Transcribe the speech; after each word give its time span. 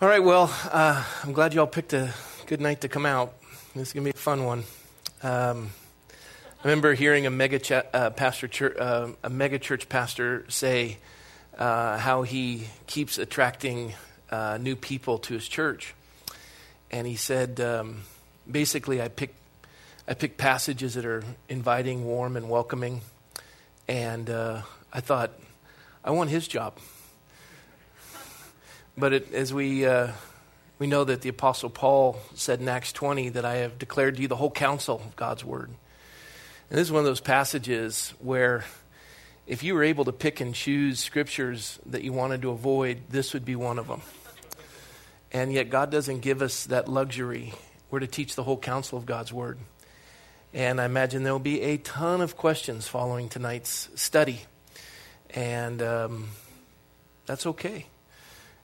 All 0.00 0.06
right, 0.06 0.22
well, 0.22 0.48
uh, 0.70 1.04
I'm 1.24 1.32
glad 1.32 1.54
you 1.54 1.58
all 1.58 1.66
picked 1.66 1.92
a 1.92 2.14
good 2.46 2.60
night 2.60 2.82
to 2.82 2.88
come 2.88 3.04
out. 3.04 3.34
This 3.74 3.88
is 3.88 3.92
going 3.92 4.04
to 4.04 4.12
be 4.12 4.16
a 4.16 4.20
fun 4.20 4.44
one. 4.44 4.62
Um, 5.24 5.70
I 6.62 6.68
remember 6.68 6.94
hearing 6.94 7.26
a 7.26 7.30
mega, 7.30 7.84
uh, 7.92 8.10
pastor 8.10 8.46
church, 8.46 8.76
uh, 8.78 9.08
a 9.24 9.28
mega 9.28 9.58
church 9.58 9.88
pastor 9.88 10.44
say 10.46 10.98
uh, 11.58 11.98
how 11.98 12.22
he 12.22 12.68
keeps 12.86 13.18
attracting 13.18 13.92
uh, 14.30 14.56
new 14.60 14.76
people 14.76 15.18
to 15.18 15.34
his 15.34 15.48
church. 15.48 15.94
And 16.92 17.04
he 17.04 17.16
said, 17.16 17.58
um, 17.58 18.02
basically, 18.48 19.02
I 19.02 19.08
pick, 19.08 19.34
I 20.06 20.14
pick 20.14 20.36
passages 20.36 20.94
that 20.94 21.06
are 21.06 21.24
inviting, 21.48 22.04
warm, 22.04 22.36
and 22.36 22.48
welcoming. 22.48 23.00
And 23.88 24.30
uh, 24.30 24.62
I 24.92 25.00
thought, 25.00 25.32
I 26.04 26.12
want 26.12 26.30
his 26.30 26.46
job. 26.46 26.78
But 28.98 29.12
it, 29.12 29.32
as 29.32 29.54
we, 29.54 29.86
uh, 29.86 30.08
we 30.80 30.88
know 30.88 31.04
that 31.04 31.22
the 31.22 31.28
Apostle 31.28 31.70
Paul 31.70 32.18
said 32.34 32.60
in 32.60 32.68
Acts 32.68 32.92
20 32.92 33.28
that 33.30 33.44
I 33.44 33.58
have 33.58 33.78
declared 33.78 34.16
to 34.16 34.22
you 34.22 34.26
the 34.26 34.34
whole 34.34 34.50
counsel 34.50 34.96
of 34.96 35.14
God's 35.14 35.44
word. 35.44 35.70
And 36.68 36.78
this 36.78 36.88
is 36.88 36.92
one 36.92 37.00
of 37.00 37.04
those 37.06 37.20
passages 37.20 38.12
where 38.18 38.64
if 39.46 39.62
you 39.62 39.74
were 39.74 39.84
able 39.84 40.04
to 40.06 40.12
pick 40.12 40.40
and 40.40 40.52
choose 40.52 40.98
scriptures 40.98 41.78
that 41.86 42.02
you 42.02 42.12
wanted 42.12 42.42
to 42.42 42.50
avoid, 42.50 43.02
this 43.08 43.34
would 43.34 43.44
be 43.44 43.54
one 43.54 43.78
of 43.78 43.86
them. 43.86 44.02
And 45.30 45.52
yet, 45.52 45.70
God 45.70 45.92
doesn't 45.92 46.20
give 46.20 46.42
us 46.42 46.66
that 46.66 46.88
luxury. 46.88 47.54
We're 47.90 48.00
to 48.00 48.06
teach 48.08 48.34
the 48.34 48.42
whole 48.42 48.56
counsel 48.56 48.98
of 48.98 49.06
God's 49.06 49.32
word. 49.32 49.58
And 50.52 50.80
I 50.80 50.86
imagine 50.86 51.22
there 51.22 51.32
will 51.32 51.38
be 51.38 51.60
a 51.60 51.76
ton 51.76 52.20
of 52.20 52.36
questions 52.36 52.88
following 52.88 53.28
tonight's 53.28 53.90
study. 53.94 54.40
And 55.30 55.82
um, 55.82 56.28
that's 57.26 57.46
okay. 57.46 57.86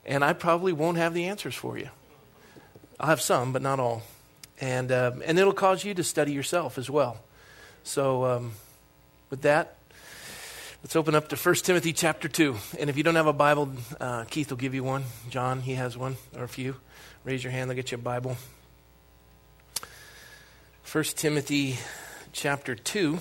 And 0.06 0.24
I 0.24 0.32
probably 0.32 0.72
won't 0.72 0.98
have 0.98 1.14
the 1.14 1.26
answers 1.26 1.54
for 1.54 1.78
you. 1.78 1.88
I'll 3.00 3.08
have 3.08 3.20
some, 3.20 3.52
but 3.52 3.62
not 3.62 3.80
all. 3.80 4.02
And, 4.60 4.92
um, 4.92 5.22
and 5.24 5.38
it'll 5.38 5.52
cause 5.52 5.84
you 5.84 5.94
to 5.94 6.04
study 6.04 6.32
yourself 6.32 6.78
as 6.78 6.88
well. 6.88 7.18
So, 7.82 8.24
um, 8.24 8.52
with 9.30 9.42
that, 9.42 9.76
let's 10.82 10.94
open 10.94 11.14
up 11.14 11.28
to 11.28 11.36
1 11.36 11.54
Timothy 11.56 11.92
chapter 11.92 12.28
2. 12.28 12.56
And 12.78 12.88
if 12.88 12.96
you 12.96 13.02
don't 13.02 13.16
have 13.16 13.26
a 13.26 13.32
Bible, 13.32 13.72
uh, 14.00 14.24
Keith 14.24 14.50
will 14.50 14.56
give 14.56 14.74
you 14.74 14.84
one. 14.84 15.04
John, 15.28 15.60
he 15.60 15.74
has 15.74 15.96
one, 15.96 16.16
or 16.36 16.44
a 16.44 16.48
few. 16.48 16.76
Raise 17.24 17.42
your 17.42 17.50
hand, 17.50 17.70
they'll 17.70 17.76
get 17.76 17.90
you 17.90 17.96
a 17.96 18.00
Bible. 18.00 18.36
1 20.90 21.04
Timothy 21.16 21.78
chapter 22.32 22.74
2. 22.76 23.18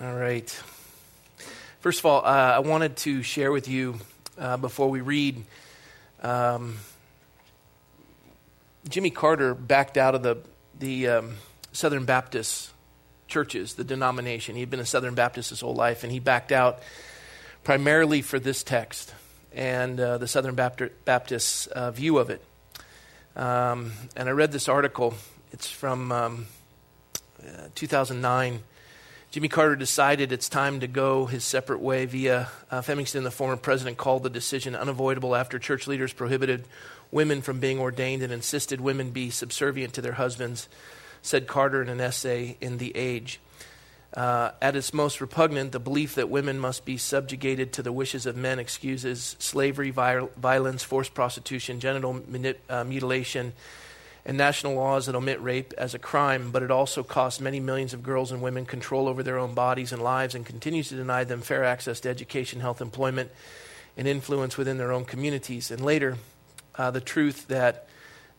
All 0.00 0.14
right. 0.14 0.62
First 1.84 1.98
of 1.98 2.06
all, 2.06 2.24
uh, 2.24 2.54
I 2.54 2.60
wanted 2.60 2.96
to 2.96 3.22
share 3.22 3.52
with 3.52 3.68
you 3.68 4.00
uh, 4.38 4.56
before 4.56 4.88
we 4.88 5.02
read. 5.02 5.44
Um, 6.22 6.78
Jimmy 8.88 9.10
Carter 9.10 9.52
backed 9.54 9.98
out 9.98 10.14
of 10.14 10.22
the 10.22 10.38
the 10.78 11.08
um, 11.08 11.34
Southern 11.72 12.06
Baptist 12.06 12.70
churches, 13.28 13.74
the 13.74 13.84
denomination. 13.84 14.56
He'd 14.56 14.70
been 14.70 14.80
a 14.80 14.86
Southern 14.86 15.14
Baptist 15.14 15.50
his 15.50 15.60
whole 15.60 15.74
life, 15.74 16.04
and 16.04 16.10
he 16.10 16.20
backed 16.20 16.52
out 16.52 16.78
primarily 17.64 18.22
for 18.22 18.38
this 18.38 18.62
text 18.62 19.12
and 19.52 20.00
uh, 20.00 20.16
the 20.16 20.26
Southern 20.26 20.54
Baptist 20.54 21.68
uh, 21.68 21.90
view 21.90 22.16
of 22.16 22.30
it. 22.30 22.42
Um, 23.36 23.92
and 24.16 24.30
I 24.30 24.32
read 24.32 24.52
this 24.52 24.70
article. 24.70 25.12
It's 25.52 25.68
from 25.68 26.12
um, 26.12 26.46
uh, 27.46 27.68
2009. 27.74 28.62
Jimmy 29.34 29.48
Carter 29.48 29.74
decided 29.74 30.30
it's 30.30 30.48
time 30.48 30.78
to 30.78 30.86
go 30.86 31.26
his 31.26 31.42
separate 31.42 31.80
way 31.80 32.06
via 32.06 32.48
uh. 32.70 32.80
The 32.80 33.32
former 33.32 33.56
president 33.56 33.96
called 33.96 34.22
the 34.22 34.30
decision 34.30 34.76
unavoidable 34.76 35.34
after 35.34 35.58
church 35.58 35.88
leaders 35.88 36.12
prohibited 36.12 36.68
women 37.10 37.42
from 37.42 37.58
being 37.58 37.80
ordained 37.80 38.22
and 38.22 38.32
insisted 38.32 38.80
women 38.80 39.10
be 39.10 39.30
subservient 39.30 39.92
to 39.94 40.02
their 40.02 40.12
husbands, 40.12 40.68
said 41.20 41.48
Carter 41.48 41.82
in 41.82 41.88
an 41.88 42.00
essay 42.00 42.56
in 42.60 42.78
The 42.78 42.96
Age. 42.96 43.40
Uh, 44.16 44.52
at 44.62 44.76
its 44.76 44.94
most 44.94 45.20
repugnant, 45.20 45.72
the 45.72 45.80
belief 45.80 46.14
that 46.14 46.30
women 46.30 46.60
must 46.60 46.84
be 46.84 46.96
subjugated 46.96 47.72
to 47.72 47.82
the 47.82 47.90
wishes 47.90 48.26
of 48.26 48.36
men 48.36 48.60
excuses 48.60 49.34
slavery, 49.40 49.90
violence, 49.90 50.84
forced 50.84 51.12
prostitution, 51.12 51.80
genital 51.80 52.22
uh, 52.68 52.84
mutilation, 52.84 53.52
and 54.26 54.38
national 54.38 54.74
laws 54.74 55.06
that 55.06 55.14
omit 55.14 55.42
rape 55.42 55.74
as 55.76 55.94
a 55.94 55.98
crime, 55.98 56.50
but 56.50 56.62
it 56.62 56.70
also 56.70 57.02
costs 57.02 57.40
many 57.40 57.60
millions 57.60 57.92
of 57.92 58.02
girls 58.02 58.32
and 58.32 58.40
women 58.40 58.64
control 58.64 59.06
over 59.06 59.22
their 59.22 59.38
own 59.38 59.54
bodies 59.54 59.92
and 59.92 60.02
lives 60.02 60.34
and 60.34 60.46
continues 60.46 60.88
to 60.88 60.96
deny 60.96 61.24
them 61.24 61.42
fair 61.42 61.62
access 61.62 62.00
to 62.00 62.08
education, 62.08 62.60
health, 62.60 62.80
employment, 62.80 63.30
and 63.96 64.08
influence 64.08 64.56
within 64.56 64.78
their 64.78 64.92
own 64.92 65.04
communities. 65.04 65.70
And 65.70 65.84
later, 65.84 66.16
uh, 66.76 66.90
the 66.90 67.00
truth 67.00 67.48
that 67.48 67.86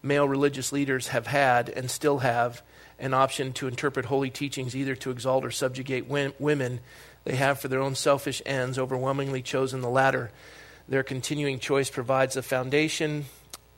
male 0.02 0.28
religious 0.28 0.72
leaders 0.72 1.10
have 1.10 1.28
had 1.28 1.70
and 1.70 1.90
still 1.90 2.20
have 2.20 2.62
an 2.98 3.14
option 3.14 3.54
to 3.54 3.68
interpret 3.68 4.06
holy 4.06 4.30
teachings 4.30 4.76
either 4.76 4.96
to 4.96 5.12
exalt 5.12 5.46
or 5.46 5.52
subjugate 5.52 6.08
women 6.08 6.80
they 7.26 7.36
have 7.36 7.60
for 7.60 7.68
their 7.68 7.82
own 7.82 7.96
selfish 7.96 8.42
ends, 8.46 8.80
overwhelmingly 8.80 9.42
chosen 9.42 9.82
the 9.82 9.90
latter. 9.90 10.32
Their 10.88 11.04
continuing 11.04 11.60
choice 11.60 11.90
provides 11.90 12.38
a 12.38 12.44
foundation 12.44 13.26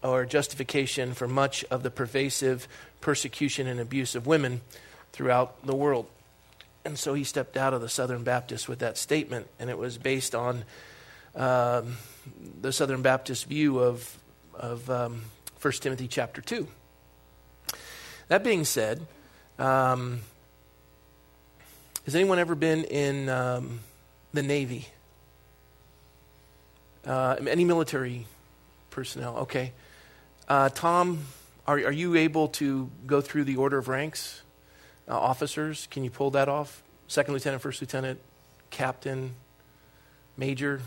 or 0.03 0.25
justification 0.25 1.13
for 1.13 1.27
much 1.27 1.63
of 1.65 1.83
the 1.83 1.91
pervasive 1.91 2.67
persecution 3.01 3.67
and 3.67 3.79
abuse 3.79 4.15
of 4.15 4.27
women 4.27 4.61
throughout 5.11 5.65
the 5.65 5.75
world. 5.75 6.07
And 6.85 6.97
so 6.97 7.13
he 7.13 7.23
stepped 7.23 7.57
out 7.57 7.73
of 7.73 7.81
the 7.81 7.89
Southern 7.89 8.23
Baptist 8.23 8.69
with 8.69 8.79
that 8.79 8.97
statement, 8.97 9.47
and 9.59 9.69
it 9.69 9.77
was 9.77 9.97
based 9.97 10.33
on 10.33 10.63
um, 11.35 11.97
the 12.61 12.71
Southern 12.71 13.01
Baptist 13.01 13.45
view 13.45 13.79
of, 13.79 14.17
of 14.53 14.89
um, 14.89 15.23
1 15.61 15.73
Timothy 15.73 16.07
chapter 16.07 16.41
2. 16.41 16.67
That 18.29 18.43
being 18.43 18.63
said, 18.63 19.05
um, 19.59 20.21
has 22.05 22.15
anyone 22.15 22.39
ever 22.39 22.55
been 22.55 22.83
in 22.85 23.27
um, 23.29 23.79
the 24.33 24.43
Navy? 24.43 24.87
Uh, 27.05 27.35
any 27.47 27.65
military 27.65 28.27
personnel? 28.89 29.37
Okay. 29.37 29.73
Uh, 30.47 30.69
Tom, 30.69 31.25
are, 31.67 31.75
are 31.75 31.91
you 31.91 32.15
able 32.15 32.47
to 32.47 32.89
go 33.05 33.19
through 33.19 33.43
the 33.43 33.57
order 33.57 33.77
of 33.77 33.87
ranks? 33.89 34.41
Uh, 35.07 35.17
officers, 35.17 35.87
can 35.91 36.03
you 36.03 36.09
pull 36.09 36.31
that 36.31 36.47
off? 36.47 36.81
Second 37.07 37.33
lieutenant, 37.33 37.61
first 37.61 37.81
lieutenant, 37.81 38.19
captain, 38.69 39.33
major, 40.37 40.81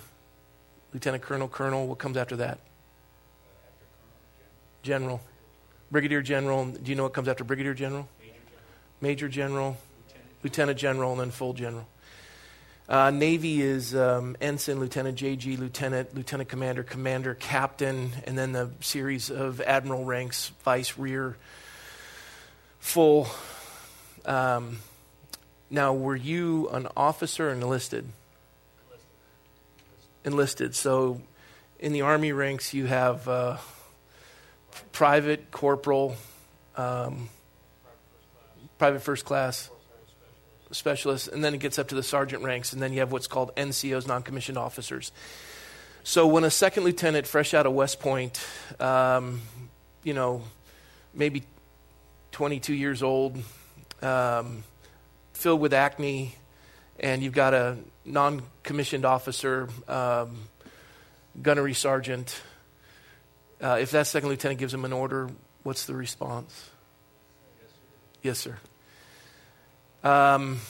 lieutenant 0.94 1.22
colonel, 1.22 1.48
colonel. 1.48 1.86
What 1.86 1.98
comes 1.98 2.16
after 2.16 2.36
that? 2.36 2.58
General. 4.82 5.20
Brigadier 5.90 6.22
general. 6.22 6.66
Do 6.66 6.90
you 6.90 6.96
know 6.96 7.02
what 7.02 7.12
comes 7.12 7.28
after 7.28 7.44
brigadier 7.44 7.74
general? 7.74 8.08
Major 8.20 8.32
general, 8.32 9.00
Major 9.00 9.28
general 9.28 9.76
lieutenant. 10.06 10.42
lieutenant 10.42 10.78
general, 10.78 11.12
and 11.12 11.20
then 11.20 11.30
full 11.30 11.52
general. 11.52 11.86
Uh, 12.90 13.08
Navy 13.10 13.62
is 13.62 13.94
um, 13.94 14.36
ensign, 14.40 14.80
lieutenant, 14.80 15.16
JG, 15.16 15.56
lieutenant, 15.60 16.12
lieutenant 16.12 16.48
commander, 16.48 16.82
commander, 16.82 17.36
captain, 17.36 18.10
and 18.24 18.36
then 18.36 18.50
the 18.50 18.68
series 18.80 19.30
of 19.30 19.60
admiral 19.60 20.04
ranks, 20.04 20.50
vice, 20.64 20.98
rear, 20.98 21.36
full. 22.80 23.28
Um, 24.24 24.80
now, 25.70 25.94
were 25.94 26.16
you 26.16 26.68
an 26.70 26.88
officer 26.96 27.48
enlisted? 27.52 28.08
Enlisted. 30.24 30.72
enlisted. 30.72 30.74
So, 30.74 31.20
in 31.78 31.92
the 31.92 32.00
Army 32.00 32.32
ranks, 32.32 32.74
you 32.74 32.86
have 32.86 33.28
uh, 33.28 33.58
private, 34.90 35.52
corporal, 35.52 36.16
um, 36.76 37.28
private 38.78 39.02
first 39.02 39.24
class 39.24 39.70
specialists, 40.70 41.28
and 41.28 41.44
then 41.44 41.54
it 41.54 41.58
gets 41.58 41.78
up 41.78 41.88
to 41.88 41.94
the 41.94 42.02
sergeant 42.02 42.42
ranks, 42.42 42.72
and 42.72 42.82
then 42.82 42.92
you 42.92 43.00
have 43.00 43.12
what's 43.12 43.26
called 43.26 43.54
NCOs, 43.56 44.06
non 44.06 44.22
commissioned 44.22 44.58
officers. 44.58 45.12
So 46.02 46.26
when 46.26 46.44
a 46.44 46.50
second 46.50 46.84
lieutenant, 46.84 47.26
fresh 47.26 47.52
out 47.52 47.66
of 47.66 47.72
West 47.72 48.00
Point, 48.00 48.40
um, 48.78 49.42
you 50.02 50.14
know, 50.14 50.42
maybe 51.12 51.42
22 52.32 52.74
years 52.74 53.02
old, 53.02 53.36
um, 54.02 54.64
filled 55.34 55.60
with 55.60 55.74
acne, 55.74 56.34
and 56.98 57.22
you've 57.22 57.34
got 57.34 57.54
a 57.54 57.76
non 58.04 58.42
commissioned 58.62 59.04
officer, 59.04 59.68
um, 59.88 60.38
gunnery 61.42 61.74
sergeant, 61.74 62.40
uh, 63.62 63.78
if 63.80 63.90
that 63.90 64.06
second 64.06 64.30
lieutenant 64.30 64.58
gives 64.58 64.72
him 64.72 64.84
an 64.84 64.92
order, 64.92 65.28
what's 65.62 65.84
the 65.84 65.94
response? 65.94 66.70
Yes, 68.22 68.38
sir. 68.38 68.58
Um, 70.02 70.60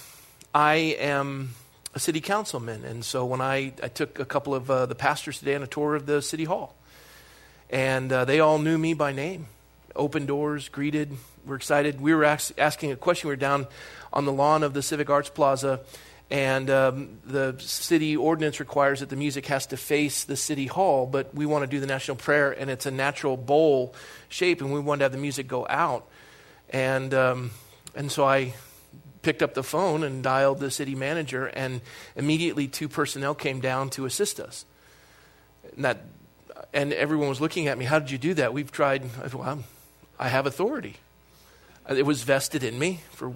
I 0.53 0.97
am 0.99 1.55
a 1.95 2.01
city 2.01 2.21
councilman, 2.21 2.85
and 2.85 3.05
so 3.05 3.25
when 3.25 3.41
I, 3.41 3.73
I 3.81 3.87
took 3.87 4.19
a 4.19 4.25
couple 4.25 4.57
of 4.57 4.69
uh, 4.69 4.87
the 4.87 4.97
pastors 4.97 5.39
today 5.39 5.55
on 5.55 5.63
a 5.63 5.69
tour 5.69 5.95
of 5.95 6.07
the 6.07 6.21
city 6.21 6.43
hall, 6.43 6.75
and 7.71 8.13
uh, 8.13 8.25
they 8.25 8.41
all 8.41 8.59
knew 8.59 8.77
me 8.77 8.93
by 8.93 9.13
name, 9.13 9.47
open 9.95 10.27
doors, 10.27 10.69
greeted, 10.69 11.17
we're 11.47 11.55
excited. 11.55 12.01
We 12.01 12.13
were 12.13 12.25
ask, 12.25 12.53
asking 12.59 12.91
a 12.91 12.97
question. 12.97 13.29
We 13.29 13.35
were 13.35 13.41
down 13.41 13.69
on 14.13 14.25
the 14.25 14.33
lawn 14.33 14.65
of 14.65 14.75
the 14.75 14.83
Civic 14.83 15.09
Arts 15.09 15.31
Plaza, 15.31 15.81
And 16.31 16.71
um, 16.71 17.19
the 17.27 17.57
city 17.59 18.17
ordinance 18.17 18.61
requires 18.61 19.01
that 19.01 19.09
the 19.09 19.17
music 19.17 19.47
has 19.47 19.67
to 19.67 19.77
face 19.77 20.23
the 20.23 20.37
city 20.37 20.67
hall, 20.67 21.07
but 21.07 21.35
we 21.35 21.45
want 21.45 21.65
to 21.65 21.67
do 21.67 21.81
the 21.81 21.89
national 21.89 22.17
prayer, 22.19 22.53
and 22.53 22.71
it's 22.71 22.87
a 22.87 22.93
natural 22.93 23.37
bowl 23.37 23.95
shape, 24.29 24.61
and 24.61 24.73
we 24.73 24.79
want 24.79 25.01
to 25.01 25.07
have 25.07 25.13
the 25.13 25.19
music 25.19 25.49
go 25.49 25.67
out. 25.69 26.07
And, 26.69 27.13
um, 27.15 27.51
and 27.97 28.13
so 28.13 28.25
I 28.25 28.55
picked 29.23 29.43
up 29.43 29.55
the 29.55 29.63
phone 29.63 30.03
and 30.03 30.23
dialed 30.23 30.61
the 30.61 30.71
city 30.71 30.95
manager, 30.95 31.47
and 31.47 31.81
immediately 32.17 32.69
two 32.69 32.89
personnel 32.89 33.35
came 33.35 33.61
down 33.61 33.91
to 33.91 34.07
assist 34.07 34.41
us. 34.41 34.65
And, 35.77 35.85
that, 35.85 36.05
and 36.73 36.93
everyone 36.93 37.29
was 37.29 37.41
looking 37.41 37.69
at 37.69 37.79
me, 37.79 37.85
How 37.85 37.99
did 37.99 38.11
you 38.11 38.19
do 38.19 38.35
that? 38.35 38.53
We've 38.53 38.71
tried. 38.71 39.05
Well, 39.33 39.65
I 40.19 40.29
have 40.29 40.47
authority. 40.47 40.97
It 41.89 42.05
was 42.05 42.23
vested 42.23 42.63
in 42.63 42.79
me 42.79 43.01
for 43.13 43.33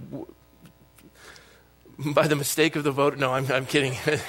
by 1.99 2.27
the 2.27 2.37
mistake 2.37 2.77
of 2.77 2.85
the 2.85 2.91
vote. 2.91 3.19
No, 3.19 3.33
I'm, 3.33 3.51
I'm 3.51 3.67
kidding. 3.67 3.95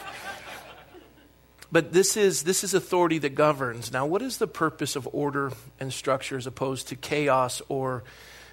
but 1.72 1.94
this 1.94 2.16
is, 2.16 2.44
this 2.44 2.64
is 2.64 2.74
authority 2.74 3.18
that 3.20 3.36
governs. 3.36 3.92
Now, 3.92 4.06
what 4.06 4.22
is 4.22 4.38
the 4.38 4.48
purpose 4.48 4.96
of 4.96 5.08
order 5.12 5.52
and 5.80 5.92
structure 5.92 6.38
as 6.38 6.48
opposed 6.48 6.90
to 6.90 6.96
chaos 6.96 7.62
or 7.68 8.04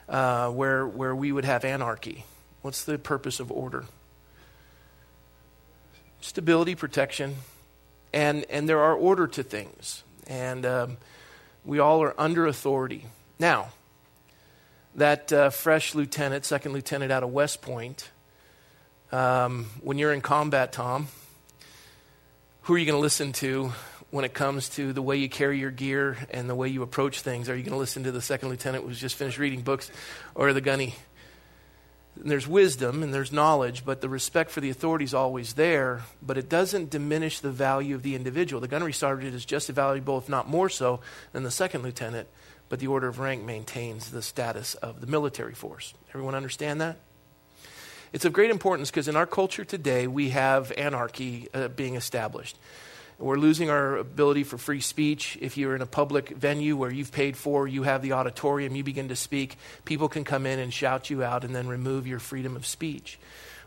uh, 0.08 0.50
where, 0.50 0.86
where 0.86 1.14
we 1.14 1.32
would 1.32 1.44
have 1.44 1.64
anarchy? 1.64 2.24
What's 2.62 2.84
the 2.84 2.98
purpose 2.98 3.40
of 3.40 3.50
order? 3.50 3.84
Stability, 6.20 6.76
protection, 6.76 7.36
and, 8.12 8.44
and 8.48 8.68
there 8.68 8.80
are 8.80 8.94
order 8.94 9.26
to 9.26 9.42
things. 9.42 10.04
And 10.28 10.64
um, 10.64 10.96
we 11.64 11.80
all 11.80 12.02
are 12.02 12.14
under 12.16 12.46
authority. 12.46 13.06
Now, 13.38 13.70
that 14.94 15.32
uh, 15.32 15.50
fresh 15.50 15.94
lieutenant, 15.94 16.44
second 16.44 16.72
lieutenant 16.72 17.10
out 17.10 17.22
of 17.22 17.30
West 17.30 17.62
Point, 17.62 18.10
um, 19.10 19.66
when 19.80 19.98
you're 19.98 20.12
in 20.12 20.20
combat, 20.20 20.72
Tom, 20.72 21.08
who 22.62 22.74
are 22.74 22.78
you 22.78 22.86
going 22.86 22.96
to 22.96 23.02
listen 23.02 23.32
to 23.32 23.72
when 24.10 24.24
it 24.24 24.34
comes 24.34 24.68
to 24.70 24.92
the 24.92 25.02
way 25.02 25.16
you 25.16 25.28
carry 25.28 25.58
your 25.58 25.70
gear 25.70 26.16
and 26.30 26.48
the 26.48 26.54
way 26.54 26.68
you 26.68 26.82
approach 26.82 27.22
things? 27.22 27.48
Are 27.48 27.56
you 27.56 27.62
going 27.62 27.72
to 27.72 27.78
listen 27.78 28.04
to 28.04 28.12
the 28.12 28.22
second 28.22 28.50
lieutenant 28.50 28.84
who's 28.84 29.00
just 29.00 29.16
finished 29.16 29.38
reading 29.38 29.62
books 29.62 29.90
or 30.34 30.52
the 30.52 30.60
gunny? 30.60 30.94
There's 32.16 32.46
wisdom 32.46 33.02
and 33.02 33.12
there's 33.12 33.32
knowledge, 33.32 33.84
but 33.84 34.00
the 34.00 34.08
respect 34.08 34.50
for 34.50 34.60
the 34.60 34.70
authority 34.70 35.04
is 35.04 35.14
always 35.14 35.54
there, 35.54 36.02
but 36.20 36.36
it 36.36 36.48
doesn't 36.48 36.90
diminish 36.90 37.40
the 37.40 37.50
value 37.50 37.94
of 37.94 38.02
the 38.02 38.14
individual. 38.14 38.60
The 38.60 38.68
gunnery 38.68 38.92
sergeant 38.92 39.34
is 39.34 39.44
just 39.44 39.70
as 39.70 39.74
valuable, 39.74 40.18
if 40.18 40.28
not 40.28 40.48
more 40.48 40.68
so, 40.68 41.00
than 41.32 41.42
the 41.42 41.50
second 41.50 41.82
lieutenant, 41.82 42.28
but 42.68 42.80
the 42.80 42.86
order 42.86 43.08
of 43.08 43.18
rank 43.18 43.42
maintains 43.42 44.10
the 44.10 44.22
status 44.22 44.74
of 44.74 45.00
the 45.00 45.06
military 45.06 45.54
force. 45.54 45.94
Everyone 46.10 46.34
understand 46.34 46.80
that? 46.82 46.98
It's 48.12 48.26
of 48.26 48.34
great 48.34 48.50
importance 48.50 48.90
because 48.90 49.08
in 49.08 49.16
our 49.16 49.26
culture 49.26 49.64
today, 49.64 50.06
we 50.06 50.30
have 50.30 50.70
anarchy 50.72 51.48
uh, 51.54 51.68
being 51.68 51.94
established. 51.94 52.58
We're 53.22 53.36
losing 53.36 53.70
our 53.70 53.98
ability 53.98 54.42
for 54.42 54.58
free 54.58 54.80
speech. 54.80 55.38
If 55.40 55.56
you're 55.56 55.76
in 55.76 55.80
a 55.80 55.86
public 55.86 56.30
venue 56.30 56.76
where 56.76 56.90
you've 56.90 57.12
paid 57.12 57.36
for, 57.36 57.68
you 57.68 57.84
have 57.84 58.02
the 58.02 58.14
auditorium, 58.14 58.74
you 58.74 58.82
begin 58.82 59.08
to 59.08 59.16
speak, 59.16 59.56
people 59.84 60.08
can 60.08 60.24
come 60.24 60.44
in 60.44 60.58
and 60.58 60.74
shout 60.74 61.08
you 61.08 61.22
out 61.22 61.44
and 61.44 61.54
then 61.54 61.68
remove 61.68 62.08
your 62.08 62.18
freedom 62.18 62.56
of 62.56 62.66
speech. 62.66 63.20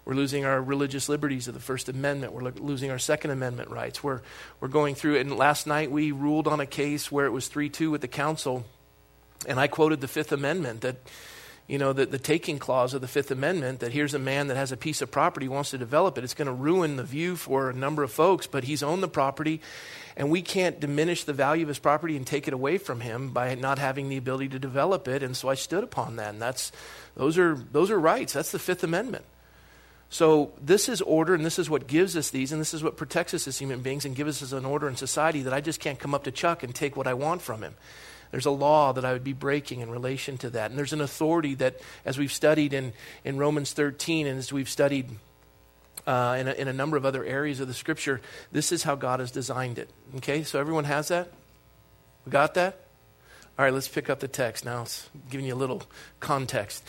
We're 0.03 0.13
losing 0.13 0.43
our 0.43 0.61
religious 0.61 1.07
liberties 1.07 1.47
of 1.47 1.53
the 1.53 1.61
First 1.61 1.87
Amendment. 1.87 2.33
We're 2.33 2.51
losing 2.51 2.91
our 2.91 2.99
Second 2.99 3.31
Amendment 3.31 3.69
rights. 3.69 4.03
We're, 4.03 4.19
we're 4.59 4.67
going 4.67 4.93
through, 4.93 5.19
and 5.19 5.37
last 5.37 5.67
night 5.67 5.89
we 5.89 6.11
ruled 6.11 6.49
on 6.49 6.59
a 6.59 6.65
case 6.65 7.09
where 7.09 7.25
it 7.25 7.31
was 7.31 7.47
3 7.47 7.69
2 7.69 7.89
with 7.89 8.01
the 8.01 8.09
council, 8.09 8.65
and 9.47 9.57
I 9.57 9.67
quoted 9.67 10.01
the 10.01 10.09
Fifth 10.09 10.33
Amendment 10.33 10.81
that 10.81 10.97
you 11.67 11.79
know, 11.79 11.93
the, 11.93 12.05
the 12.05 12.19
taking 12.19 12.59
clause 12.59 12.93
of 12.93 13.01
the 13.01 13.07
Fifth 13.07 13.31
Amendment 13.31 13.79
that 13.79 13.91
here's 13.91 14.13
a 14.13 14.19
man 14.19 14.47
that 14.47 14.57
has 14.57 14.71
a 14.71 14.77
piece 14.77 15.01
of 15.01 15.09
property, 15.09 15.47
wants 15.47 15.71
to 15.71 15.77
develop 15.79 16.17
it. 16.17 16.23
It's 16.23 16.35
going 16.35 16.45
to 16.45 16.53
ruin 16.53 16.95
the 16.95 17.03
view 17.03 17.35
for 17.35 17.71
a 17.71 17.73
number 17.73 18.03
of 18.03 18.11
folks, 18.11 18.45
but 18.45 18.65
he's 18.65 18.83
owned 18.83 19.01
the 19.01 19.07
property, 19.07 19.61
and 20.15 20.29
we 20.29 20.43
can't 20.43 20.79
diminish 20.79 21.23
the 21.23 21.33
value 21.33 21.63
of 21.63 21.69
his 21.69 21.79
property 21.79 22.15
and 22.15 22.25
take 22.25 22.47
it 22.47 22.53
away 22.53 22.77
from 22.77 23.01
him 23.01 23.31
by 23.31 23.55
not 23.55 23.79
having 23.79 24.09
the 24.09 24.17
ability 24.17 24.49
to 24.49 24.59
develop 24.59 25.07
it. 25.07 25.23
And 25.23 25.35
so 25.35 25.49
I 25.49 25.55
stood 25.55 25.83
upon 25.83 26.17
that, 26.17 26.33
and 26.33 26.41
that's, 26.41 26.71
those, 27.15 27.37
are, 27.39 27.55
those 27.55 27.89
are 27.89 27.99
rights. 27.99 28.33
That's 28.33 28.51
the 28.51 28.59
Fifth 28.59 28.83
Amendment. 28.83 29.25
So 30.09 30.53
this 30.61 30.87
is 30.87 31.01
order, 31.01 31.33
and 31.33 31.43
this 31.43 31.57
is 31.57 31.67
what 31.67 31.87
gives 31.87 32.15
us 32.15 32.29
these, 32.29 32.51
and 32.51 32.61
this 32.61 32.75
is 32.75 32.83
what 32.83 32.95
protects 32.95 33.33
us 33.33 33.47
as 33.47 33.57
human 33.57 33.81
beings 33.81 34.05
and 34.05 34.15
gives 34.15 34.43
us 34.43 34.51
an 34.51 34.65
order 34.65 34.87
in 34.87 34.95
society 34.95 35.41
that 35.41 35.53
I 35.53 35.61
just 35.61 35.79
can't 35.79 35.97
come 35.97 36.13
up 36.13 36.25
to 36.25 36.31
Chuck 36.31 36.61
and 36.61 36.75
take 36.75 36.95
what 36.95 37.07
I 37.07 37.15
want 37.15 37.41
from 37.41 37.63
him. 37.63 37.73
There's 38.35 38.45
a 38.45 38.51
law 38.51 38.91
that 38.91 39.05
I 39.05 39.13
would 39.13 39.23
be 39.23 39.31
breaking 39.31 39.79
in 39.79 39.89
relation 39.89 40.37
to 40.39 40.49
that. 40.49 40.69
And 40.69 40.77
there's 40.77 40.91
an 40.91 40.99
authority 40.99 41.55
that, 41.55 41.79
as 42.03 42.17
we've 42.17 42.33
studied 42.33 42.73
in, 42.73 42.91
in 43.23 43.37
Romans 43.37 43.71
13 43.71 44.27
and 44.27 44.37
as 44.37 44.51
we've 44.51 44.67
studied 44.67 45.09
uh, 46.05 46.35
in, 46.37 46.49
a, 46.49 46.51
in 46.51 46.67
a 46.67 46.73
number 46.73 46.97
of 46.97 47.05
other 47.05 47.23
areas 47.23 47.61
of 47.61 47.69
the 47.69 47.73
scripture, 47.73 48.19
this 48.51 48.73
is 48.73 48.83
how 48.83 48.95
God 48.95 49.21
has 49.21 49.31
designed 49.31 49.79
it. 49.79 49.89
Okay, 50.17 50.43
so 50.43 50.59
everyone 50.59 50.83
has 50.83 51.07
that? 51.07 51.31
We 52.25 52.33
got 52.33 52.55
that? 52.55 52.77
All 53.57 53.63
right, 53.63 53.73
let's 53.73 53.87
pick 53.87 54.09
up 54.09 54.19
the 54.19 54.27
text 54.27 54.65
now. 54.65 54.81
It's 54.81 55.09
giving 55.29 55.45
you 55.45 55.53
a 55.53 55.55
little 55.55 55.83
context. 56.19 56.83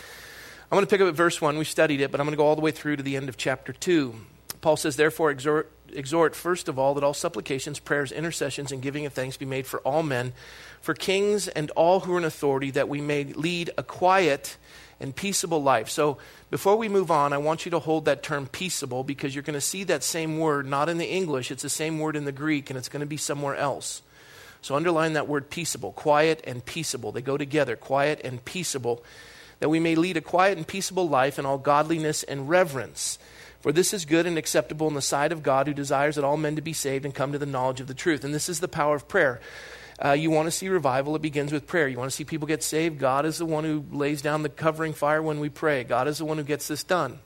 I'm 0.73 0.75
going 0.75 0.85
to 0.85 0.91
pick 0.91 1.01
up 1.01 1.07
at 1.07 1.15
verse 1.15 1.41
1. 1.41 1.57
We 1.59 1.65
studied 1.65 2.01
it, 2.01 2.11
but 2.11 2.19
I'm 2.19 2.27
going 2.27 2.33
to 2.33 2.39
go 2.39 2.47
all 2.47 2.57
the 2.57 2.61
way 2.61 2.73
through 2.73 2.97
to 2.97 3.05
the 3.05 3.15
end 3.15 3.29
of 3.29 3.37
chapter 3.37 3.73
2. 3.73 4.17
Paul 4.63 4.77
says, 4.77 4.97
Therefore, 4.97 5.31
exhort, 5.31 5.71
exhort 5.93 6.35
first 6.35 6.67
of 6.67 6.77
all 6.77 6.95
that 6.95 7.05
all 7.05 7.15
supplications, 7.15 7.79
prayers, 7.79 8.11
intercessions, 8.11 8.73
and 8.73 8.83
giving 8.83 9.07
of 9.07 9.13
thanks 9.13 9.37
be 9.37 9.47
made 9.47 9.65
for 9.65 9.79
all 9.83 10.03
men 10.03 10.33
for 10.87 10.95
kings 10.95 11.49
and 11.49 11.73
all 11.73 11.99
who 11.99 12.15
are 12.15 12.19
in 12.19 12.25
authority, 12.25 12.71
that 12.71 12.89
we 12.89 13.01
may 13.01 13.25
lead 13.25 13.71
a 13.77 13.83
quiet 13.83 14.57
and 15.01 15.15
peaceable 15.15 15.61
life. 15.61 15.91
So, 15.91 16.17
before 16.49 16.77
we 16.77 16.89
move 16.89 17.11
on, 17.11 17.33
I 17.33 17.39
want 17.39 17.65
you 17.65 17.73
to 17.73 17.81
hold 17.81 18.05
that 18.05 18.23
term 18.23 18.47
peaceable 18.47 19.03
because 19.03 19.35
you're 19.35 19.43
going 19.43 19.55
to 19.55 19.61
see 19.61 19.83
that 19.83 20.05
same 20.05 20.39
word 20.39 20.65
not 20.65 20.89
in 20.89 20.99
the 20.99 21.11
English, 21.11 21.51
it's 21.51 21.65
the 21.65 21.69
same 21.69 21.99
word 21.99 22.15
in 22.15 22.25
the 22.25 22.31
Greek, 22.31 22.71
and 22.71 22.79
it's 22.79 22.89
going 22.89 23.01
to 23.01 23.07
be 23.07 23.17
somewhere 23.17 23.57
else. 23.57 24.01
So, 24.63 24.77
underline 24.77 25.15
that 25.15 25.27
word 25.27 25.51
peaceable, 25.51 25.91
quiet 25.91 26.41
and 26.47 26.65
peaceable. 26.65 27.11
They 27.11 27.21
go 27.21 27.37
together, 27.37 27.75
quiet 27.75 28.21
and 28.23 28.43
peaceable, 28.45 29.03
that 29.59 29.69
we 29.69 29.81
may 29.81 29.97
lead 29.97 30.17
a 30.17 30.21
quiet 30.21 30.57
and 30.57 30.69
peaceable 30.69 31.09
life 31.09 31.37
in 31.37 31.47
all 31.47 31.59
godliness 31.59 32.23
and 32.23 32.49
reverence. 32.49 33.19
For 33.61 33.73
this 33.73 33.93
is 33.93 34.05
good 34.05 34.25
and 34.25 34.39
acceptable 34.39 34.87
in 34.87 34.95
the 34.95 35.03
sight 35.03 35.33
of 35.33 35.43
God, 35.43 35.67
who 35.67 35.75
desires 35.75 36.15
that 36.15 36.25
all 36.25 36.37
men 36.37 36.55
to 36.55 36.63
be 36.63 36.73
saved 36.73 37.05
and 37.05 37.13
come 37.13 37.33
to 37.33 37.39
the 37.39 37.45
knowledge 37.45 37.81
of 37.81 37.89
the 37.89 37.95
truth. 37.95 38.23
And 38.23 38.33
this 38.33 38.49
is 38.49 38.61
the 38.61 38.69
power 38.69 38.95
of 38.95 39.09
prayer. 39.09 39.41
Uh, 40.05 40.13
you 40.13 40.31
want 40.31 40.47
to 40.47 40.51
see 40.51 40.69
revival, 40.69 41.17
it 41.17 41.23
begins 41.23 41.53
with 41.53 41.67
prayer. 41.67 41.89
You 41.89 41.97
want 41.97 42.11
to 42.11 42.17
see 42.17 42.25
people 42.25 42.47
get 42.47 42.63
saved, 42.63 42.99
God 42.99 43.25
is 43.25 43.39
the 43.39 43.47
one 43.47 43.65
who 43.65 43.85
lays 43.91 44.21
down 44.21 44.43
the 44.43 44.49
covering 44.49 44.93
fire 44.93 45.23
when 45.23 45.41
we 45.41 45.49
pray. 45.49 45.85
God 45.85 46.09
is 46.09 46.19
the 46.19 46.25
one 46.25 46.37
who 46.37 46.45
gets 46.45 46.69
this 46.69 46.85
done. 46.85 47.19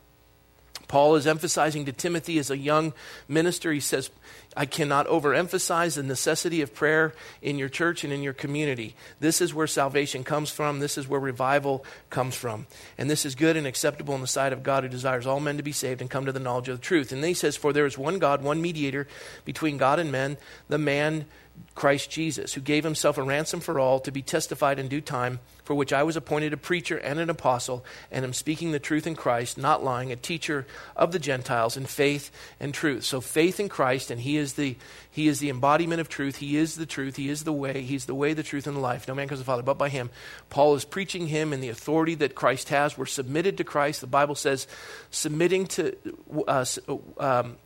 Paul 0.91 1.15
is 1.15 1.29
emphasizing 1.29 1.85
to 1.85 1.93
Timothy 1.93 2.41
as 2.41 2.51
a 2.51 2.59
young 2.59 2.93
minister, 3.29 3.73
he 3.73 3.79
says, 3.79 4.11
I 4.57 4.67
cannot 4.67 5.07
overemphasize 5.07 5.95
the 5.95 6.03
necessity 6.03 6.63
of 6.63 6.75
prayer 6.75 7.15
in 7.41 7.59
your 7.59 7.69
church 7.69 8.03
and 8.03 8.13
in 8.13 8.25
your 8.25 8.33
community. 8.33 8.97
This 9.21 9.41
is 9.41 9.55
where 9.55 9.69
salvation 9.69 10.25
comes 10.25 10.51
from. 10.51 10.81
This 10.81 10.99
is 10.99 11.07
where 11.07 11.21
revival 11.21 11.85
comes 12.11 12.35
from. 12.35 12.67
And 12.99 13.09
this 13.09 13.25
is 13.25 13.37
good 13.37 13.57
and 13.57 13.69
acceptable 13.69 14.17
in 14.17 14.21
the 14.21 14.27
sight 14.27 14.53
of 14.53 14.65
God 14.65 14.83
who 14.83 14.89
desires 14.89 15.29
all 15.29 15.39
men 15.39 15.59
to 15.59 15.63
be 15.63 15.71
saved 15.71 16.01
and 16.01 16.11
come 16.11 16.27
to 16.27 16.33
the 16.33 16.41
knowledge 16.41 16.69
of 16.69 16.81
the 16.81 16.85
truth. 16.85 17.13
And 17.13 17.23
then 17.23 17.29
he 17.29 17.35
says, 17.35 17.57
For 17.57 17.73
there 17.73 17.87
is 17.87 17.97
one 17.97 18.19
God, 18.19 18.43
one 18.43 18.61
mediator 18.61 19.07
between 19.45 19.77
God 19.77 20.01
and 20.01 20.11
men, 20.11 20.39
the 20.69 20.79
man 20.79 21.27
Christ 21.75 22.11
Jesus, 22.11 22.55
who 22.55 22.61
gave 22.61 22.85
himself 22.85 23.19
a 23.19 23.23
ransom 23.23 23.61
for 23.61 23.79
all 23.79 24.01
to 24.01 24.13
be 24.13 24.23
testified 24.23 24.79
in 24.79 24.89
due 24.89 25.01
time, 25.01 25.41
for 25.65 25.75
which 25.75 25.93
I 25.93 26.03
was 26.03 26.17
appointed 26.17 26.53
a 26.53 26.57
preacher 26.57 26.99
and 26.99 27.19
an 27.19 27.31
apostle, 27.31 27.85
and 28.11 28.25
am 28.25 28.33
speaking 28.33 28.73
the 28.73 28.79
truth 28.79 29.07
in 29.07 29.15
Christ, 29.15 29.57
not 29.57 29.85
lying, 29.85 30.11
a 30.11 30.17
teacher 30.17 30.67
of 30.97 31.13
the 31.13 31.19
Gentiles 31.19 31.77
in 31.77 31.87
faith 31.87 32.31
and 32.59 32.75
truth. 32.75 33.05
So 33.05 33.21
faith 33.21 33.61
in 33.61 33.69
Christ, 33.69 34.11
and 34.11 34.21
he 34.21 34.37
is 34.37 34.55
the 34.55 34.77
he 35.13 35.27
is 35.27 35.41
the 35.41 35.51
embodiment 35.51 36.01
of 36.01 36.09
truth, 36.09 36.37
he 36.37 36.57
is 36.57 36.77
the 36.77 36.87
truth, 36.87 37.17
he 37.17 37.29
is 37.29 37.43
the 37.45 37.53
way, 37.53 37.83
he's 37.83 38.07
the 38.07 38.15
way, 38.15 38.33
the 38.33 38.45
truth, 38.45 38.67
and 38.67 38.77
the 38.77 38.81
life. 38.81 39.09
No 39.09 39.15
man 39.15 39.27
comes 39.27 39.41
to 39.41 39.43
the 39.43 39.47
Father 39.47 39.63
but 39.63 39.79
by 39.79 39.89
him. 39.89 40.11
Paul 40.51 40.77
is 40.77 40.85
preaching 40.85 41.27
him 41.27 41.53
in 41.53 41.61
the 41.61 41.69
authority 41.69 42.15
that 42.17 42.35
Christ 42.35 42.69
has. 42.69 42.97
We're 42.97 43.07
submitted 43.07 43.59
to 43.59 43.65
Christ. 43.65 44.01
The 44.01 44.07
Bible 44.07 44.37
says 44.37 44.67
submitting 45.11 45.67
to 45.69 45.97
uh, 46.47 46.65
um, 47.19 47.57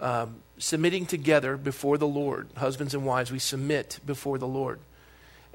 um, 0.00 0.36
submitting 0.60 1.06
together 1.06 1.56
before 1.56 1.98
the 1.98 2.06
Lord. 2.06 2.48
Husbands 2.56 2.94
and 2.94 3.04
wives, 3.04 3.32
we 3.32 3.38
submit 3.38 3.98
before 4.06 4.38
the 4.38 4.46
Lord. 4.46 4.78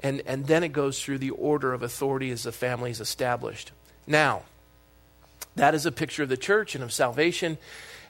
And, 0.00 0.22
and 0.26 0.46
then 0.46 0.62
it 0.62 0.72
goes 0.72 1.02
through 1.02 1.18
the 1.18 1.30
order 1.30 1.72
of 1.72 1.82
authority 1.82 2.30
as 2.30 2.42
the 2.42 2.52
family 2.52 2.90
is 2.90 3.00
established. 3.00 3.70
Now, 4.06 4.42
that 5.54 5.74
is 5.74 5.86
a 5.86 5.92
picture 5.92 6.24
of 6.24 6.28
the 6.28 6.36
church 6.36 6.74
and 6.74 6.84
of 6.84 6.92
salvation 6.92 7.56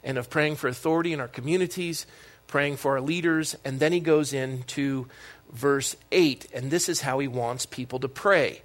and 0.03 0.19
of 0.19 0.31
praying 0.31 0.57
for 0.57 0.69
authority 0.69 1.13
in 1.13 1.21
our 1.21 1.29
communities, 1.29 2.07
praying 2.47 2.77
for 2.77 2.93
our 2.93 3.01
leaders. 3.01 3.57
And 3.65 3.79
then 3.79 3.93
he 3.93 4.01
goes 4.01 4.33
into 4.33 5.07
verse 5.53 5.97
8, 6.11 6.49
and 6.53 6.71
this 6.71 6.89
is 6.89 7.03
how 7.03 7.19
he 7.19 7.29
wants 7.29 7.67
people 7.67 8.01
to 8.01 8.09
pray. 8.09 8.63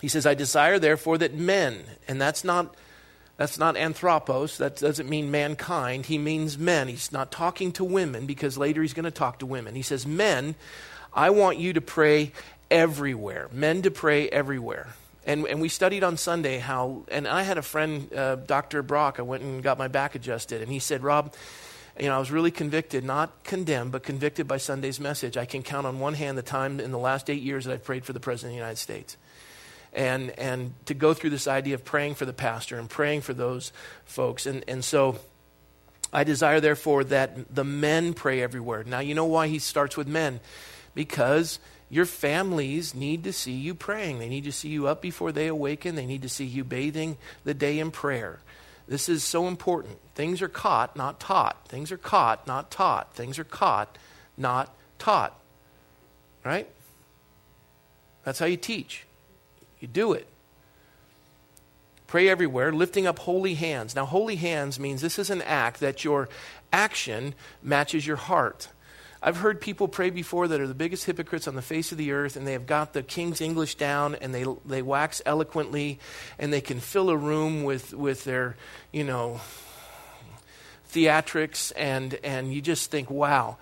He 0.00 0.08
says, 0.08 0.26
I 0.26 0.34
desire, 0.34 0.78
therefore, 0.78 1.18
that 1.18 1.34
men, 1.34 1.82
and 2.06 2.20
that's 2.20 2.44
not 2.44 2.74
that's 3.42 3.58
not 3.58 3.76
anthropos. 3.76 4.58
That 4.58 4.76
doesn't 4.76 5.08
mean 5.08 5.32
mankind. 5.32 6.06
He 6.06 6.16
means 6.16 6.56
men. 6.56 6.86
He's 6.86 7.10
not 7.10 7.32
talking 7.32 7.72
to 7.72 7.82
women 7.82 8.24
because 8.24 8.56
later 8.56 8.82
he's 8.82 8.94
going 8.94 9.04
to 9.04 9.10
talk 9.10 9.40
to 9.40 9.46
women. 9.46 9.74
He 9.74 9.82
says, 9.82 10.06
Men, 10.06 10.54
I 11.12 11.30
want 11.30 11.58
you 11.58 11.72
to 11.72 11.80
pray 11.80 12.30
everywhere. 12.70 13.48
Men 13.50 13.82
to 13.82 13.90
pray 13.90 14.28
everywhere. 14.28 14.94
And, 15.26 15.44
and 15.46 15.60
we 15.60 15.68
studied 15.68 16.04
on 16.04 16.18
Sunday 16.18 16.58
how, 16.58 17.02
and 17.10 17.26
I 17.26 17.42
had 17.42 17.58
a 17.58 17.62
friend, 17.62 18.12
uh, 18.14 18.36
Dr. 18.36 18.80
Brock, 18.84 19.16
I 19.18 19.22
went 19.22 19.42
and 19.42 19.60
got 19.60 19.76
my 19.76 19.88
back 19.88 20.14
adjusted, 20.14 20.62
and 20.62 20.70
he 20.70 20.78
said, 20.78 21.02
Rob, 21.02 21.34
you 21.98 22.06
know, 22.06 22.14
I 22.14 22.20
was 22.20 22.30
really 22.30 22.52
convicted, 22.52 23.02
not 23.02 23.42
condemned, 23.42 23.90
but 23.90 24.04
convicted 24.04 24.46
by 24.46 24.58
Sunday's 24.58 25.00
message. 25.00 25.36
I 25.36 25.46
can 25.46 25.64
count 25.64 25.84
on 25.84 25.98
one 25.98 26.14
hand 26.14 26.38
the 26.38 26.42
time 26.42 26.78
in 26.78 26.92
the 26.92 26.98
last 26.98 27.28
eight 27.28 27.42
years 27.42 27.64
that 27.64 27.72
I've 27.72 27.84
prayed 27.84 28.04
for 28.04 28.12
the 28.12 28.20
President 28.20 28.52
of 28.52 28.54
the 28.54 28.58
United 28.58 28.78
States. 28.78 29.16
And, 29.94 30.30
and 30.38 30.72
to 30.86 30.94
go 30.94 31.12
through 31.12 31.30
this 31.30 31.46
idea 31.46 31.74
of 31.74 31.84
praying 31.84 32.14
for 32.14 32.24
the 32.24 32.32
pastor 32.32 32.78
and 32.78 32.88
praying 32.88 33.20
for 33.20 33.34
those 33.34 33.72
folks. 34.06 34.46
And, 34.46 34.64
and 34.66 34.82
so 34.82 35.18
I 36.12 36.24
desire, 36.24 36.60
therefore, 36.60 37.04
that 37.04 37.54
the 37.54 37.64
men 37.64 38.14
pray 38.14 38.42
everywhere. 38.42 38.84
Now, 38.84 39.00
you 39.00 39.14
know 39.14 39.26
why 39.26 39.48
he 39.48 39.58
starts 39.58 39.96
with 39.96 40.08
men? 40.08 40.40
Because 40.94 41.58
your 41.90 42.06
families 42.06 42.94
need 42.94 43.24
to 43.24 43.34
see 43.34 43.52
you 43.52 43.74
praying. 43.74 44.18
They 44.18 44.30
need 44.30 44.44
to 44.44 44.52
see 44.52 44.70
you 44.70 44.86
up 44.86 45.02
before 45.02 45.30
they 45.30 45.46
awaken. 45.46 45.94
They 45.94 46.06
need 46.06 46.22
to 46.22 46.28
see 46.28 46.46
you 46.46 46.64
bathing 46.64 47.18
the 47.44 47.52
day 47.52 47.78
in 47.78 47.90
prayer. 47.90 48.38
This 48.88 49.10
is 49.10 49.22
so 49.22 49.46
important. 49.46 49.98
Things 50.14 50.40
are 50.40 50.48
caught, 50.48 50.96
not 50.96 51.20
taught. 51.20 51.68
Things 51.68 51.92
are 51.92 51.98
caught, 51.98 52.46
not 52.46 52.70
taught. 52.70 53.14
Things 53.14 53.38
are 53.38 53.44
caught, 53.44 53.98
not 54.38 54.74
taught. 54.98 55.38
Right? 56.44 56.68
That's 58.24 58.38
how 58.38 58.46
you 58.46 58.56
teach. 58.56 59.04
You 59.82 59.88
do 59.88 60.12
it. 60.12 60.28
Pray 62.06 62.28
everywhere, 62.28 62.72
lifting 62.72 63.06
up 63.06 63.18
holy 63.18 63.54
hands. 63.54 63.96
Now, 63.96 64.04
holy 64.04 64.36
hands 64.36 64.78
means 64.78 65.00
this 65.00 65.18
is 65.18 65.28
an 65.28 65.42
act 65.42 65.80
that 65.80 66.04
your 66.04 66.28
action 66.72 67.34
matches 67.62 68.06
your 68.06 68.16
heart. 68.16 68.68
I've 69.20 69.38
heard 69.38 69.60
people 69.60 69.88
pray 69.88 70.10
before 70.10 70.46
that 70.46 70.60
are 70.60 70.68
the 70.68 70.74
biggest 70.74 71.04
hypocrites 71.06 71.48
on 71.48 71.56
the 71.56 71.62
face 71.62 71.90
of 71.90 71.98
the 71.98 72.12
earth, 72.12 72.36
and 72.36 72.46
they 72.46 72.52
have 72.52 72.66
got 72.66 72.92
the 72.92 73.02
King's 73.02 73.40
English 73.40 73.74
down, 73.74 74.14
and 74.14 74.32
they, 74.32 74.44
they 74.64 74.82
wax 74.82 75.20
eloquently, 75.26 75.98
and 76.38 76.52
they 76.52 76.60
can 76.60 76.78
fill 76.78 77.10
a 77.10 77.16
room 77.16 77.64
with, 77.64 77.92
with 77.92 78.22
their, 78.22 78.56
you 78.92 79.02
know, 79.02 79.40
theatrics, 80.92 81.72
and, 81.74 82.20
and 82.22 82.52
you 82.52 82.60
just 82.60 82.90
think, 82.90 83.10
wow. 83.10 83.56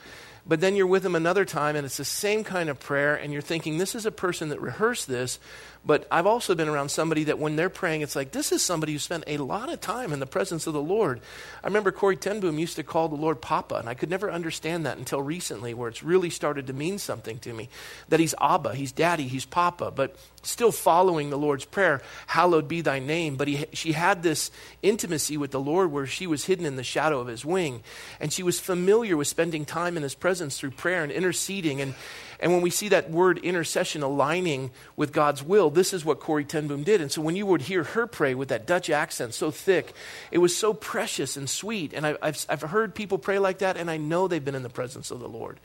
But 0.47 0.61
then 0.61 0.75
you're 0.75 0.87
with 0.87 1.03
them 1.03 1.15
another 1.15 1.45
time, 1.45 1.77
and 1.77 1.85
it's 1.85 1.99
the 1.99 2.05
same 2.05 2.43
kind 2.43 2.69
of 2.69 2.81
prayer, 2.81 3.15
and 3.15 3.33
you're 3.33 3.43
thinking, 3.43 3.79
this 3.79 3.95
is 3.95 4.07
a 4.07 4.11
person 4.11 4.49
that 4.49 4.61
rehearsed 4.61 5.07
this, 5.07 5.39
but 5.85 6.07
I've 6.11 6.27
also 6.27 6.55
been 6.55 6.69
around 6.69 6.91
somebody 6.91 7.25
that 7.25 7.39
when 7.39 7.57
they're 7.57 7.71
praying, 7.71 8.03
it's 8.03 8.15
like, 8.15 8.33
this 8.33 8.53
is 8.53 8.63
somebody 8.63 8.93
who 8.93 8.99
spent 8.99 9.25
a 9.27 9.39
lot 9.39 9.73
of 9.73 9.81
time 9.81 10.13
in 10.13 10.21
the 10.21 10.27
presence 10.27 10.67
of 10.67 10.75
the 10.75 10.83
Lord. 10.83 11.21
I 11.65 11.67
remember 11.67 11.91
Corrie 11.91 12.17
ten 12.17 12.41
Boom 12.41 12.59
used 12.59 12.77
to 12.77 12.83
call 12.83 13.09
the 13.09 13.17
Lord 13.17 13.41
Papa, 13.41 13.77
and 13.77 13.89
I 13.89 13.95
could 13.95 14.11
never 14.11 14.31
understand 14.31 14.85
that 14.85 14.99
until 14.99 15.23
recently, 15.23 15.73
where 15.73 15.89
it's 15.89 16.03
really 16.03 16.31
started 16.31 16.67
to 16.67 16.73
mean 16.73 16.99
something 16.99 17.39
to 17.41 17.53
me. 17.53 17.69
That 18.11 18.21
he's 18.21 18.35
Abba, 18.41 18.75
he's 18.75 18.93
Daddy, 18.93 19.27
he's 19.27 19.47
Papa, 19.47 19.91
but 19.91 20.17
still 20.43 20.73
following 20.73 21.31
the 21.31 21.39
Lord's 21.39 21.65
prayer, 21.65 22.03
hallowed 22.27 22.69
be 22.69 22.81
thy 22.81 22.99
name. 22.99 23.37
But 23.37 23.49
he, 23.49 23.67
she 23.73 23.93
had 23.93 24.23
this 24.23 24.51
intimacy 24.83 25.37
with 25.37 25.51
the 25.51 25.61
Lord 25.61 25.93
where 25.93 26.07
she 26.07 26.27
was 26.27 26.45
hidden 26.45 26.67
in 26.67 26.77
the 26.77 26.83
shadow 26.83 27.21
of 27.21 27.27
his 27.27 27.45
wing, 27.45 27.83
and 28.21 28.33
she 28.33 28.43
was 28.43 28.61
familiar 28.61 29.17
with 29.17 29.29
spending 29.29 29.65
time 29.65 29.97
in 29.97 30.03
his 30.03 30.15
presence 30.15 30.59
through 30.59 30.73
prayer 30.73 31.03
and 31.03 31.13
interceding. 31.13 31.81
And, 31.81 31.95
and 32.41 32.53
when 32.53 32.63
we 32.63 32.71
see 32.71 32.89
that 32.89 33.11
word 33.11 33.39
intercession 33.39 34.03
aligning 34.03 34.71
with 34.97 35.13
God's 35.13 35.43
will, 35.43 35.69
this 35.69 35.93
is 35.93 36.05
what 36.05 36.21
Corrie 36.21 36.45
ten 36.45 36.67
Boom 36.67 36.83
did. 36.83 37.01
And 37.01 37.13
so 37.13 37.21
when 37.21 37.37
you 37.37 37.45
would 37.45 37.63
hear 37.63 37.85
her 37.85 38.07
pray 38.07 38.35
with 38.35 38.49
that 38.49 38.67
Dutch 38.67 38.89
accent 38.89 39.35
so 39.35 39.51
thick, 39.51 39.93
it 40.31 40.39
was 40.39 40.57
so 40.57 40.73
precious 40.73 41.37
and 41.37 41.49
sweet. 41.49 41.93
And 41.93 42.07
I, 42.07 42.17
have 42.23 42.47
I've 42.49 42.63
heard 42.63 42.95
people 42.95 43.19
pray 43.19 43.39
like 43.39 43.59
that, 43.59 43.77
and 43.77 43.91
I 43.91 43.99
know 43.99 44.27
they've 44.27 44.45
been 44.45 44.55
in 44.55 44.63
the 44.63 44.71
presence 44.71 45.11
of 45.11 45.21
the 45.21 45.29
Lord. 45.29 45.61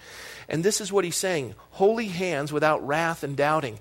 And 0.49 0.63
this 0.63 0.81
is 0.81 0.91
what 0.91 1.05
he's 1.05 1.15
saying 1.15 1.55
holy 1.71 2.07
hands 2.07 2.51
without 2.51 2.85
wrath 2.85 3.23
and 3.23 3.37
doubting. 3.37 3.79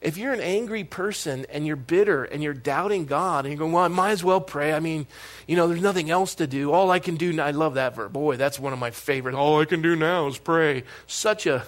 If 0.00 0.18
you're 0.18 0.32
an 0.32 0.40
angry 0.40 0.84
person 0.84 1.46
and 1.50 1.66
you're 1.66 1.74
bitter 1.74 2.22
and 2.22 2.42
you're 2.42 2.54
doubting 2.54 3.06
God 3.06 3.44
and 3.44 3.52
you're 3.52 3.58
going, 3.58 3.72
well, 3.72 3.82
I 3.82 3.88
might 3.88 4.10
as 4.10 4.22
well 4.22 4.40
pray. 4.40 4.72
I 4.72 4.78
mean, 4.78 5.06
you 5.48 5.56
know, 5.56 5.66
there's 5.66 5.80
nothing 5.80 6.10
else 6.10 6.36
to 6.36 6.46
do. 6.46 6.70
All 6.70 6.90
I 6.90 6.98
can 6.98 7.16
do 7.16 7.32
now, 7.32 7.46
I 7.46 7.50
love 7.50 7.74
that 7.74 7.96
verb. 7.96 8.12
Boy, 8.12 8.36
that's 8.36 8.60
one 8.60 8.72
of 8.72 8.78
my 8.78 8.90
favorites. 8.90 9.36
All 9.36 9.60
I 9.60 9.64
can 9.64 9.82
do 9.82 9.96
now 9.96 10.28
is 10.28 10.38
pray. 10.38 10.84
Such 11.06 11.46
a 11.46 11.64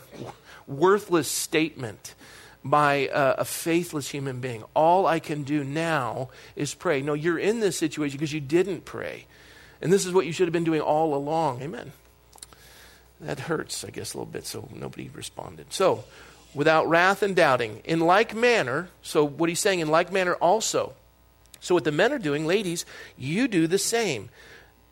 worthless 0.69 1.29
statement 1.29 2.15
by 2.65 3.09
a, 3.13 3.45
faithless 3.45 4.11
human 4.11 4.41
being. 4.41 4.63
All 4.75 5.07
I 5.07 5.19
can 5.19 5.43
do 5.43 5.65
now 5.65 6.29
is 6.55 6.75
pray. 6.75 7.03
No, 7.03 7.15
you're 7.15 7.39
in 7.39 7.61
this 7.61 7.79
situation 7.79 8.19
because 8.19 8.33
you 8.33 8.41
didn't 8.41 8.85
pray. 8.85 9.27
And 9.81 9.93
this 9.93 10.07
is 10.07 10.13
what 10.13 10.27
you 10.27 10.33
should 10.33 10.47
have 10.47 10.53
been 10.53 10.65
doing 10.65 10.81
all 10.81 11.15
along. 11.15 11.63
Amen. 11.63 11.93
That 13.21 13.41
hurts, 13.41 13.85
I 13.85 13.91
guess, 13.91 14.15
a 14.15 14.19
little 14.19 14.31
bit, 14.31 14.47
so 14.47 14.69
nobody 14.73 15.09
responded. 15.09 15.73
So, 15.73 16.05
without 16.55 16.89
wrath 16.89 17.23
and 17.23 17.35
doubting, 17.35 17.81
in 17.85 18.01
like 18.01 18.35
manner, 18.35 18.91
so 19.03 19.25
what 19.25 19.49
he's 19.49 19.61
saying, 19.61 19.81
in 19.81 19.89
like 19.89 20.13
manner 20.13 20.35
also. 20.35 20.95
So, 21.61 21.75
what 21.75 21.85
the 21.85 21.93
men 21.93 22.13
are 22.13 22.19
doing, 22.19 22.47
ladies, 22.47 22.85
you 23.17 23.49
do 23.49 23.67
the 23.67 23.79
same. 23.79 24.31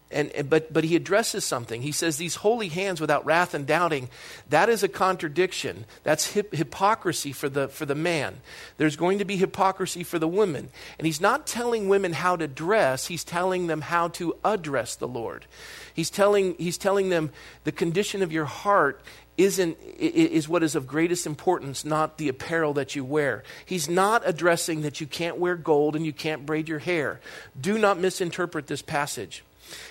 And, 0.08 0.48
but, 0.48 0.72
but 0.72 0.84
he 0.84 0.94
addresses 0.94 1.44
something. 1.44 1.82
He 1.82 1.90
says, 1.90 2.16
These 2.16 2.36
holy 2.36 2.68
hands 2.68 3.00
without 3.00 3.26
wrath 3.26 3.54
and 3.54 3.66
doubting, 3.66 4.08
that 4.48 4.68
is 4.68 4.84
a 4.84 4.88
contradiction. 4.88 5.84
That's 6.04 6.28
hip, 6.32 6.54
hypocrisy 6.54 7.32
for 7.32 7.48
the, 7.48 7.66
for 7.66 7.86
the 7.86 7.96
man. 7.96 8.36
There's 8.76 8.94
going 8.94 9.18
to 9.18 9.24
be 9.24 9.36
hypocrisy 9.36 10.04
for 10.04 10.20
the 10.20 10.28
woman. 10.28 10.68
And 10.98 11.06
he's 11.06 11.20
not 11.20 11.44
telling 11.44 11.88
women 11.88 12.12
how 12.12 12.36
to 12.36 12.46
dress, 12.46 13.08
he's 13.08 13.24
telling 13.24 13.66
them 13.66 13.80
how 13.80 14.08
to 14.08 14.36
address 14.44 14.94
the 14.94 15.08
Lord. 15.08 15.46
He's 15.92 16.10
telling, 16.10 16.54
he's 16.56 16.78
telling 16.78 17.08
them 17.08 17.32
the 17.64 17.72
condition 17.72 18.22
of 18.22 18.30
your 18.30 18.44
heart 18.44 19.02
isn't, 19.36 19.76
is 19.98 20.48
what 20.48 20.62
is 20.62 20.76
of 20.76 20.86
greatest 20.86 21.26
importance, 21.26 21.84
not 21.84 22.16
the 22.16 22.28
apparel 22.28 22.74
that 22.74 22.94
you 22.94 23.04
wear. 23.04 23.42
He's 23.64 23.88
not 23.88 24.22
addressing 24.24 24.82
that 24.82 25.00
you 25.00 25.06
can't 25.06 25.38
wear 25.38 25.56
gold 25.56 25.96
and 25.96 26.06
you 26.06 26.12
can't 26.12 26.46
braid 26.46 26.68
your 26.68 26.78
hair. 26.78 27.20
Do 27.60 27.76
not 27.76 27.98
misinterpret 27.98 28.68
this 28.68 28.82
passage. 28.82 29.42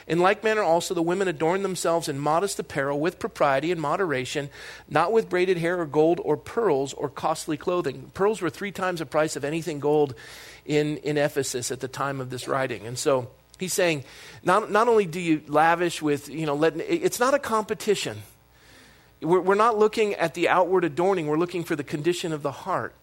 In 0.08 0.20
like 0.20 0.44
manner, 0.44 0.62
also 0.62 0.94
the 0.94 1.02
women 1.02 1.28
adorn 1.28 1.64
themselves 1.64 2.08
in 2.08 2.20
modest 2.20 2.60
apparel 2.60 3.00
with 3.00 3.20
propriety 3.20 3.72
and 3.72 3.82
moderation, 3.82 4.50
not 4.90 5.12
with 5.12 5.30
braided 5.30 5.58
hair 5.58 5.80
or 5.80 5.86
gold 5.86 6.22
or 6.24 6.38
pearls 6.38 6.94
or 6.94 7.10
costly 7.10 7.58
clothing. 7.58 8.12
Pearls 8.14 8.42
were 8.42 8.50
three 8.50 8.72
times 8.72 9.00
the 9.00 9.06
price 9.06 9.36
of 9.36 9.44
anything 9.44 9.80
gold 9.80 10.16
in, 10.66 10.98
in 10.98 11.18
Ephesus 11.18 11.72
at 11.72 11.80
the 11.80 11.88
time 11.88 12.22
of 12.22 12.30
this 12.30 12.48
writing. 12.48 12.86
And 12.86 12.98
so 12.98 13.30
he's 13.58 13.74
saying, 13.74 14.04
not, 14.44 14.72
not 14.72 14.88
only 14.88 15.06
do 15.06 15.20
you 15.20 15.42
lavish 15.48 16.02
with, 16.02 16.30
you 16.30 16.46
know, 16.46 16.56
let, 16.56 16.76
it's 16.78 17.20
not 17.20 17.34
a 17.34 17.40
competition. 17.40 18.24
We're, 19.22 19.42
we're 19.42 19.56
not 19.56 19.78
looking 19.78 20.14
at 20.16 20.34
the 20.34 20.50
outward 20.50 20.84
adorning, 20.84 21.28
we're 21.28 21.38
looking 21.38 21.64
for 21.64 21.76
the 21.76 21.84
condition 21.84 22.34
of 22.34 22.42
the 22.42 22.52
heart. 22.52 22.94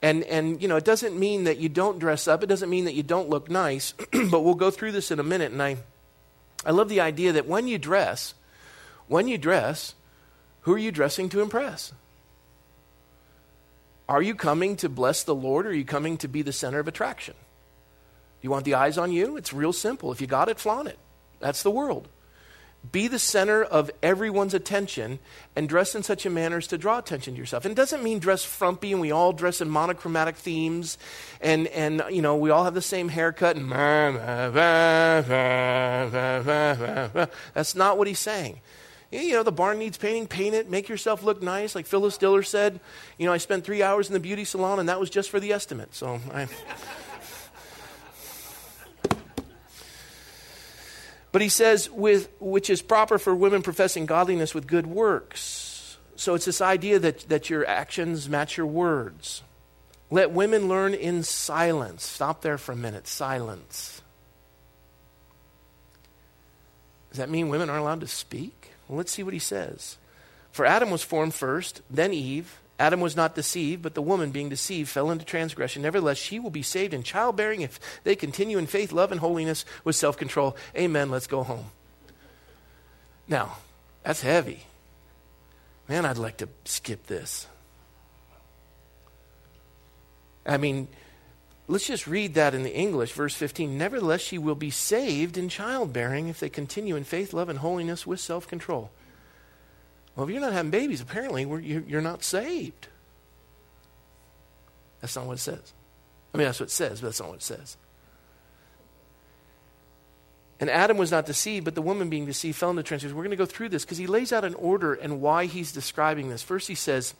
And, 0.00 0.22
and, 0.24 0.62
you 0.62 0.68
know, 0.68 0.76
it 0.76 0.84
doesn't 0.84 1.18
mean 1.18 1.44
that 1.44 1.58
you 1.58 1.68
don't 1.68 1.98
dress 1.98 2.28
up. 2.28 2.42
It 2.44 2.46
doesn't 2.46 2.70
mean 2.70 2.84
that 2.84 2.94
you 2.94 3.02
don't 3.02 3.28
look 3.28 3.50
nice. 3.50 3.94
but 4.30 4.42
we'll 4.44 4.54
go 4.54 4.70
through 4.70 4.92
this 4.92 5.10
in 5.10 5.18
a 5.18 5.24
minute. 5.24 5.50
And 5.50 5.60
I, 5.60 5.76
I 6.64 6.70
love 6.72 6.88
the 6.88 7.00
idea 7.00 7.32
that 7.32 7.46
when 7.46 7.68
you 7.68 7.78
dress, 7.78 8.34
when 9.06 9.28
you 9.28 9.38
dress, 9.38 9.94
who 10.62 10.74
are 10.74 10.78
you 10.78 10.90
dressing 10.90 11.28
to 11.30 11.40
impress? 11.40 11.92
Are 14.08 14.22
you 14.22 14.34
coming 14.34 14.76
to 14.76 14.88
bless 14.88 15.22
the 15.22 15.34
Lord 15.34 15.66
or 15.66 15.70
are 15.70 15.74
you 15.74 15.84
coming 15.84 16.16
to 16.18 16.28
be 16.28 16.42
the 16.42 16.52
center 16.52 16.78
of 16.78 16.88
attraction? 16.88 17.34
Do 17.34 18.46
you 18.46 18.50
want 18.50 18.64
the 18.64 18.74
eyes 18.74 18.96
on 18.98 19.12
you? 19.12 19.36
It's 19.36 19.52
real 19.52 19.72
simple. 19.72 20.12
If 20.12 20.20
you 20.20 20.26
got 20.26 20.48
it, 20.48 20.58
flaunt 20.58 20.88
it. 20.88 20.98
That's 21.40 21.62
the 21.62 21.70
world. 21.70 22.08
Be 22.90 23.08
the 23.08 23.18
center 23.18 23.62
of 23.62 23.90
everyone's 24.02 24.54
attention 24.54 25.18
and 25.56 25.68
dress 25.68 25.94
in 25.94 26.02
such 26.04 26.24
a 26.24 26.30
manner 26.30 26.58
as 26.58 26.68
to 26.68 26.78
draw 26.78 26.98
attention 26.98 27.34
to 27.34 27.38
yourself. 27.38 27.64
And 27.64 27.72
it 27.72 27.74
doesn't 27.74 28.04
mean 28.04 28.18
dress 28.18 28.44
frumpy 28.44 28.92
and 28.92 29.00
we 29.00 29.10
all 29.10 29.32
dress 29.32 29.60
in 29.60 29.68
monochromatic 29.68 30.36
themes 30.36 30.96
and, 31.40 31.66
and 31.68 32.02
you 32.10 32.22
know, 32.22 32.36
we 32.36 32.50
all 32.50 32.64
have 32.64 32.74
the 32.74 32.80
same 32.80 33.08
haircut 33.08 33.56
and 33.56 33.70
that's 37.52 37.74
not 37.74 37.98
what 37.98 38.06
he's 38.06 38.20
saying. 38.20 38.60
You 39.10 39.32
know, 39.32 39.42
the 39.42 39.52
barn 39.52 39.78
needs 39.78 39.98
painting, 39.98 40.26
paint 40.28 40.54
it, 40.54 40.70
make 40.70 40.88
yourself 40.88 41.22
look 41.22 41.42
nice. 41.42 41.74
Like 41.74 41.86
Phyllis 41.86 42.16
Diller 42.16 42.42
said, 42.42 42.78
you 43.18 43.26
know, 43.26 43.32
I 43.32 43.38
spent 43.38 43.64
three 43.64 43.82
hours 43.82 44.06
in 44.06 44.14
the 44.14 44.20
beauty 44.20 44.44
salon 44.44 44.78
and 44.78 44.88
that 44.88 45.00
was 45.00 45.10
just 45.10 45.30
for 45.30 45.40
the 45.40 45.52
estimate. 45.52 45.94
So 45.94 46.20
I. 46.32 46.46
But 51.30 51.42
he 51.42 51.48
says, 51.48 51.90
with, 51.90 52.30
which 52.40 52.70
is 52.70 52.80
proper 52.80 53.18
for 53.18 53.34
women 53.34 53.62
professing 53.62 54.06
godliness 54.06 54.54
with 54.54 54.66
good 54.66 54.86
works. 54.86 55.98
So 56.16 56.34
it's 56.34 56.46
this 56.46 56.60
idea 56.60 56.98
that, 56.98 57.28
that 57.28 57.50
your 57.50 57.66
actions 57.66 58.28
match 58.28 58.56
your 58.56 58.66
words. 58.66 59.42
Let 60.10 60.30
women 60.30 60.68
learn 60.68 60.94
in 60.94 61.22
silence. 61.22 62.04
Stop 62.04 62.40
there 62.40 62.58
for 62.58 62.72
a 62.72 62.76
minute. 62.76 63.06
Silence. 63.06 64.00
Does 67.10 67.18
that 67.18 67.30
mean 67.30 67.48
women 67.48 67.68
aren't 67.68 67.82
allowed 67.82 68.00
to 68.00 68.08
speak? 68.08 68.72
Well, 68.88 68.98
let's 68.98 69.12
see 69.12 69.22
what 69.22 69.34
he 69.34 69.38
says. 69.38 69.96
For 70.50 70.64
Adam 70.64 70.90
was 70.90 71.02
formed 71.02 71.34
first, 71.34 71.82
then 71.90 72.12
Eve. 72.12 72.58
Adam 72.78 73.00
was 73.00 73.16
not 73.16 73.34
deceived, 73.34 73.82
but 73.82 73.94
the 73.94 74.02
woman, 74.02 74.30
being 74.30 74.48
deceived, 74.48 74.88
fell 74.88 75.10
into 75.10 75.24
transgression. 75.24 75.82
Nevertheless, 75.82 76.16
she 76.16 76.38
will 76.38 76.50
be 76.50 76.62
saved 76.62 76.94
in 76.94 77.02
childbearing 77.02 77.62
if 77.62 77.80
they 78.04 78.14
continue 78.14 78.56
in 78.56 78.66
faith, 78.66 78.92
love, 78.92 79.10
and 79.10 79.20
holiness 79.20 79.64
with 79.82 79.96
self 79.96 80.16
control. 80.16 80.56
Amen. 80.76 81.10
Let's 81.10 81.26
go 81.26 81.42
home. 81.42 81.66
Now, 83.26 83.56
that's 84.04 84.22
heavy. 84.22 84.64
Man, 85.88 86.06
I'd 86.06 86.18
like 86.18 86.36
to 86.38 86.48
skip 86.64 87.06
this. 87.06 87.46
I 90.46 90.56
mean, 90.56 90.86
let's 91.66 91.86
just 91.86 92.06
read 92.06 92.34
that 92.34 92.54
in 92.54 92.62
the 92.62 92.74
English, 92.74 93.12
verse 93.12 93.34
15. 93.34 93.76
Nevertheless, 93.76 94.20
she 94.20 94.38
will 94.38 94.54
be 94.54 94.70
saved 94.70 95.36
in 95.36 95.48
childbearing 95.48 96.28
if 96.28 96.38
they 96.38 96.48
continue 96.48 96.94
in 96.94 97.04
faith, 97.04 97.32
love, 97.32 97.48
and 97.48 97.58
holiness 97.58 98.06
with 98.06 98.20
self 98.20 98.46
control. 98.46 98.90
Well, 100.18 100.26
if 100.26 100.32
you're 100.32 100.40
not 100.40 100.52
having 100.52 100.72
babies, 100.72 101.00
apparently 101.00 101.44
you're 101.62 102.00
not 102.00 102.24
saved. 102.24 102.88
That's 105.00 105.14
not 105.14 105.26
what 105.26 105.34
it 105.34 105.38
says. 105.40 105.72
I 106.34 106.38
mean, 106.38 106.46
that's 106.46 106.58
what 106.58 106.70
it 106.70 106.72
says, 106.72 107.00
but 107.00 107.06
that's 107.06 107.20
not 107.20 107.28
what 107.28 107.36
it 107.36 107.42
says. 107.42 107.76
And 110.58 110.70
Adam 110.70 110.96
was 110.96 111.12
not 111.12 111.24
deceived, 111.24 111.64
but 111.64 111.76
the 111.76 111.82
woman 111.82 112.10
being 112.10 112.26
deceived 112.26 112.58
fell 112.58 112.70
into 112.70 112.82
transgression. 112.82 113.16
We're 113.16 113.22
going 113.22 113.30
to 113.30 113.36
go 113.36 113.46
through 113.46 113.68
this 113.68 113.84
because 113.84 113.98
he 113.98 114.08
lays 114.08 114.32
out 114.32 114.44
an 114.44 114.54
order 114.54 114.92
and 114.92 115.20
why 115.20 115.44
he's 115.44 115.70
describing 115.70 116.30
this. 116.30 116.42
First, 116.42 116.66
he 116.66 116.74
says, 116.74 117.14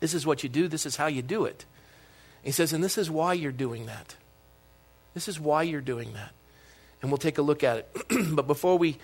This 0.00 0.14
is 0.14 0.24
what 0.24 0.42
you 0.42 0.48
do, 0.48 0.68
this 0.68 0.86
is 0.86 0.96
how 0.96 1.08
you 1.08 1.20
do 1.20 1.44
it. 1.44 1.66
He 2.42 2.50
says, 2.50 2.72
And 2.72 2.82
this 2.82 2.96
is 2.96 3.10
why 3.10 3.34
you're 3.34 3.52
doing 3.52 3.84
that. 3.84 4.16
This 5.12 5.28
is 5.28 5.38
why 5.38 5.64
you're 5.64 5.82
doing 5.82 6.14
that. 6.14 6.32
And 7.02 7.10
we'll 7.10 7.18
take 7.18 7.36
a 7.36 7.42
look 7.42 7.62
at 7.62 7.76
it. 7.76 8.06
but 8.34 8.46
before 8.46 8.78
we 8.78 8.96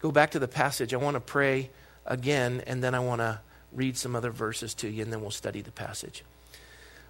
go 0.00 0.12
back 0.12 0.32
to 0.32 0.38
the 0.38 0.48
passage, 0.48 0.92
I 0.92 0.98
want 0.98 1.14
to 1.14 1.20
pray 1.20 1.70
again, 2.06 2.62
and 2.66 2.82
then 2.82 2.94
I 2.94 3.00
want 3.00 3.20
to 3.20 3.40
read 3.72 3.96
some 3.96 4.14
other 4.14 4.30
verses 4.30 4.74
to 4.74 4.88
you, 4.88 5.02
and 5.02 5.12
then 5.12 5.20
we'll 5.20 5.30
study 5.30 5.60
the 5.60 5.72
passage. 5.72 6.24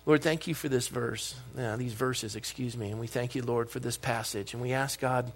Lord, 0.07 0.23
thank 0.23 0.47
you 0.47 0.55
for 0.55 0.69
this 0.69 0.89
verse, 0.89 1.35
uh, 1.59 1.77
these 1.77 1.95
verses, 1.95 2.37
excuse 2.37 2.77
me, 2.77 2.91
and 2.91 3.01
we 3.01 3.07
thank 3.07 3.35
you, 3.35 3.43
Lord, 3.43 3.71
for 3.71 3.81
this 3.81 3.97
passage. 3.97 4.53
And 4.53 4.63
we 4.63 4.73
ask 4.73 5.01
God, 5.01 5.33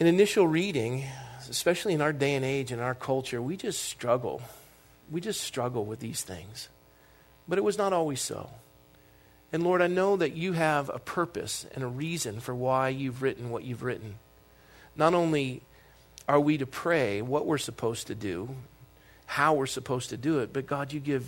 in 0.00 0.06
initial 0.06 0.46
reading, 0.46 1.04
especially 1.48 1.94
in 1.94 2.00
our 2.00 2.12
day 2.12 2.34
and 2.34 2.44
age 2.44 2.72
and 2.72 2.80
our 2.80 2.94
culture, 2.94 3.40
we 3.40 3.56
just 3.56 3.84
struggle. 3.84 4.42
We 5.10 5.20
just 5.20 5.40
struggle 5.40 5.84
with 5.84 6.00
these 6.00 6.22
things. 6.22 6.68
But 7.46 7.58
it 7.58 7.64
was 7.64 7.78
not 7.78 7.92
always 7.92 8.20
so. 8.20 8.50
And 9.52 9.62
Lord, 9.62 9.80
I 9.80 9.86
know 9.86 10.16
that 10.16 10.34
you 10.34 10.52
have 10.52 10.90
a 10.90 10.98
purpose 10.98 11.66
and 11.74 11.82
a 11.82 11.88
reason 11.88 12.40
for 12.40 12.54
why 12.54 12.90
you've 12.90 13.22
written 13.22 13.50
what 13.50 13.64
you've 13.64 13.82
written. 13.82 14.16
Not 14.94 15.14
only 15.14 15.62
are 16.28 16.38
we 16.38 16.58
to 16.58 16.66
pray 16.66 17.22
what 17.22 17.46
we're 17.46 17.58
supposed 17.58 18.06
to 18.08 18.14
do, 18.14 18.54
how 19.26 19.54
we're 19.54 19.66
supposed 19.66 20.10
to 20.10 20.16
do 20.16 20.40
it, 20.40 20.52
but 20.52 20.66
God, 20.66 20.92
you 20.92 21.00
give 21.00 21.24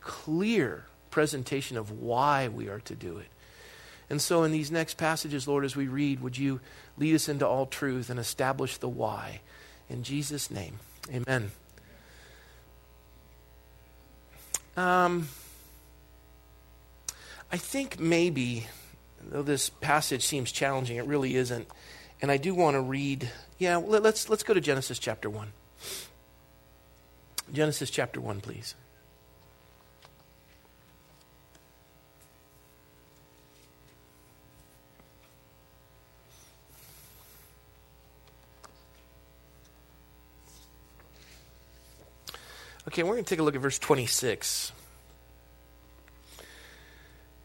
clear 0.00 0.84
presentation 1.10 1.76
of 1.76 1.92
why 1.92 2.48
we 2.48 2.68
are 2.68 2.80
to 2.80 2.96
do 2.96 3.18
it. 3.18 3.28
And 4.10 4.20
so, 4.20 4.42
in 4.42 4.52
these 4.52 4.70
next 4.70 4.98
passages, 4.98 5.48
Lord, 5.48 5.64
as 5.64 5.76
we 5.76 5.86
read, 5.86 6.20
would 6.20 6.36
you 6.36 6.60
lead 6.98 7.14
us 7.14 7.28
into 7.28 7.46
all 7.46 7.66
truth 7.66 8.10
and 8.10 8.18
establish 8.18 8.76
the 8.76 8.88
why? 8.88 9.40
In 9.88 10.02
Jesus' 10.02 10.50
name, 10.50 10.80
amen. 11.08 11.52
Um, 14.76 15.28
I 17.50 17.56
think 17.56 18.00
maybe, 18.00 18.66
though 19.22 19.42
this 19.42 19.70
passage 19.70 20.26
seems 20.26 20.50
challenging, 20.50 20.96
it 20.96 21.06
really 21.06 21.36
isn't. 21.36 21.68
And 22.22 22.30
I 22.30 22.36
do 22.36 22.54
want 22.54 22.76
to 22.76 22.80
read, 22.80 23.28
yeah, 23.58 23.76
let's, 23.76 24.30
let's 24.30 24.44
go 24.44 24.54
to 24.54 24.60
Genesis 24.60 25.00
chapter 25.00 25.28
1. 25.28 25.52
Genesis 27.52 27.90
chapter 27.90 28.20
1, 28.20 28.40
please. 28.40 28.76
Okay, 42.86 43.02
we're 43.02 43.14
going 43.14 43.24
to 43.24 43.28
take 43.28 43.40
a 43.40 43.42
look 43.42 43.56
at 43.56 43.60
verse 43.60 43.80
26. 43.80 44.70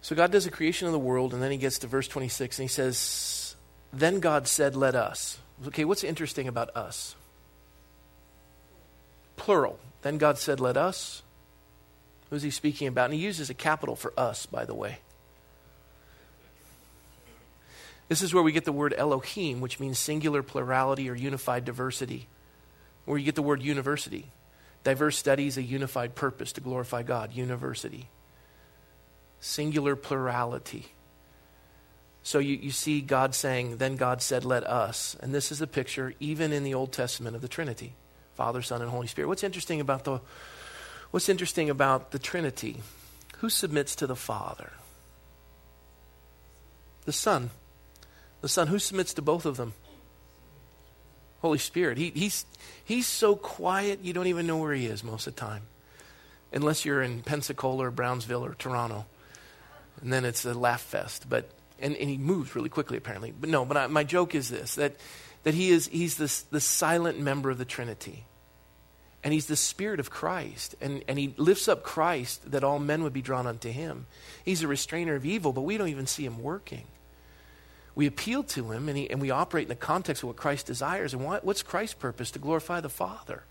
So 0.01 0.15
God 0.15 0.31
does 0.31 0.45
the 0.45 0.51
creation 0.51 0.87
of 0.87 0.93
the 0.93 0.99
world, 0.99 1.33
and 1.33 1.41
then 1.41 1.51
he 1.51 1.57
gets 1.57 1.79
to 1.79 1.87
verse 1.87 2.07
26, 2.07 2.59
and 2.59 2.63
he 2.63 2.67
says, 2.67 3.36
Then 3.91 4.19
God 4.19 4.47
said, 4.47 4.75
Let 4.75 4.95
us. 4.95 5.39
Okay, 5.67 5.85
what's 5.85 6.03
interesting 6.03 6.47
about 6.47 6.75
us? 6.75 7.15
Plural. 9.35 9.79
Then 10.01 10.17
God 10.17 10.37
said, 10.37 10.59
Let 10.59 10.77
us. 10.77 11.23
Who's 12.29 12.43
he 12.43 12.51
speaking 12.51 12.87
about? 12.87 13.05
And 13.05 13.13
he 13.13 13.19
uses 13.19 13.49
a 13.49 13.53
capital 13.53 13.95
for 13.95 14.13
us, 14.17 14.45
by 14.45 14.65
the 14.65 14.75
way. 14.75 14.99
This 18.09 18.21
is 18.21 18.33
where 18.33 18.43
we 18.43 18.51
get 18.51 18.65
the 18.65 18.71
word 18.71 18.93
Elohim, 18.97 19.59
which 19.59 19.79
means 19.79 19.99
singular 19.99 20.41
plurality 20.41 21.09
or 21.09 21.15
unified 21.15 21.65
diversity, 21.65 22.27
where 23.05 23.17
you 23.17 23.25
get 23.25 23.35
the 23.35 23.41
word 23.41 23.61
university. 23.61 24.31
Diverse 24.83 25.17
studies, 25.17 25.57
a 25.57 25.63
unified 25.63 26.15
purpose 26.15 26.53
to 26.53 26.61
glorify 26.61 27.03
God. 27.03 27.33
University. 27.33 28.07
Singular 29.39 29.95
plurality. 29.95 30.87
So 32.27 32.39
you, 32.39 32.57
you 32.57 32.71
see 32.71 32.99
God 32.99 33.33
saying, 33.33 33.77
Then 33.77 33.95
God 33.95 34.21
said, 34.21 34.43
Let 34.43 34.65
us. 34.65 35.15
And 35.21 35.33
this 35.33 35.49
is 35.49 35.61
a 35.61 35.65
picture, 35.65 36.13
even 36.19 36.51
in 36.51 36.65
the 36.65 36.73
Old 36.73 36.91
Testament, 36.91 37.37
of 37.37 37.41
the 37.41 37.47
Trinity 37.47 37.93
Father, 38.35 38.61
Son, 38.61 38.81
and 38.81 38.91
Holy 38.91 39.07
Spirit. 39.07 39.29
What's 39.29 39.45
interesting 39.45 39.79
about 39.79 40.03
the, 40.03 40.19
what's 41.11 41.29
interesting 41.29 41.69
about 41.69 42.11
the 42.11 42.19
Trinity? 42.19 42.81
Who 43.37 43.49
submits 43.49 43.95
to 43.95 44.07
the 44.07 44.15
Father? 44.17 44.73
The 47.05 47.13
Son. 47.13 47.49
The 48.41 48.49
Son. 48.49 48.67
Who 48.67 48.77
submits 48.77 49.13
to 49.13 49.21
both 49.21 49.45
of 49.45 49.55
them? 49.55 49.71
Holy 51.39 51.59
Spirit. 51.59 51.97
He, 51.97 52.09
he's, 52.09 52.45
he's 52.83 53.07
so 53.07 53.37
quiet, 53.37 54.03
you 54.03 54.11
don't 54.11 54.27
even 54.27 54.45
know 54.45 54.57
where 54.57 54.73
he 54.73 54.87
is 54.87 55.01
most 55.01 55.27
of 55.27 55.35
the 55.35 55.39
time. 55.39 55.61
Unless 56.51 56.83
you're 56.83 57.01
in 57.01 57.21
Pensacola 57.21 57.85
or 57.85 57.91
Brownsville 57.91 58.43
or 58.43 58.53
Toronto. 58.53 59.05
And 60.01 60.11
then 60.11 60.25
it's 60.25 60.43
a 60.43 60.53
laugh 60.53 60.81
fest. 60.81 61.29
But, 61.29 61.49
and, 61.79 61.95
and 61.95 62.09
he 62.09 62.17
moves 62.17 62.55
really 62.55 62.69
quickly, 62.69 62.97
apparently. 62.97 63.33
But 63.37 63.49
no, 63.49 63.65
but 63.65 63.77
I, 63.77 63.87
my 63.87 64.03
joke 64.03 64.35
is 64.35 64.49
this 64.49 64.75
that, 64.75 64.95
that 65.43 65.53
he 65.53 65.69
is 65.69 65.87
he's 65.87 66.17
this, 66.17 66.41
the 66.43 66.61
silent 66.61 67.19
member 67.19 67.49
of 67.49 67.57
the 67.57 67.65
Trinity. 67.65 68.25
And 69.23 69.33
he's 69.33 69.47
the 69.47 69.57
Spirit 69.57 69.99
of 69.99 70.09
Christ. 70.09 70.75
And, 70.79 71.03
and 71.07 71.17
he 71.17 71.33
lifts 71.37 71.67
up 71.67 71.83
Christ 71.83 72.51
that 72.51 72.63
all 72.63 72.79
men 72.79 73.03
would 73.03 73.13
be 73.13 73.21
drawn 73.21 73.47
unto 73.47 73.69
him. 73.69 74.05
He's 74.45 74.63
a 74.63 74.67
restrainer 74.67 75.15
of 75.15 75.25
evil, 75.25 75.51
but 75.51 75.63
we 75.63 75.77
don't 75.77 75.89
even 75.89 76.07
see 76.07 76.23
him 76.23 76.41
working 76.41 76.85
we 77.97 78.05
appeal 78.05 78.43
to 78.43 78.71
him 78.71 78.89
and, 78.89 78.95
he, 78.95 79.09
and 79.09 79.19
we 79.19 79.31
operate 79.31 79.63
in 79.63 79.69
the 79.69 79.75
context 79.75 80.21
of 80.21 80.27
what 80.27 80.35
Christ 80.35 80.67
desires. 80.67 81.15
And 81.15 81.25
what, 81.25 81.43
what's 81.43 81.63
Christ's 81.63 81.95
purpose? 81.95 82.29
To 82.29 82.39
glorify 82.39 82.79
the 82.79 82.89
Father. 82.89 83.43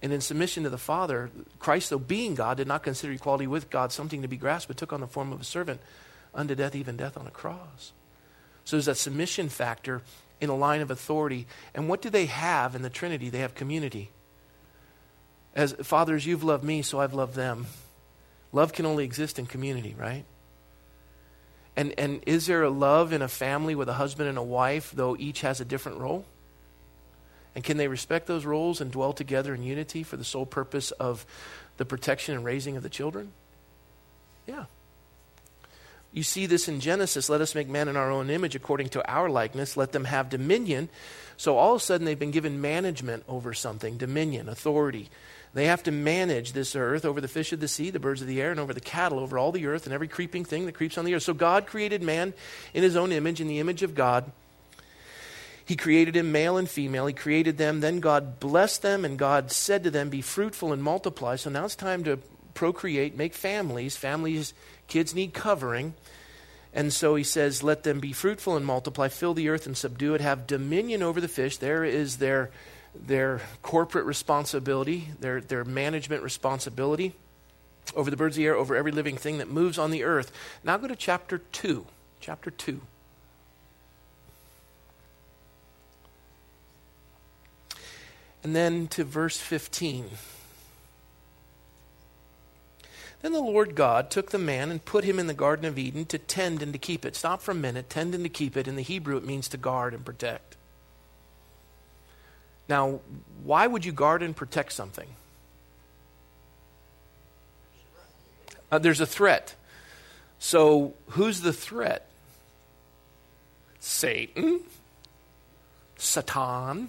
And 0.00 0.12
in 0.12 0.20
submission 0.20 0.62
to 0.62 0.70
the 0.70 0.78
Father, 0.78 1.28
Christ, 1.58 1.90
though 1.90 1.98
being 1.98 2.36
God, 2.36 2.58
did 2.58 2.68
not 2.68 2.84
consider 2.84 3.12
equality 3.12 3.48
with 3.48 3.70
God 3.70 3.90
something 3.90 4.22
to 4.22 4.28
be 4.28 4.36
grasped, 4.36 4.68
but 4.68 4.76
took 4.76 4.92
on 4.92 5.00
the 5.00 5.08
form 5.08 5.32
of 5.32 5.40
a 5.40 5.44
servant 5.44 5.80
unto 6.34 6.54
death, 6.54 6.74
even 6.74 6.96
death 6.96 7.16
on 7.16 7.26
a 7.26 7.30
cross. 7.30 7.92
So 8.64 8.76
there's 8.76 8.86
that 8.86 8.96
submission 8.96 9.48
factor 9.48 10.02
in 10.40 10.50
a 10.50 10.56
line 10.56 10.80
of 10.80 10.90
authority. 10.90 11.46
And 11.74 11.88
what 11.88 12.02
do 12.02 12.10
they 12.10 12.26
have 12.26 12.74
in 12.74 12.82
the 12.82 12.90
Trinity? 12.90 13.30
They 13.30 13.38
have 13.38 13.54
community. 13.54 14.10
As 15.54 15.72
fathers, 15.82 16.26
you've 16.26 16.44
loved 16.44 16.64
me, 16.64 16.82
so 16.82 17.00
I've 17.00 17.14
loved 17.14 17.34
them. 17.34 17.66
Love 18.52 18.72
can 18.72 18.86
only 18.86 19.04
exist 19.04 19.38
in 19.38 19.46
community, 19.46 19.94
right? 19.98 20.24
And, 21.76 21.94
and 21.98 22.22
is 22.26 22.46
there 22.46 22.62
a 22.62 22.70
love 22.70 23.12
in 23.12 23.22
a 23.22 23.28
family 23.28 23.74
with 23.74 23.88
a 23.88 23.94
husband 23.94 24.28
and 24.28 24.36
a 24.36 24.42
wife, 24.42 24.92
though 24.94 25.16
each 25.18 25.40
has 25.40 25.60
a 25.60 25.64
different 25.64 25.98
role? 25.98 26.26
And 27.54 27.62
can 27.62 27.76
they 27.76 27.88
respect 27.88 28.26
those 28.26 28.44
roles 28.44 28.80
and 28.80 28.90
dwell 28.90 29.12
together 29.12 29.54
in 29.54 29.62
unity 29.62 30.02
for 30.02 30.16
the 30.16 30.24
sole 30.24 30.46
purpose 30.46 30.90
of 30.92 31.26
the 31.76 31.84
protection 31.84 32.34
and 32.34 32.44
raising 32.44 32.76
of 32.76 32.82
the 32.82 32.88
children? 32.88 33.32
Yeah. 34.46 34.64
You 36.12 36.22
see 36.22 36.46
this 36.46 36.68
in 36.68 36.80
Genesis. 36.80 37.30
Let 37.30 37.40
us 37.40 37.54
make 37.54 37.68
man 37.68 37.88
in 37.88 37.96
our 37.96 38.10
own 38.10 38.28
image 38.28 38.54
according 38.54 38.90
to 38.90 39.10
our 39.10 39.30
likeness. 39.30 39.76
Let 39.76 39.92
them 39.92 40.04
have 40.04 40.28
dominion. 40.28 40.90
So 41.38 41.56
all 41.56 41.74
of 41.74 41.80
a 41.80 41.84
sudden 41.84 42.04
they've 42.04 42.18
been 42.18 42.30
given 42.30 42.60
management 42.60 43.24
over 43.26 43.54
something 43.54 43.96
dominion, 43.96 44.48
authority. 44.48 45.08
They 45.54 45.66
have 45.66 45.82
to 45.84 45.90
manage 45.90 46.52
this 46.52 46.76
earth 46.76 47.04
over 47.04 47.20
the 47.20 47.28
fish 47.28 47.52
of 47.52 47.60
the 47.60 47.68
sea, 47.68 47.90
the 47.90 47.98
birds 47.98 48.22
of 48.22 48.26
the 48.28 48.40
air, 48.40 48.50
and 48.50 48.60
over 48.60 48.72
the 48.72 48.80
cattle, 48.80 49.18
over 49.18 49.38
all 49.38 49.52
the 49.52 49.66
earth, 49.66 49.84
and 49.84 49.92
every 49.92 50.08
creeping 50.08 50.44
thing 50.44 50.66
that 50.66 50.74
creeps 50.74 50.96
on 50.96 51.04
the 51.04 51.14
earth. 51.14 51.24
So 51.24 51.34
God 51.34 51.66
created 51.66 52.02
man 52.02 52.32
in 52.72 52.82
his 52.82 52.96
own 52.96 53.12
image, 53.12 53.40
in 53.40 53.48
the 53.48 53.58
image 53.58 53.82
of 53.82 53.94
God. 53.94 54.30
He 55.64 55.76
created 55.76 56.16
him 56.16 56.32
male 56.32 56.56
and 56.56 56.68
female. 56.68 57.06
He 57.06 57.12
created 57.12 57.58
them. 57.58 57.80
Then 57.80 58.00
God 58.00 58.40
blessed 58.40 58.82
them, 58.82 59.04
and 59.04 59.18
God 59.18 59.50
said 59.52 59.84
to 59.84 59.90
them, 59.90 60.08
Be 60.08 60.22
fruitful 60.22 60.72
and 60.72 60.82
multiply. 60.82 61.36
So 61.36 61.50
now 61.50 61.64
it's 61.64 61.76
time 61.76 62.04
to 62.04 62.18
procreate, 62.54 63.16
make 63.16 63.34
families. 63.34 63.96
Families, 63.96 64.54
kids 64.86 65.14
need 65.14 65.34
covering. 65.34 65.94
And 66.74 66.92
so 66.92 67.14
he 67.14 67.24
says, 67.24 67.62
Let 67.62 67.82
them 67.82 68.00
be 68.00 68.12
fruitful 68.12 68.56
and 68.56 68.64
multiply, 68.64 69.08
fill 69.08 69.34
the 69.34 69.48
earth 69.48 69.66
and 69.66 69.76
subdue 69.76 70.14
it, 70.14 70.20
have 70.20 70.46
dominion 70.46 71.02
over 71.02 71.20
the 71.20 71.28
fish. 71.28 71.58
There 71.58 71.84
is 71.84 72.16
their 72.16 72.50
their 72.94 73.40
corporate 73.62 74.04
responsibility, 74.04 75.08
their, 75.18 75.40
their 75.40 75.64
management 75.64 76.22
responsibility 76.22 77.14
over 77.96 78.10
the 78.10 78.16
birds 78.16 78.36
of 78.36 78.38
the 78.38 78.46
air, 78.46 78.54
over 78.54 78.76
every 78.76 78.92
living 78.92 79.16
thing 79.16 79.38
that 79.38 79.48
moves 79.48 79.78
on 79.78 79.90
the 79.90 80.04
earth. 80.04 80.32
Now 80.62 80.76
go 80.76 80.88
to 80.88 80.96
chapter 80.96 81.38
2. 81.38 81.86
Chapter 82.20 82.50
2. 82.50 82.80
And 88.44 88.54
then 88.56 88.88
to 88.88 89.04
verse 89.04 89.38
15. 89.38 90.10
Then 93.22 93.32
the 93.32 93.40
Lord 93.40 93.76
God 93.76 94.10
took 94.10 94.30
the 94.30 94.38
man 94.38 94.70
and 94.72 94.84
put 94.84 95.04
him 95.04 95.20
in 95.20 95.28
the 95.28 95.34
Garden 95.34 95.64
of 95.64 95.78
Eden 95.78 96.04
to 96.06 96.18
tend 96.18 96.60
and 96.60 96.72
to 96.72 96.78
keep 96.78 97.04
it. 97.04 97.14
Stop 97.14 97.40
for 97.40 97.52
a 97.52 97.54
minute. 97.54 97.88
Tend 97.88 98.14
and 98.14 98.24
to 98.24 98.28
keep 98.28 98.56
it. 98.56 98.66
In 98.66 98.74
the 98.74 98.82
Hebrew, 98.82 99.16
it 99.16 99.24
means 99.24 99.48
to 99.48 99.56
guard 99.56 99.94
and 99.94 100.04
protect. 100.04 100.56
Now, 102.68 103.00
why 103.44 103.66
would 103.66 103.84
you 103.84 103.92
guard 103.92 104.22
and 104.22 104.34
protect 104.34 104.72
something? 104.72 105.08
Uh, 108.72 108.78
there's 108.78 109.00
a 109.00 109.06
threat. 109.06 109.54
So, 110.38 110.94
who's 111.10 111.42
the 111.42 111.52
threat? 111.52 112.08
Satan? 113.78 114.60
Satan? 115.96 116.88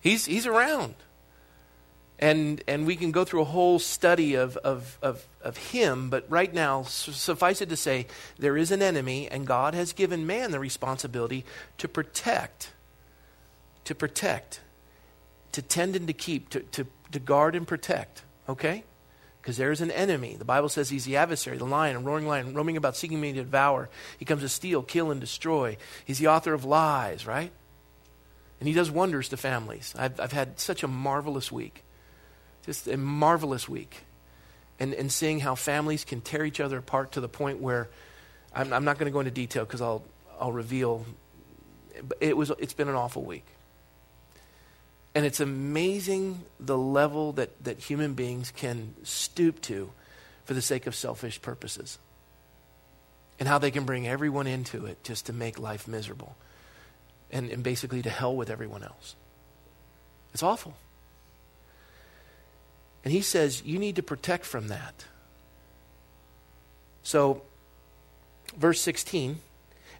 He's, 0.00 0.26
he's 0.26 0.46
around. 0.46 0.94
And, 2.24 2.64
and 2.66 2.86
we 2.86 2.96
can 2.96 3.10
go 3.10 3.26
through 3.26 3.42
a 3.42 3.44
whole 3.44 3.78
study 3.78 4.34
of, 4.34 4.56
of, 4.56 4.98
of, 5.02 5.28
of 5.42 5.58
him, 5.58 6.08
but 6.08 6.24
right 6.30 6.54
now, 6.54 6.84
suffice 6.84 7.60
it 7.60 7.68
to 7.68 7.76
say, 7.76 8.06
there 8.38 8.56
is 8.56 8.70
an 8.70 8.80
enemy, 8.80 9.28
and 9.28 9.46
God 9.46 9.74
has 9.74 9.92
given 9.92 10.26
man 10.26 10.50
the 10.50 10.58
responsibility 10.58 11.44
to 11.76 11.86
protect, 11.86 12.72
to 13.84 13.94
protect, 13.94 14.62
to 15.52 15.60
tend 15.60 15.96
and 15.96 16.06
to 16.06 16.14
keep, 16.14 16.48
to, 16.48 16.60
to, 16.60 16.86
to 17.12 17.18
guard 17.18 17.54
and 17.54 17.68
protect. 17.68 18.22
Okay? 18.48 18.84
Because 19.42 19.58
there's 19.58 19.82
an 19.82 19.90
enemy. 19.90 20.36
The 20.38 20.46
Bible 20.46 20.70
says 20.70 20.88
he's 20.88 21.04
the 21.04 21.18
adversary, 21.18 21.58
the 21.58 21.66
lion, 21.66 21.96
a 21.96 22.00
roaring 22.00 22.26
lion, 22.26 22.54
roaming 22.54 22.78
about 22.78 22.96
seeking 22.96 23.20
me 23.20 23.34
to 23.34 23.40
devour. 23.40 23.90
He 24.18 24.24
comes 24.24 24.40
to 24.40 24.48
steal, 24.48 24.82
kill, 24.82 25.10
and 25.10 25.20
destroy. 25.20 25.76
He's 26.06 26.20
the 26.20 26.28
author 26.28 26.54
of 26.54 26.64
lies, 26.64 27.26
right? 27.26 27.52
And 28.60 28.66
he 28.66 28.72
does 28.72 28.90
wonders 28.90 29.28
to 29.28 29.36
families. 29.36 29.94
I've, 29.98 30.18
I've 30.18 30.32
had 30.32 30.58
such 30.58 30.82
a 30.82 30.88
marvelous 30.88 31.52
week. 31.52 31.82
Just 32.66 32.88
a 32.88 32.96
marvelous 32.96 33.68
week. 33.68 34.04
And, 34.80 34.92
and 34.94 35.10
seeing 35.12 35.40
how 35.40 35.54
families 35.54 36.04
can 36.04 36.20
tear 36.20 36.44
each 36.44 36.60
other 36.60 36.78
apart 36.78 37.12
to 37.12 37.20
the 37.20 37.28
point 37.28 37.60
where 37.60 37.88
I'm, 38.52 38.72
I'm 38.72 38.84
not 38.84 38.98
going 38.98 39.06
to 39.06 39.12
go 39.12 39.20
into 39.20 39.30
detail 39.30 39.64
because 39.64 39.80
I'll, 39.80 40.04
I'll 40.40 40.52
reveal. 40.52 41.04
But 42.02 42.18
It 42.20 42.36
was, 42.36 42.50
it's 42.58 42.72
been 42.72 42.88
an 42.88 42.96
awful 42.96 43.22
week. 43.22 43.46
And 45.14 45.24
it's 45.24 45.38
amazing 45.38 46.42
the 46.58 46.76
level 46.76 47.32
that, 47.34 47.62
that 47.62 47.78
human 47.78 48.14
beings 48.14 48.52
can 48.54 48.94
stoop 49.04 49.60
to 49.62 49.90
for 50.44 50.54
the 50.54 50.62
sake 50.62 50.88
of 50.88 50.94
selfish 50.94 51.40
purposes. 51.40 51.98
And 53.38 53.48
how 53.48 53.58
they 53.58 53.70
can 53.70 53.84
bring 53.84 54.08
everyone 54.08 54.46
into 54.46 54.86
it 54.86 55.02
just 55.04 55.26
to 55.26 55.32
make 55.32 55.58
life 55.58 55.86
miserable. 55.86 56.36
And, 57.30 57.50
and 57.50 57.62
basically 57.62 58.02
to 58.02 58.10
hell 58.10 58.34
with 58.34 58.50
everyone 58.50 58.82
else. 58.82 59.14
It's 60.32 60.42
awful. 60.42 60.74
And 63.04 63.12
he 63.12 63.20
says, 63.20 63.62
you 63.64 63.78
need 63.78 63.96
to 63.96 64.02
protect 64.02 64.46
from 64.46 64.68
that. 64.68 65.04
So, 67.02 67.42
verse 68.56 68.80
16 68.80 69.38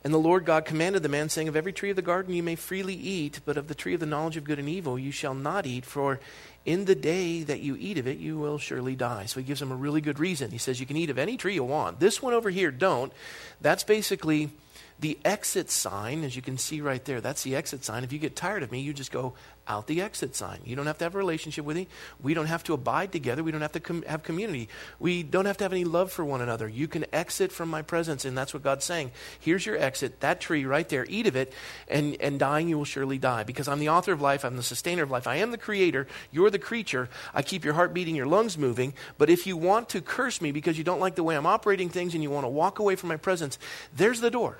And 0.02 0.14
the 0.14 0.18
Lord 0.18 0.46
God 0.46 0.64
commanded 0.64 1.02
the 1.02 1.10
man, 1.10 1.28
saying, 1.28 1.48
Of 1.48 1.56
every 1.56 1.72
tree 1.72 1.90
of 1.90 1.96
the 1.96 2.02
garden 2.02 2.34
you 2.34 2.42
may 2.42 2.56
freely 2.56 2.94
eat, 2.94 3.40
but 3.44 3.58
of 3.58 3.68
the 3.68 3.74
tree 3.74 3.92
of 3.94 4.00
the 4.00 4.06
knowledge 4.06 4.38
of 4.38 4.44
good 4.44 4.58
and 4.58 4.68
evil 4.68 4.98
you 4.98 5.12
shall 5.12 5.34
not 5.34 5.66
eat, 5.66 5.84
for 5.84 6.18
in 6.64 6.86
the 6.86 6.94
day 6.94 7.42
that 7.42 7.60
you 7.60 7.76
eat 7.78 7.98
of 7.98 8.08
it, 8.08 8.16
you 8.16 8.38
will 8.38 8.56
surely 8.56 8.96
die. 8.96 9.26
So 9.26 9.38
he 9.38 9.46
gives 9.46 9.60
him 9.60 9.70
a 9.70 9.76
really 9.76 10.00
good 10.00 10.18
reason. 10.18 10.50
He 10.50 10.58
says, 10.58 10.80
You 10.80 10.86
can 10.86 10.96
eat 10.96 11.10
of 11.10 11.18
any 11.18 11.36
tree 11.36 11.54
you 11.54 11.64
want. 11.64 12.00
This 12.00 12.22
one 12.22 12.32
over 12.32 12.48
here, 12.48 12.70
don't. 12.70 13.12
That's 13.60 13.84
basically 13.84 14.50
the 15.00 15.18
exit 15.24 15.70
sign, 15.70 16.24
as 16.24 16.36
you 16.36 16.42
can 16.42 16.56
see 16.56 16.80
right 16.80 17.04
there, 17.04 17.20
that's 17.20 17.42
the 17.42 17.56
exit 17.56 17.84
sign. 17.84 18.04
If 18.04 18.12
you 18.12 18.18
get 18.18 18.36
tired 18.36 18.62
of 18.62 18.70
me, 18.70 18.80
you 18.80 18.92
just 18.92 19.10
go 19.10 19.34
out 19.66 19.86
the 19.86 20.02
exit 20.02 20.34
sign. 20.36 20.60
You 20.64 20.76
don't 20.76 20.86
have 20.86 20.98
to 20.98 21.04
have 21.04 21.14
a 21.14 21.18
relationship 21.18 21.64
with 21.64 21.76
me. 21.76 21.88
We 22.22 22.34
don't 22.34 22.46
have 22.46 22.62
to 22.64 22.74
abide 22.74 23.12
together. 23.12 23.42
We 23.42 23.50
don't 23.50 23.62
have 23.62 23.72
to 23.72 23.80
com- 23.80 24.02
have 24.02 24.22
community. 24.22 24.68
We 24.98 25.22
don't 25.22 25.46
have 25.46 25.56
to 25.58 25.64
have 25.64 25.72
any 25.72 25.84
love 25.84 26.12
for 26.12 26.24
one 26.24 26.40
another. 26.40 26.68
You 26.68 26.86
can 26.86 27.06
exit 27.12 27.50
from 27.50 27.70
my 27.70 27.82
presence, 27.82 28.24
and 28.24 28.36
that's 28.36 28.54
what 28.54 28.62
God's 28.62 28.84
saying. 28.84 29.10
Here's 29.40 29.66
your 29.66 29.76
exit, 29.76 30.20
that 30.20 30.40
tree 30.40 30.64
right 30.64 30.88
there. 30.88 31.06
Eat 31.08 31.26
of 31.26 31.36
it, 31.36 31.52
and, 31.88 32.16
and 32.20 32.38
dying 32.38 32.68
you 32.68 32.78
will 32.78 32.84
surely 32.84 33.18
die. 33.18 33.42
Because 33.42 33.68
I'm 33.68 33.80
the 33.80 33.88
author 33.88 34.12
of 34.12 34.20
life, 34.20 34.44
I'm 34.44 34.56
the 34.56 34.62
sustainer 34.62 35.02
of 35.02 35.10
life. 35.10 35.26
I 35.26 35.36
am 35.36 35.50
the 35.50 35.58
creator, 35.58 36.06
you're 36.30 36.50
the 36.50 36.58
creature. 36.58 37.08
I 37.32 37.42
keep 37.42 37.64
your 37.64 37.74
heart 37.74 37.94
beating, 37.94 38.14
your 38.14 38.26
lungs 38.26 38.56
moving. 38.58 38.94
But 39.18 39.30
if 39.30 39.46
you 39.46 39.56
want 39.56 39.88
to 39.90 40.00
curse 40.00 40.40
me 40.40 40.52
because 40.52 40.78
you 40.78 40.84
don't 40.84 41.00
like 41.00 41.14
the 41.14 41.24
way 41.24 41.36
I'm 41.36 41.46
operating 41.46 41.88
things 41.88 42.14
and 42.14 42.22
you 42.22 42.30
want 42.30 42.44
to 42.44 42.48
walk 42.50 42.78
away 42.78 42.96
from 42.96 43.08
my 43.08 43.16
presence, 43.16 43.58
there's 43.94 44.20
the 44.20 44.30
door. 44.30 44.58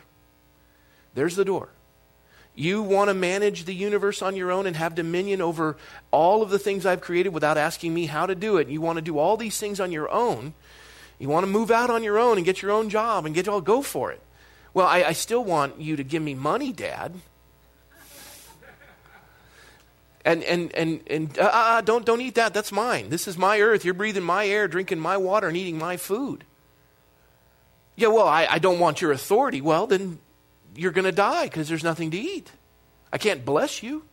There's 1.15 1.37
the 1.37 1.45
door. 1.45 1.69
You 2.57 2.83
want 2.83 3.09
to 3.09 3.15
manage 3.15 3.65
the 3.65 3.75
universe 3.75 4.23
on 4.23 4.37
your 4.37 4.53
own 4.53 4.67
and 4.67 4.77
have 4.77 4.95
dominion 4.95 5.41
over 5.41 5.77
all 6.13 6.43
of 6.43 6.51
the 6.51 6.59
things 6.59 6.87
I've 6.87 7.01
created 7.01 7.31
without 7.31 7.59
asking 7.59 7.93
me 7.93 8.07
how 8.07 8.27
to 8.27 8.35
do 8.35 8.59
it. 8.59 8.69
You 8.69 8.81
want 8.81 8.97
to 8.97 9.03
do 9.03 9.19
all 9.19 9.37
these 9.37 9.59
things 9.59 9.81
on 9.81 9.91
your 9.91 10.09
own. 10.11 10.55
You 11.19 11.29
want 11.29 11.45
to 11.45 11.51
move 11.51 11.71
out 11.71 11.91
on 11.91 12.05
your 12.05 12.19
own 12.19 12.37
and 12.37 12.47
get 12.47 12.63
your 12.63 12.71
own 12.71 12.91
job 12.91 13.27
and 13.27 13.35
get 13.35 13.49
all 13.49 13.61
go 13.61 13.83
for 13.83 14.13
it. 14.13 14.21
Well, 14.73 14.87
I, 14.87 15.03
I 15.05 15.13
still 15.13 15.45
want 15.45 15.81
you 15.81 15.97
to 15.97 16.05
give 16.05 16.23
me 16.23 16.35
money, 16.35 16.73
Dad. 16.73 17.15
And 20.25 20.43
and 20.45 20.73
and 20.75 21.01
and 21.09 21.39
uh, 21.39 21.43
uh, 21.43 21.49
uh, 21.53 21.81
don't 21.83 22.07
don't 22.07 22.23
eat 22.23 22.37
that. 22.37 22.55
That's 22.55 22.73
mine. 22.73 23.11
This 23.11 23.29
is 23.29 23.37
my 23.37 23.61
earth. 23.61 23.85
You're 23.85 23.93
breathing 23.93 24.23
my 24.23 24.47
air, 24.47 24.67
drinking 24.67 24.99
my 24.99 25.19
water, 25.19 25.49
and 25.49 25.57
eating 25.57 25.77
my 25.77 25.99
food. 25.99 26.45
Yeah, 27.95 28.09
well, 28.09 28.27
I, 28.27 28.47
I 28.51 28.59
don't 28.59 28.79
want 28.79 29.03
your 29.03 29.13
authority. 29.13 29.61
Well, 29.61 29.87
then 29.87 30.19
you're 30.77 30.93
going 30.93 31.05
to 31.05 31.13
die 31.13 31.45
because 31.45 31.69
there's 31.69 31.85
nothing 31.85 32.11
to 32.11 32.17
eat. 32.17 32.51
I 33.13 33.19
can't 33.19 33.45
bless 33.45 33.83
you. 33.83 34.05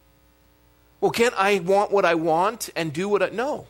Well, 1.00 1.12
can't 1.12 1.34
I 1.38 1.60
want 1.60 1.92
what 1.92 2.06
I 2.06 2.16
want 2.16 2.70
and 2.76 2.94
do 2.94 3.10
what 3.10 3.24
I. 3.24 3.30
No. 3.30 3.68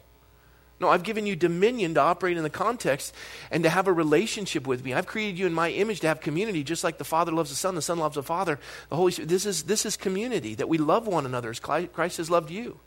No, 0.81 0.89
I've 0.89 1.03
given 1.03 1.27
you 1.27 1.35
dominion 1.35 1.93
to 1.93 1.99
operate 1.99 2.37
in 2.37 2.43
the 2.43 2.49
context 2.49 3.13
and 3.51 3.63
to 3.63 3.69
have 3.69 3.87
a 3.87 3.93
relationship 3.93 4.65
with 4.65 4.83
me. 4.83 4.95
I've 4.95 5.05
created 5.05 5.37
you 5.37 5.45
in 5.45 5.53
my 5.53 5.69
image 5.69 5.99
to 5.99 6.07
have 6.07 6.21
community, 6.21 6.63
just 6.63 6.83
like 6.83 6.97
the 6.97 7.03
Father 7.03 7.31
loves 7.31 7.51
the 7.51 7.55
Son, 7.55 7.75
the 7.75 7.83
Son 7.83 7.99
loves 7.99 8.15
the 8.15 8.23
Father, 8.23 8.59
the 8.89 8.95
Holy 8.95 9.11
Spirit. 9.11 9.29
This 9.29 9.45
is, 9.45 9.63
this 9.63 9.85
is 9.85 9.95
community, 9.95 10.55
that 10.55 10.67
we 10.67 10.79
love 10.79 11.05
one 11.05 11.27
another 11.27 11.51
as 11.51 11.59
Christ 11.59 12.17
has 12.17 12.31
loved 12.31 12.49
you. 12.49 12.79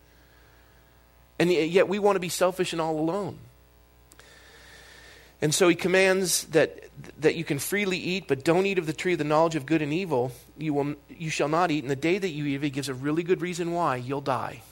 And 1.38 1.53
yet 1.53 1.88
we 1.88 2.01
want 2.01 2.17
to 2.17 2.21
be 2.21 2.29
selfish 2.29 2.73
and 2.73 2.83
all 2.83 2.99
alone. 2.99 3.38
And 5.42 5.55
so 5.55 5.68
he 5.68 5.75
commands 5.75 6.44
that, 6.47 6.85
that 7.20 7.35
you 7.35 7.44
can 7.44 7.59
freely 7.59 7.99
eat, 7.99 8.29
but 8.29 8.44
don't 8.44 8.66
eat 8.66 8.79
of 8.79 8.87
the 8.87 8.92
tree 8.92 9.12
of 9.12 9.18
the 9.18 9.25
knowledge 9.25 9.57
of 9.57 9.66
good 9.66 9.83
and 9.83 9.92
evil. 9.92 10.33
You, 10.57 10.75
will, 10.75 10.94
you 11.09 11.31
shall 11.31 11.49
not 11.49 11.70
eat. 11.70 11.85
And 11.85 11.90
the 11.90 11.97
day 11.97 12.18
that 12.18 12.29
you 12.31 12.47
eat 12.47 12.57
it, 12.57 12.62
he 12.62 12.70
gives 12.70 12.88
a 12.88 12.94
really 12.94 13.23
good 13.23 13.42
reason 13.42 13.73
why 13.73 13.97
you'll 13.97 14.20
die. 14.20 14.62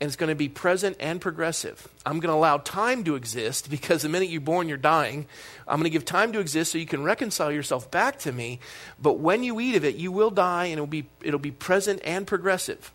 And 0.00 0.08
it's 0.08 0.16
going 0.16 0.28
to 0.28 0.34
be 0.34 0.48
present 0.48 0.96
and 0.98 1.20
progressive. 1.20 1.86
I'm 2.04 2.18
going 2.18 2.32
to 2.32 2.36
allow 2.36 2.58
time 2.58 3.04
to 3.04 3.14
exist 3.14 3.70
because 3.70 4.02
the 4.02 4.08
minute 4.08 4.28
you're 4.28 4.40
born, 4.40 4.68
you're 4.68 4.76
dying. 4.76 5.26
I'm 5.68 5.76
going 5.76 5.84
to 5.84 5.90
give 5.90 6.04
time 6.04 6.32
to 6.32 6.40
exist 6.40 6.72
so 6.72 6.78
you 6.78 6.86
can 6.86 7.04
reconcile 7.04 7.52
yourself 7.52 7.90
back 7.90 8.18
to 8.20 8.32
me. 8.32 8.58
But 9.00 9.18
when 9.18 9.44
you 9.44 9.60
eat 9.60 9.76
of 9.76 9.84
it, 9.84 9.94
you 9.94 10.10
will 10.10 10.30
die, 10.30 10.64
and 10.66 10.74
it'll 10.74 10.86
be, 10.86 11.06
it'll 11.22 11.38
be 11.38 11.52
present 11.52 12.00
and 12.04 12.26
progressive. 12.26 12.92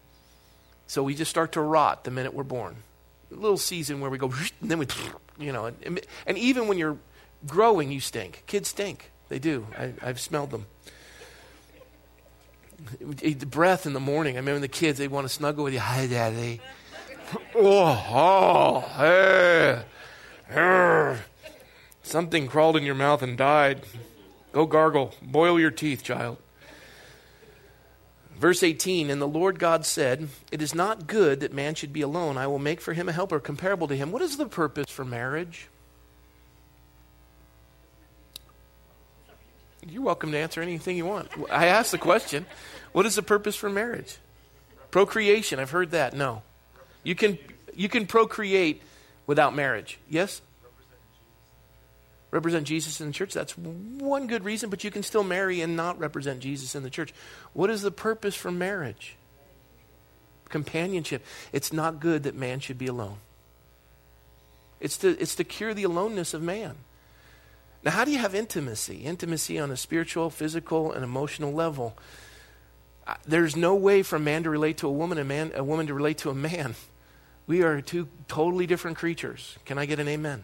So 0.87 1.03
we 1.03 1.15
just 1.15 1.31
start 1.31 1.53
to 1.53 1.61
rot 1.61 2.03
the 2.03 2.11
minute 2.11 2.33
we're 2.33 2.43
born. 2.43 2.75
A 3.31 3.35
little 3.35 3.57
season 3.57 4.01
where 4.01 4.09
we 4.09 4.17
go, 4.17 4.33
and 4.61 4.69
then 4.71 4.79
we 4.79 4.87
you 5.39 5.51
know, 5.51 5.65
and, 5.65 6.01
and 6.27 6.37
even 6.37 6.67
when 6.67 6.77
you're 6.77 6.97
growing, 7.47 7.91
you 7.91 7.99
stink. 7.99 8.43
Kids 8.45 8.69
stink. 8.69 9.11
They 9.29 9.39
do. 9.39 9.65
I, 9.77 9.93
I've 10.01 10.19
smelled 10.19 10.51
them. 10.51 10.65
The 12.99 13.45
breath 13.45 13.85
in 13.85 13.93
the 13.93 13.99
morning. 13.99 14.35
I 14.35 14.39
remember 14.39 14.61
the 14.61 14.67
kids, 14.67 14.99
they 14.99 15.07
want 15.07 15.25
to 15.25 15.33
snuggle 15.33 15.63
with 15.63 15.73
you. 15.73 15.79
Hi, 15.79 16.07
Daddy. 16.07 16.61
oh, 17.55 18.05
oh, 18.09 18.79
hey. 18.97 19.83
Hey. 20.49 21.17
Something 22.01 22.47
crawled 22.47 22.75
in 22.75 22.83
your 22.83 22.95
mouth 22.95 23.21
and 23.21 23.37
died. 23.37 23.81
Go 24.51 24.65
gargle. 24.65 25.13
Boil 25.21 25.59
your 25.59 25.71
teeth, 25.71 26.03
child. 26.03 26.37
Verse 28.39 28.63
18 28.63 29.09
And 29.09 29.21
the 29.21 29.27
Lord 29.27 29.59
God 29.59 29.85
said, 29.85 30.29
It 30.51 30.61
is 30.61 30.73
not 30.73 31.07
good 31.07 31.41
that 31.41 31.53
man 31.53 31.75
should 31.75 31.93
be 31.93 32.01
alone. 32.01 32.37
I 32.37 32.47
will 32.47 32.59
make 32.59 32.81
for 32.81 32.93
him 32.93 33.09
a 33.09 33.11
helper 33.11 33.39
comparable 33.39 33.87
to 33.89 33.95
him. 33.95 34.11
What 34.11 34.21
is 34.21 34.37
the 34.37 34.47
purpose 34.47 34.89
for 34.89 35.03
marriage? 35.03 35.67
You're 39.87 40.03
welcome 40.03 40.31
to 40.31 40.37
answer 40.37 40.61
anything 40.61 40.97
you 40.97 41.05
want. 41.05 41.29
I 41.51 41.67
asked 41.67 41.91
the 41.91 41.97
question 41.97 42.45
What 42.93 43.05
is 43.05 43.15
the 43.15 43.23
purpose 43.23 43.55
for 43.55 43.69
marriage? 43.69 44.17
Procreation. 44.89 45.59
I've 45.59 45.71
heard 45.71 45.91
that. 45.91 46.13
No. 46.13 46.41
You 47.03 47.15
can, 47.15 47.37
you 47.75 47.89
can 47.89 48.07
procreate 48.07 48.81
without 49.27 49.55
marriage. 49.55 49.99
Yes? 50.09 50.41
Represent 52.31 52.67
Jesus 52.67 53.01
in 53.01 53.07
the 53.07 53.13
church. 53.13 53.33
That's 53.33 53.57
one 53.57 54.27
good 54.27 54.43
reason, 54.43 54.69
but 54.69 54.83
you 54.83 54.91
can 54.91 55.03
still 55.03 55.23
marry 55.23 55.61
and 55.61 55.75
not 55.75 55.99
represent 55.99 56.39
Jesus 56.41 56.75
in 56.75 56.83
the 56.83 56.89
church. 56.89 57.13
What 57.53 57.69
is 57.69 57.81
the 57.81 57.91
purpose 57.91 58.35
for 58.35 58.51
marriage? 58.51 59.15
Companionship. 60.49 61.25
It's 61.51 61.73
not 61.73 61.99
good 61.99 62.23
that 62.23 62.35
man 62.35 62.59
should 62.59 62.77
be 62.77 62.87
alone. 62.87 63.17
It's 64.79 64.97
to, 64.99 65.09
it's 65.19 65.35
to 65.35 65.43
cure 65.43 65.73
the 65.73 65.83
aloneness 65.83 66.33
of 66.33 66.41
man. 66.41 66.75
Now, 67.83 67.91
how 67.91 68.05
do 68.05 68.11
you 68.11 68.17
have 68.19 68.35
intimacy? 68.35 68.97
Intimacy 68.97 69.57
on 69.57 69.71
a 69.71 69.77
spiritual, 69.77 70.29
physical, 70.29 70.91
and 70.91 71.03
emotional 71.03 71.53
level. 71.53 71.97
There's 73.25 73.55
no 73.55 73.73
way 73.73 74.03
for 74.03 74.17
a 74.17 74.19
man 74.19 74.43
to 74.43 74.49
relate 74.49 74.77
to 74.77 74.87
a 74.87 74.91
woman, 74.91 75.17
a 75.17 75.23
man, 75.23 75.51
a 75.55 75.63
woman 75.63 75.87
to 75.87 75.93
relate 75.93 76.19
to 76.19 76.29
a 76.29 76.35
man. 76.35 76.75
We 77.47 77.63
are 77.63 77.81
two 77.81 78.07
totally 78.27 78.67
different 78.67 78.97
creatures. 78.97 79.57
Can 79.65 79.77
I 79.77 79.85
get 79.85 79.99
an 79.99 80.07
amen? 80.07 80.43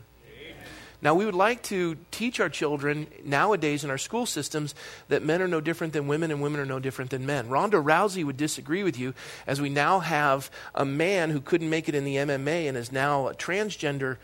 Now, 1.06 1.14
we 1.14 1.24
would 1.24 1.36
like 1.36 1.62
to 1.66 1.98
teach 2.10 2.40
our 2.40 2.50
children 2.50 3.06
nowadays 3.24 3.84
in 3.84 3.92
our 3.92 3.98
school 4.00 4.26
systems 4.26 4.74
that 5.08 5.22
men 5.22 5.40
are 5.40 5.48
no 5.48 5.62
different 5.62 5.94
than 5.94 6.08
women 6.08 6.32
and 6.32 6.42
women 6.42 6.60
are 6.60 6.66
no 6.66 6.80
different 6.80 7.12
than 7.12 7.28
men. 7.28 7.48
Ronda 7.48 7.78
Rousey 7.78 8.24
would 8.24 8.38
disagree 8.38 8.82
with 8.82 8.98
you 8.98 9.14
as 9.46 9.62
we 9.62 9.70
now 9.70 10.00
have 10.00 10.50
a 10.74 10.84
man 10.84 11.30
who 11.30 11.42
couldn't 11.42 11.70
make 11.70 11.88
it 11.88 11.94
in 11.94 12.06
the 12.06 12.16
MMA 12.16 12.68
and 12.68 12.76
is 12.76 12.92
now 12.92 13.28
a 13.28 13.36
transgender 13.36 14.18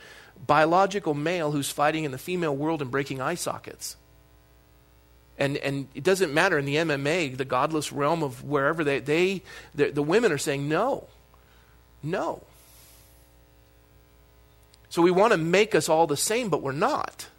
biological 0.48 1.14
male 1.14 1.52
who's 1.52 1.70
fighting 1.70 2.04
in 2.04 2.10
the 2.10 2.18
female 2.18 2.56
world 2.56 2.82
and 2.82 2.90
breaking 2.90 3.22
eye 3.22 3.36
sockets. 3.36 3.96
And, 5.38 5.58
and 5.58 5.88
it 5.94 6.04
doesn't 6.04 6.34
matter 6.34 6.58
in 6.58 6.66
the 6.66 6.78
MMA, 6.78 7.38
the 7.38 7.46
godless 7.46 7.92
realm 7.92 8.24
of 8.24 8.44
wherever 8.44 8.84
they, 8.84 8.98
they 8.98 9.44
the 9.76 10.02
women 10.02 10.32
are 10.32 10.40
saying 10.40 10.68
no, 10.68 11.10
no. 12.02 12.42
So 14.92 15.02
we 15.02 15.10
want 15.10 15.32
to 15.32 15.38
make 15.38 15.74
us 15.74 15.88
all 15.88 16.06
the 16.06 16.18
same, 16.18 16.50
but 16.50 16.62
we're 16.62 16.74
not. 16.74 17.30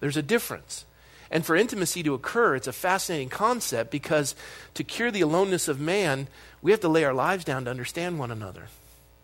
There's 0.00 0.16
a 0.16 0.22
difference. 0.22 0.86
And 1.30 1.44
for 1.44 1.54
intimacy 1.54 2.02
to 2.02 2.14
occur, 2.14 2.56
it's 2.56 2.66
a 2.66 2.72
fascinating 2.72 3.28
concept 3.28 3.90
because 3.90 4.34
to 4.72 4.82
cure 4.82 5.10
the 5.10 5.20
aloneness 5.20 5.68
of 5.68 5.78
man, 5.78 6.28
we 6.62 6.70
have 6.70 6.80
to 6.80 6.88
lay 6.88 7.04
our 7.04 7.12
lives 7.12 7.44
down 7.44 7.66
to 7.66 7.70
understand 7.70 8.18
one 8.18 8.30
another. 8.30 8.68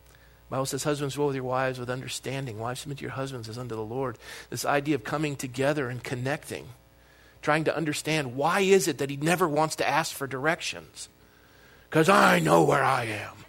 The 0.08 0.50
Bible 0.50 0.66
says, 0.66 0.84
Husbands, 0.84 1.14
dwell 1.14 1.28
with 1.28 1.36
your 1.36 1.44
wives 1.46 1.78
with 1.78 1.88
understanding. 1.88 2.58
Wives, 2.58 2.80
submit 2.80 2.98
to 2.98 3.02
your 3.02 3.12
husbands 3.12 3.48
as 3.48 3.56
unto 3.56 3.74
the 3.74 3.82
Lord. 3.82 4.18
This 4.50 4.66
idea 4.66 4.96
of 4.96 5.02
coming 5.02 5.34
together 5.34 5.88
and 5.88 6.04
connecting, 6.04 6.68
trying 7.40 7.64
to 7.64 7.74
understand 7.74 8.36
why 8.36 8.60
is 8.60 8.88
it 8.88 8.98
that 8.98 9.08
he 9.08 9.16
never 9.16 9.48
wants 9.48 9.76
to 9.76 9.88
ask 9.88 10.14
for 10.14 10.26
directions? 10.26 11.08
Because 11.88 12.10
I 12.10 12.40
know 12.40 12.62
where 12.62 12.84
I 12.84 13.04
am. 13.04 13.44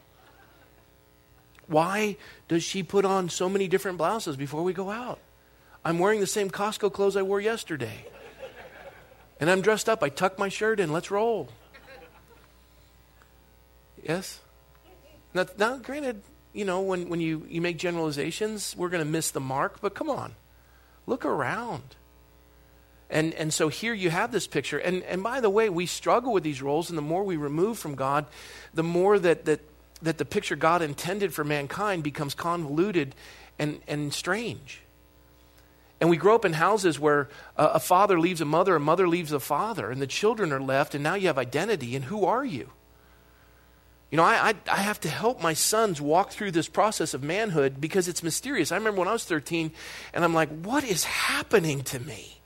Why 1.67 2.17
does 2.47 2.63
she 2.63 2.83
put 2.83 3.05
on 3.05 3.29
so 3.29 3.49
many 3.49 3.67
different 3.67 3.97
blouses 3.97 4.35
before 4.35 4.63
we 4.63 4.73
go 4.73 4.91
out? 4.91 5.19
I'm 5.83 5.99
wearing 5.99 6.19
the 6.19 6.27
same 6.27 6.49
Costco 6.49 6.91
clothes 6.93 7.15
I 7.15 7.21
wore 7.21 7.41
yesterday. 7.41 8.05
And 9.39 9.49
I'm 9.49 9.61
dressed 9.61 9.89
up. 9.89 10.01
I 10.01 10.09
tuck 10.09 10.39
my 10.39 10.49
shirt 10.49 10.79
in. 10.79 10.91
Let's 10.91 11.11
roll. 11.11 11.49
Yes? 14.01 14.39
Now, 15.33 15.45
now 15.57 15.77
granted, 15.77 16.21
you 16.53 16.63
know, 16.63 16.81
when, 16.81 17.09
when 17.09 17.19
you, 17.19 17.45
you 17.49 17.61
make 17.61 17.77
generalizations, 17.77 18.75
we're 18.77 18.89
going 18.89 19.03
to 19.03 19.09
miss 19.09 19.31
the 19.31 19.41
mark, 19.41 19.81
but 19.81 19.93
come 19.93 20.09
on. 20.09 20.33
Look 21.05 21.25
around. 21.25 21.95
And, 23.09 23.33
and 23.33 23.53
so 23.53 23.67
here 23.67 23.93
you 23.93 24.09
have 24.09 24.31
this 24.31 24.47
picture. 24.47 24.77
And, 24.77 25.03
and 25.03 25.21
by 25.21 25.41
the 25.41 25.49
way, 25.49 25.69
we 25.69 25.85
struggle 25.85 26.33
with 26.33 26.43
these 26.43 26.61
roles, 26.61 26.89
and 26.89 26.97
the 26.97 27.03
more 27.03 27.23
we 27.23 27.35
remove 27.35 27.77
from 27.77 27.95
God, 27.95 28.25
the 28.73 28.83
more 28.83 29.19
that, 29.19 29.45
that 29.45 29.61
that 30.05 30.17
the 30.17 30.25
picture 30.25 30.55
God 30.55 30.81
intended 30.81 31.33
for 31.33 31.43
mankind 31.43 32.03
becomes 32.03 32.33
convoluted 32.33 33.15
and, 33.59 33.81
and 33.87 34.13
strange. 34.13 34.81
And 35.99 36.09
we 36.09 36.17
grow 36.17 36.35
up 36.35 36.45
in 36.45 36.53
houses 36.53 36.99
where 36.99 37.29
a, 37.57 37.65
a 37.65 37.79
father 37.79 38.19
leaves 38.19 38.41
a 38.41 38.45
mother, 38.45 38.75
a 38.75 38.79
mother 38.79 39.07
leaves 39.07 39.31
a 39.31 39.39
father, 39.39 39.91
and 39.91 40.01
the 40.01 40.07
children 40.07 40.51
are 40.51 40.61
left, 40.61 40.93
and 40.93 41.03
now 41.03 41.15
you 41.15 41.27
have 41.27 41.37
identity. 41.37 41.95
And 41.95 42.05
who 42.05 42.25
are 42.25 42.43
you? 42.43 42.69
You 44.11 44.17
know, 44.17 44.23
I, 44.23 44.49
I, 44.49 44.53
I, 44.71 44.77
have 44.77 44.99
to 45.01 45.09
help 45.09 45.41
my 45.41 45.53
sons 45.53 45.99
walk 45.99 46.31
through 46.31 46.51
this 46.51 46.69
process 46.69 47.13
of 47.13 47.23
manhood 47.23 47.81
because 47.81 48.07
it's 48.07 48.21
mysterious. 48.21 48.71
I 48.71 48.77
remember 48.77 48.99
when 48.99 49.07
I 49.07 49.13
was 49.13 49.25
13, 49.25 49.71
and 50.13 50.23
I'm 50.23 50.33
like, 50.33 50.49
what 50.61 50.83
is 50.83 51.03
happening 51.05 51.81
to 51.83 51.99
me? 51.99 52.39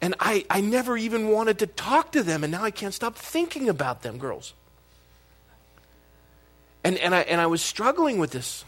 And 0.00 0.16
I, 0.18 0.44
I 0.50 0.60
never 0.60 0.96
even 0.96 1.28
wanted 1.28 1.60
to 1.60 1.66
talk 1.68 2.12
to 2.12 2.24
them, 2.24 2.42
and 2.42 2.50
now 2.50 2.64
I 2.64 2.72
can't 2.72 2.92
stop 2.92 3.14
thinking 3.14 3.68
about 3.68 4.02
them, 4.02 4.18
girls. 4.18 4.52
And, 6.84 6.98
and, 6.98 7.14
I, 7.14 7.20
and 7.20 7.40
I 7.40 7.46
was 7.46 7.62
struggling 7.62 8.18
with 8.18 8.32
this. 8.32 8.64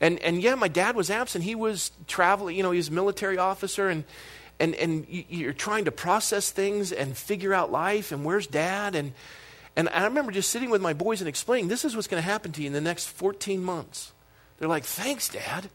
And, 0.00 0.18
and 0.20 0.42
yeah, 0.42 0.54
my 0.54 0.68
dad 0.68 0.96
was 0.96 1.10
absent. 1.10 1.44
He 1.44 1.54
was 1.54 1.90
traveling, 2.06 2.56
you 2.56 2.62
know, 2.62 2.70
he 2.70 2.78
was 2.78 2.88
a 2.88 2.92
military 2.92 3.36
officer, 3.36 3.88
and, 3.88 4.04
and, 4.58 4.74
and 4.76 5.06
you're 5.08 5.52
trying 5.52 5.84
to 5.86 5.90
process 5.90 6.50
things 6.50 6.92
and 6.92 7.16
figure 7.16 7.52
out 7.52 7.70
life, 7.70 8.12
and 8.12 8.24
where's 8.24 8.46
dad? 8.46 8.94
And, 8.94 9.12
and 9.76 9.88
I 9.90 10.04
remember 10.04 10.32
just 10.32 10.50
sitting 10.50 10.70
with 10.70 10.80
my 10.80 10.92
boys 10.92 11.20
and 11.20 11.28
explaining, 11.28 11.68
this 11.68 11.84
is 11.84 11.94
what's 11.94 12.08
going 12.08 12.22
to 12.22 12.28
happen 12.28 12.52
to 12.52 12.62
you 12.62 12.68
in 12.68 12.72
the 12.72 12.80
next 12.80 13.06
14 13.08 13.62
months. 13.62 14.12
They're 14.58 14.68
like, 14.68 14.84
thanks, 14.84 15.28
dad 15.28 15.68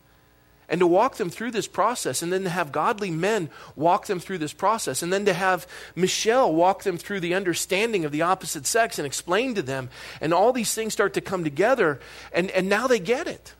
and 0.68 0.80
to 0.80 0.88
walk 0.88 1.16
them 1.16 1.30
through 1.30 1.52
this 1.52 1.68
process, 1.68 2.22
and 2.22 2.34
then 2.34 2.44
to 2.44 2.50
have 2.50 2.72
godly 2.72 3.12
men 3.12 3.50
walk 3.76 4.08
them 4.08 4.20
through 4.20 4.40
this 4.40 4.54
process, 4.54 5.02
and 5.02 5.12
then 5.12 5.26
to 5.26 5.34
have 5.34 5.68
Michelle 5.96 6.54
walk 6.54 6.84
them 6.84 6.98
through 6.98 7.20
the 7.20 7.34
understanding 7.34 8.06
of 8.06 8.12
the 8.12 8.22
opposite 8.22 8.66
sex 8.66 8.98
and 9.00 9.06
explain 9.06 9.56
to 9.56 9.62
them, 9.62 9.90
and 10.22 10.34
all 10.34 10.54
these 10.54 10.74
things 10.74 10.94
start 10.94 11.14
to 11.14 11.22
come 11.22 11.44
together, 11.44 12.00
and, 12.32 12.50
and 12.52 12.70
now 12.70 12.88
they 12.88 13.00
get 13.00 13.28
it. 13.28 13.54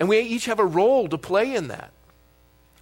And 0.00 0.08
we 0.08 0.20
each 0.20 0.46
have 0.46 0.58
a 0.58 0.64
role 0.64 1.08
to 1.08 1.18
play 1.18 1.54
in 1.54 1.68
that. 1.68 1.92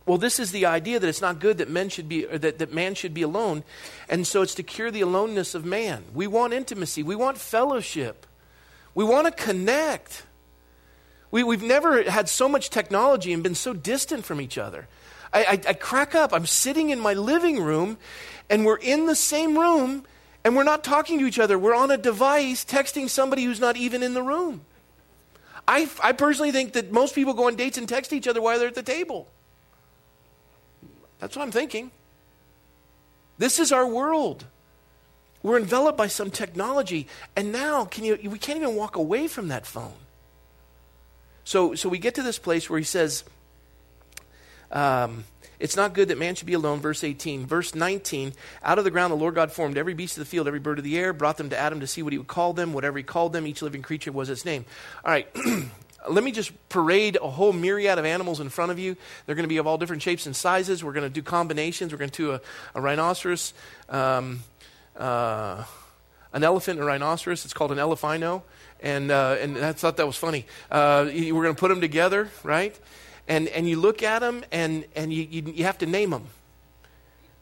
Well, 0.07 0.19
this 0.19 0.41
is 0.41 0.51
the 0.51 0.67
idea 0.67 0.99
that 0.99 1.07
it's 1.07 1.21
not 1.21 1.38
good 1.38 1.59
that 1.59 1.71
men 1.71 1.88
should 1.88 2.09
be 2.09 2.25
that, 2.25 2.59
that 2.59 2.73
man 2.73 2.95
should 2.95 3.15
be 3.15 3.23
alone. 3.23 3.62
And 4.09 4.27
so 4.27 4.43
it's 4.43 4.57
to 4.57 4.62
cure 4.62 4.91
the 4.91 5.03
aloneness 5.03 5.55
of 5.55 5.65
man. 5.65 6.05
We 6.12 6.27
want 6.27 6.53
intimacy. 6.53 7.03
We 7.03 7.15
want 7.15 7.38
fellowship. 7.38 8.27
We 8.95 9.05
want 9.05 9.29
to 9.29 9.45
connect. 9.45 10.25
We, 11.33 11.42
we've 11.42 11.62
never 11.62 12.09
had 12.09 12.29
so 12.29 12.49
much 12.49 12.71
technology 12.71 13.33
and 13.33 13.42
been 13.42 13.57
so 13.57 13.73
distant 13.73 14.25
from 14.25 14.40
each 14.40 14.59
other. 14.59 14.87
I, 15.33 15.45
I, 15.45 15.61
I 15.71 15.73
crack 15.73 16.14
up. 16.14 16.33
I'm 16.33 16.47
sitting 16.47 16.90
in 16.90 17.01
my 17.01 17.14
living 17.14 17.61
room, 17.61 17.97
and 18.51 18.64
we're 18.64 18.77
in 18.77 19.07
the 19.07 19.16
same 19.16 19.59
room, 19.59 20.05
and 20.45 20.55
we're 20.55 20.62
not 20.62 20.85
talking 20.85 21.18
to 21.18 21.27
each 21.27 21.38
other. 21.38 21.59
We're 21.59 21.75
on 21.75 21.90
a 21.90 21.97
device 21.97 22.64
texting 22.64 23.09
somebody 23.09 23.45
who's 23.45 23.61
not 23.61 23.79
even 23.79 24.03
in 24.03 24.12
the 24.12 24.23
room. 24.23 24.61
I, 25.66 25.88
I 26.03 26.12
personally 26.12 26.53
think 26.53 26.75
that 26.75 26.92
most 26.92 27.14
people 27.14 27.33
go 27.33 27.47
on 27.47 27.57
dates 27.57 27.79
and 27.79 27.88
text 27.88 28.12
each 28.12 28.29
other 28.29 28.42
while 28.42 28.59
they're 28.59 28.68
at 28.68 28.75
the 28.75 28.83
table. 28.83 29.27
That's 31.18 31.35
what 31.35 31.42
I'm 31.42 31.53
thinking. 31.53 31.92
This 33.38 33.59
is 33.59 33.73
our 33.73 33.87
world. 33.87 34.45
We're 35.42 35.57
enveloped 35.57 35.97
by 35.97 36.09
some 36.09 36.31
technology, 36.31 37.07
and 37.35 37.53
now 37.53 37.87
can 37.87 38.05
you, 38.05 38.18
we 38.25 38.38
can't 38.38 38.59
even 38.59 38.75
walk 38.75 38.97
away 38.97 39.29
from 39.29 39.49
that 39.49 39.66
phone. 39.66 39.95
So, 41.44 41.74
so 41.74 41.88
we 41.88 41.98
get 41.98 42.14
to 42.16 42.22
this 42.22 42.38
place 42.38 42.70
where 42.70 42.78
he 42.78 42.85
says, 42.85 43.24
um, 44.70 45.24
it's 45.62 45.76
not 45.76 45.94
good 45.94 46.09
that 46.09 46.18
man 46.18 46.35
should 46.35 46.46
be 46.46 46.55
alone, 46.55 46.81
verse 46.81 47.05
18. 47.05 47.46
Verse 47.46 47.74
19, 47.74 48.33
out 48.64 48.78
of 48.78 48.85
the 48.85 48.90
ground 48.90 49.12
the 49.12 49.16
Lord 49.16 49.37
God 49.37 49.52
formed 49.52 49.78
every 49.78 49.94
beast 49.94 50.16
of 50.16 50.20
the 50.20 50.28
field, 50.28 50.48
every 50.48 50.59
bird 50.59 50.78
of 50.78 50.85
the 50.85 50.98
air, 50.98 51.12
brought 51.12 51.37
them 51.37 51.50
to 51.50 51.59
Adam 51.59 51.78
to 51.81 51.87
see 51.87 52.02
what 52.02 52.12
he 52.12 52.18
would 52.18 52.26
call 52.26 52.52
them. 52.52 52.72
Whatever 52.72 52.98
he 52.98 53.05
called 53.05 53.33
them, 53.33 53.46
each 53.46 53.62
living 53.62 53.81
creature 53.81 54.11
was 54.11 54.28
its 54.28 54.44
name. 54.44 54.64
All 55.05 55.12
right, 55.12 55.28
let 56.11 56.24
me 56.24 56.33
just 56.33 56.50
parade 56.68 57.16
a 57.22 57.31
whole 57.31 57.52
myriad 57.52 57.96
of 57.98 58.05
animals 58.05 58.40
in 58.40 58.48
front 58.48 58.72
of 58.72 58.81
you. 58.81 58.96
They're 59.24 59.37
going 59.37 59.44
to 59.44 59.48
be 59.48 59.59
of 59.59 59.68
all 59.68 59.78
different 59.78 60.02
shapes 60.02 60.26
and 60.26 60.35
sizes. 60.35 60.83
We're 60.83 60.94
going 60.94 61.09
to 61.09 61.14
do 61.14 61.22
combinations. 61.22 61.92
We're 61.92 61.98
going 61.98 62.11
to 62.11 62.22
do 62.22 62.33
a, 62.33 62.40
a 62.74 62.81
rhinoceros, 62.81 63.55
um, 63.88 64.42
uh, 64.96 65.62
an 66.33 66.42
elephant, 66.42 66.81
and 66.81 66.85
a 66.85 66.90
rhinoceros. 66.90 67.44
It's 67.44 67.55
called 67.55 67.70
an 67.70 67.78
elephino 67.78 68.42
and 68.83 69.11
uh, 69.11 69.37
and 69.40 69.59
I 69.59 69.73
thought 69.73 69.97
that 69.97 70.07
was 70.07 70.16
funny. 70.16 70.45
Uh, 70.71 71.09
you, 71.11 71.35
we're 71.35 71.45
going 71.45 71.55
to 71.55 71.61
put 71.61 71.68
them 71.68 71.81
together, 71.81 72.29
right? 72.42 72.79
And 73.29 73.49
and 73.49 73.68
you 73.68 73.81
look 73.81 74.03
at 74.03 74.18
them, 74.18 74.45
and 74.51 74.85
and 74.95 75.12
you, 75.12 75.27
you 75.31 75.53
you 75.55 75.64
have 75.64 75.79
to 75.79 75.87
name 75.87 76.11
them. 76.11 76.27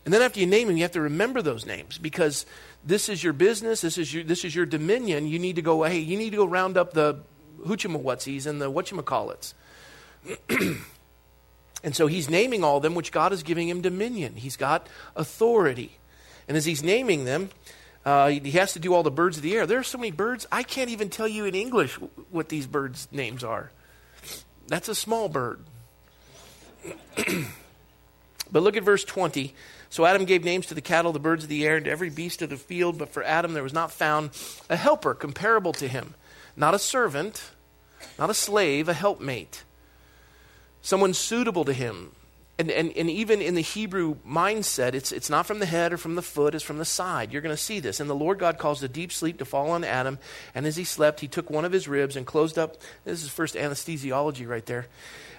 And 0.05 0.14
then 0.14 0.22
after 0.22 0.40
you 0.40 0.46
name 0.46 0.68
them, 0.68 0.76
you 0.76 0.83
have 0.83 0.92
to 0.92 1.00
remember 1.00 1.42
those 1.42 1.66
names 1.66 1.98
because 1.98 2.46
this 2.85 3.09
is 3.09 3.24
your 3.24 3.33
business. 3.33 3.81
This 3.81 3.98
is 3.98 4.12
your 4.12 4.22
this 4.22 4.44
is 4.44 4.55
your 4.55 4.66
dominion. 4.66 5.26
You 5.26 5.38
need 5.38 5.57
to 5.57 5.62
go. 5.62 5.83
Hey, 5.83 5.98
you 5.98 6.16
need 6.16 6.31
to 6.31 6.37
go 6.37 6.46
round 6.46 6.76
up 6.76 6.92
the 6.92 7.20
hoochamawatsies 7.66 8.46
and 8.46 8.61
the 8.61 8.70
whatchamacallits. 8.70 9.55
and 11.83 11.96
so 11.96 12.07
he's 12.07 12.29
naming 12.29 12.62
all 12.62 12.81
them, 12.81 12.94
which 12.94 13.12
God 13.12 13.33
is 13.33 13.42
giving 13.42 13.68
him 13.68 13.81
dominion. 13.81 14.37
He's 14.37 14.57
got 14.57 14.87
authority. 15.16 15.98
And 16.48 16.57
as 16.57 16.64
he's 16.64 16.83
naming 16.83 17.24
them, 17.24 17.50
uh, 18.04 18.28
he 18.28 18.52
has 18.52 18.72
to 18.72 18.78
do 18.78 18.94
all 18.94 19.02
the 19.02 19.10
birds 19.10 19.36
of 19.36 19.42
the 19.42 19.54
air. 19.54 19.66
There 19.66 19.78
are 19.78 19.84
so 19.84 19.98
many 19.98 20.10
birds, 20.10 20.46
I 20.50 20.62
can't 20.62 20.90
even 20.90 21.10
tell 21.10 21.28
you 21.28 21.44
in 21.44 21.54
English 21.54 21.94
what 22.30 22.48
these 22.48 22.66
birds' 22.66 23.08
names 23.12 23.44
are. 23.44 23.70
That's 24.68 24.88
a 24.88 24.94
small 24.94 25.28
bird. 25.28 25.60
but 28.52 28.62
look 28.62 28.76
at 28.76 28.84
verse 28.84 29.04
20. 29.04 29.54
So 29.90 30.06
Adam 30.06 30.24
gave 30.24 30.44
names 30.44 30.66
to 30.66 30.74
the 30.74 30.80
cattle, 30.80 31.12
the 31.12 31.18
birds 31.18 31.42
of 31.42 31.50
the 31.50 31.66
air, 31.66 31.76
and 31.76 31.84
to 31.84 31.90
every 31.90 32.10
beast 32.10 32.40
of 32.42 32.50
the 32.50 32.56
field. 32.56 32.96
But 32.96 33.10
for 33.10 33.24
Adam 33.24 33.52
there 33.52 33.62
was 33.62 33.72
not 33.72 33.90
found 33.90 34.30
a 34.70 34.76
helper 34.76 35.14
comparable 35.14 35.72
to 35.74 35.88
him. 35.88 36.14
Not 36.56 36.74
a 36.74 36.78
servant, 36.78 37.50
not 38.18 38.30
a 38.30 38.34
slave, 38.34 38.88
a 38.88 38.94
helpmate. 38.94 39.64
Someone 40.80 41.12
suitable 41.12 41.64
to 41.64 41.72
him. 41.72 42.12
And, 42.61 42.70
and, 42.70 42.92
and 42.94 43.09
even 43.09 43.40
in 43.40 43.55
the 43.55 43.62
Hebrew 43.62 44.16
mindset, 44.16 44.92
it's, 44.92 45.12
it's 45.12 45.31
not 45.31 45.46
from 45.46 45.61
the 45.61 45.66
head 45.66 45.94
or 45.94 45.96
from 45.96 46.14
the 46.14 46.20
foot, 46.20 46.55
it's 46.55 46.62
from 46.62 46.77
the 46.77 46.85
side. 46.85 47.33
You're 47.33 47.40
going 47.40 47.57
to 47.57 47.62
see 47.62 47.81
this. 47.81 48.01
And 48.01 48.11
the 48.11 48.14
Lord 48.14 48.38
God 48.38 48.59
caused 48.59 48.85
a 48.85 48.88
deep 48.88 49.12
sleep 49.12 49.38
to 49.38 49.46
fall 49.46 49.70
on 49.70 49.83
Adam. 49.83 50.18
And 50.55 50.66
as 50.66 50.77
he 50.77 50.85
slept, 50.85 51.20
he 51.20 51.27
took 51.27 51.49
one 51.49 51.64
of 51.64 51.73
his 51.73 51.88
ribs 51.88 52.16
and 52.16 52.27
closed 52.27 52.59
up. 52.59 52.77
This 53.07 53.23
is 53.23 53.31
first 53.31 53.55
anesthesiology 53.55 54.46
right 54.46 54.66
there. 54.66 54.88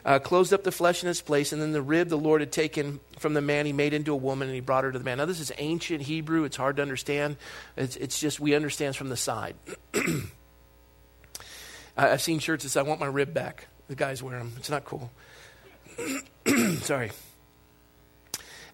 Uh, 0.03 0.17
closed 0.17 0.51
up 0.51 0.63
the 0.63 0.71
flesh 0.71 1.03
in 1.03 1.09
its 1.11 1.21
place. 1.21 1.53
And 1.53 1.61
then 1.61 1.73
the 1.73 1.81
rib 1.83 2.09
the 2.09 2.17
Lord 2.17 2.41
had 2.41 2.51
taken 2.51 2.99
from 3.19 3.35
the 3.35 3.41
man, 3.41 3.67
he 3.67 3.71
made 3.71 3.93
into 3.93 4.13
a 4.13 4.17
woman 4.17 4.47
and 4.47 4.55
he 4.55 4.61
brought 4.61 4.83
her 4.83 4.91
to 4.91 4.97
the 4.97 5.05
man. 5.05 5.19
Now, 5.19 5.25
this 5.27 5.39
is 5.39 5.51
ancient 5.59 6.01
Hebrew. 6.01 6.43
It's 6.43 6.57
hard 6.57 6.77
to 6.77 6.81
understand. 6.81 7.37
It's, 7.77 7.97
it's 7.97 8.19
just 8.19 8.39
we 8.39 8.55
understand 8.55 8.95
from 8.95 9.09
the 9.09 9.17
side. 9.17 9.53
I've 11.95 12.23
seen 12.23 12.39
shirts 12.39 12.63
that 12.63 12.71
say, 12.71 12.79
I 12.79 12.83
want 12.83 12.99
my 12.99 13.05
rib 13.05 13.31
back. 13.31 13.67
The 13.89 13.95
guys 13.95 14.23
wear 14.23 14.39
them. 14.39 14.53
It's 14.57 14.71
not 14.71 14.85
cool. 14.85 15.11
Sorry. 16.81 17.11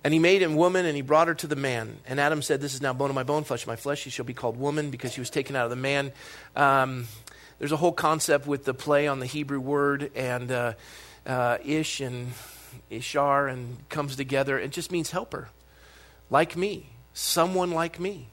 And 0.04 0.13
he 0.13 0.20
made 0.20 0.42
him 0.42 0.56
woman, 0.56 0.86
and 0.86 0.96
he 0.96 1.02
brought 1.02 1.28
her 1.28 1.36
to 1.36 1.48
the 1.48 1.56
man. 1.56 1.98
And 2.08 2.20
Adam 2.20 2.42
said, 2.42 2.62
This 2.62 2.74
is 2.74 2.82
now 2.82 2.94
bone 2.94 3.10
of 3.10 3.16
my 3.16 3.24
bone, 3.24 3.44
flesh 3.44 3.63
of 3.63 3.68
my 3.68 3.76
flesh. 3.76 4.00
She 4.00 4.10
shall 4.10 4.26
be 4.26 4.34
called 4.34 4.58
woman 4.58 4.90
because 4.90 5.13
she 5.13 5.20
was 5.20 5.30
taken 5.30 5.56
out 5.56 5.66
of 5.66 5.70
the 5.70 5.76
man. 5.76 6.12
Um, 6.56 7.08
there's 7.60 7.72
a 7.72 7.78
whole 7.78 7.92
concept 7.92 8.48
with 8.48 8.66
the 8.66 8.74
play 8.74 9.08
on 9.08 9.20
the 9.20 9.26
Hebrew 9.26 9.60
word 9.60 10.12
and 10.16 10.52
uh, 10.52 10.74
uh, 11.26 11.58
ish 11.63 12.00
and 12.00 12.34
ishar 12.92 13.52
and 13.52 13.90
comes 13.90 14.16
together. 14.16 14.58
It 14.60 14.72
just 14.72 14.92
means 14.92 15.12
helper, 15.12 15.50
like 16.30 16.56
me, 16.56 16.90
someone 17.13 17.72
like 17.72 18.00
me, 18.00 18.28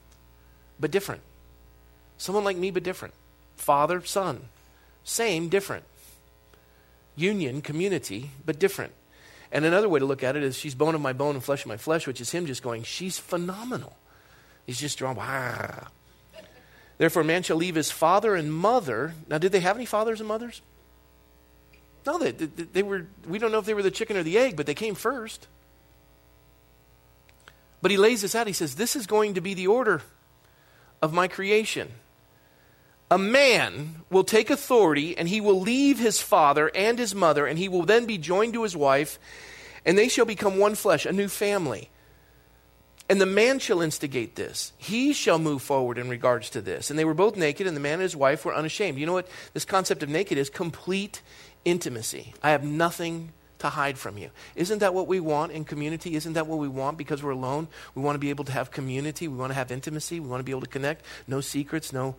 but 0.79 0.91
different. 0.91 1.21
Someone 2.17 2.43
like 2.43 2.57
me, 2.57 2.71
but 2.71 2.83
different. 2.83 3.13
Father, 3.57 4.03
son, 4.05 4.47
same, 5.03 5.49
different. 5.49 5.83
Union, 7.15 7.61
community, 7.61 8.31
but 8.45 8.59
different. 8.59 8.93
And 9.55 9.63
another 9.63 9.87
way 9.87 10.01
to 10.01 10.05
look 10.05 10.21
at 10.21 10.35
it 10.35 10.43
is 10.43 10.57
she's 10.57 10.75
bone 10.75 10.95
of 10.95 11.01
my 11.01 11.13
bone 11.13 11.35
and 11.35 11.41
flesh 11.41 11.61
of 11.61 11.67
my 11.67 11.77
flesh, 11.77 12.05
which 12.05 12.19
is 12.19 12.29
him 12.29 12.45
just 12.45 12.61
going, 12.61 12.83
she's 12.83 13.17
phenomenal. 13.17 13.95
He's 14.65 14.77
just 14.77 14.97
drawn. 14.97 15.17
Therefore, 16.97 17.23
man 17.23 17.41
shall 17.41 17.55
leave 17.55 17.75
his 17.75 17.89
father 17.89 18.35
and 18.35 18.53
mother. 18.53 19.13
Now, 19.29 19.37
did 19.37 19.53
they 19.53 19.61
have 19.61 19.77
any 19.77 19.85
fathers 19.85 20.19
and 20.19 20.27
mothers? 20.27 20.61
No, 22.05 22.17
they, 22.17 22.31
they, 22.31 22.63
they 22.63 22.83
were, 22.83 23.07
we 23.29 23.39
don't 23.39 23.53
know 23.53 23.59
if 23.59 23.65
they 23.65 23.73
were 23.73 23.81
the 23.81 23.91
chicken 23.91 24.17
or 24.17 24.23
the 24.23 24.37
egg, 24.37 24.57
but 24.57 24.65
they 24.65 24.73
came 24.73 24.93
first. 24.93 25.47
But 27.81 27.91
he 27.91 27.97
lays 27.97 28.23
this 28.23 28.35
out. 28.35 28.47
He 28.47 28.53
says, 28.53 28.75
This 28.75 28.97
is 28.97 29.07
going 29.07 29.35
to 29.35 29.41
be 29.41 29.53
the 29.53 29.67
order 29.67 30.01
of 31.01 31.13
my 31.13 31.29
creation 31.29 31.93
a 33.11 33.17
man 33.17 34.01
will 34.09 34.23
take 34.23 34.49
authority 34.49 35.17
and 35.17 35.29
he 35.29 35.41
will 35.41 35.59
leave 35.59 35.99
his 35.99 36.21
father 36.21 36.71
and 36.73 36.97
his 36.97 37.13
mother, 37.13 37.45
and 37.45 37.59
he 37.59 37.69
will 37.69 37.83
then 37.83 38.05
be 38.05 38.17
joined 38.17 38.53
to 38.53 38.63
his 38.63 38.75
wife, 38.75 39.19
and 39.85 39.97
they 39.97 40.07
shall 40.07 40.25
become 40.25 40.57
one 40.57 40.75
flesh, 40.75 41.05
a 41.05 41.11
new 41.11 41.27
family. 41.27 41.89
And 43.07 43.21
the 43.21 43.27
man 43.27 43.59
shall 43.59 43.81
instigate 43.81 44.35
this. 44.35 44.73
He 44.77 45.13
shall 45.13 45.37
move 45.37 45.61
forward 45.61 45.99
in 45.99 46.09
regards 46.09 46.49
to 46.51 46.61
this. 46.61 46.89
And 46.89 46.97
they 46.97 47.05
were 47.05 47.13
both 47.13 47.35
naked, 47.35 47.67
and 47.67 47.75
the 47.75 47.81
man 47.81 47.93
and 47.93 48.01
his 48.01 48.15
wife 48.15 48.45
were 48.45 48.55
unashamed. 48.55 48.97
You 48.97 49.05
know 49.05 49.13
what 49.13 49.27
this 49.53 49.65
concept 49.65 50.01
of 50.01 50.09
naked 50.09 50.39
is? 50.39 50.49
Complete 50.49 51.21
intimacy. 51.65 52.33
I 52.41 52.49
have 52.49 52.63
nothing 52.63 53.31
to 53.65 53.69
hide 53.69 53.97
from 53.97 54.17
you. 54.17 54.29
Isn't 54.55 54.79
that 54.79 54.93
what 54.93 55.07
we 55.07 55.19
want 55.19 55.51
in 55.51 55.65
community? 55.65 56.15
Isn't 56.15 56.33
that 56.33 56.47
what 56.47 56.59
we 56.59 56.67
want 56.67 56.97
because 56.97 57.21
we're 57.21 57.31
alone? 57.31 57.67
We 57.93 58.01
want 58.01 58.15
to 58.15 58.19
be 58.19 58.29
able 58.29 58.45
to 58.45 58.51
have 58.51 58.71
community. 58.71 59.27
We 59.27 59.37
want 59.37 59.51
to 59.51 59.55
have 59.55 59.71
intimacy. 59.71 60.19
We 60.19 60.27
want 60.27 60.39
to 60.39 60.43
be 60.43 60.51
able 60.51 60.61
to 60.61 60.67
connect. 60.67 61.05
No 61.27 61.41
secrets. 61.41 61.91
No. 61.91 62.15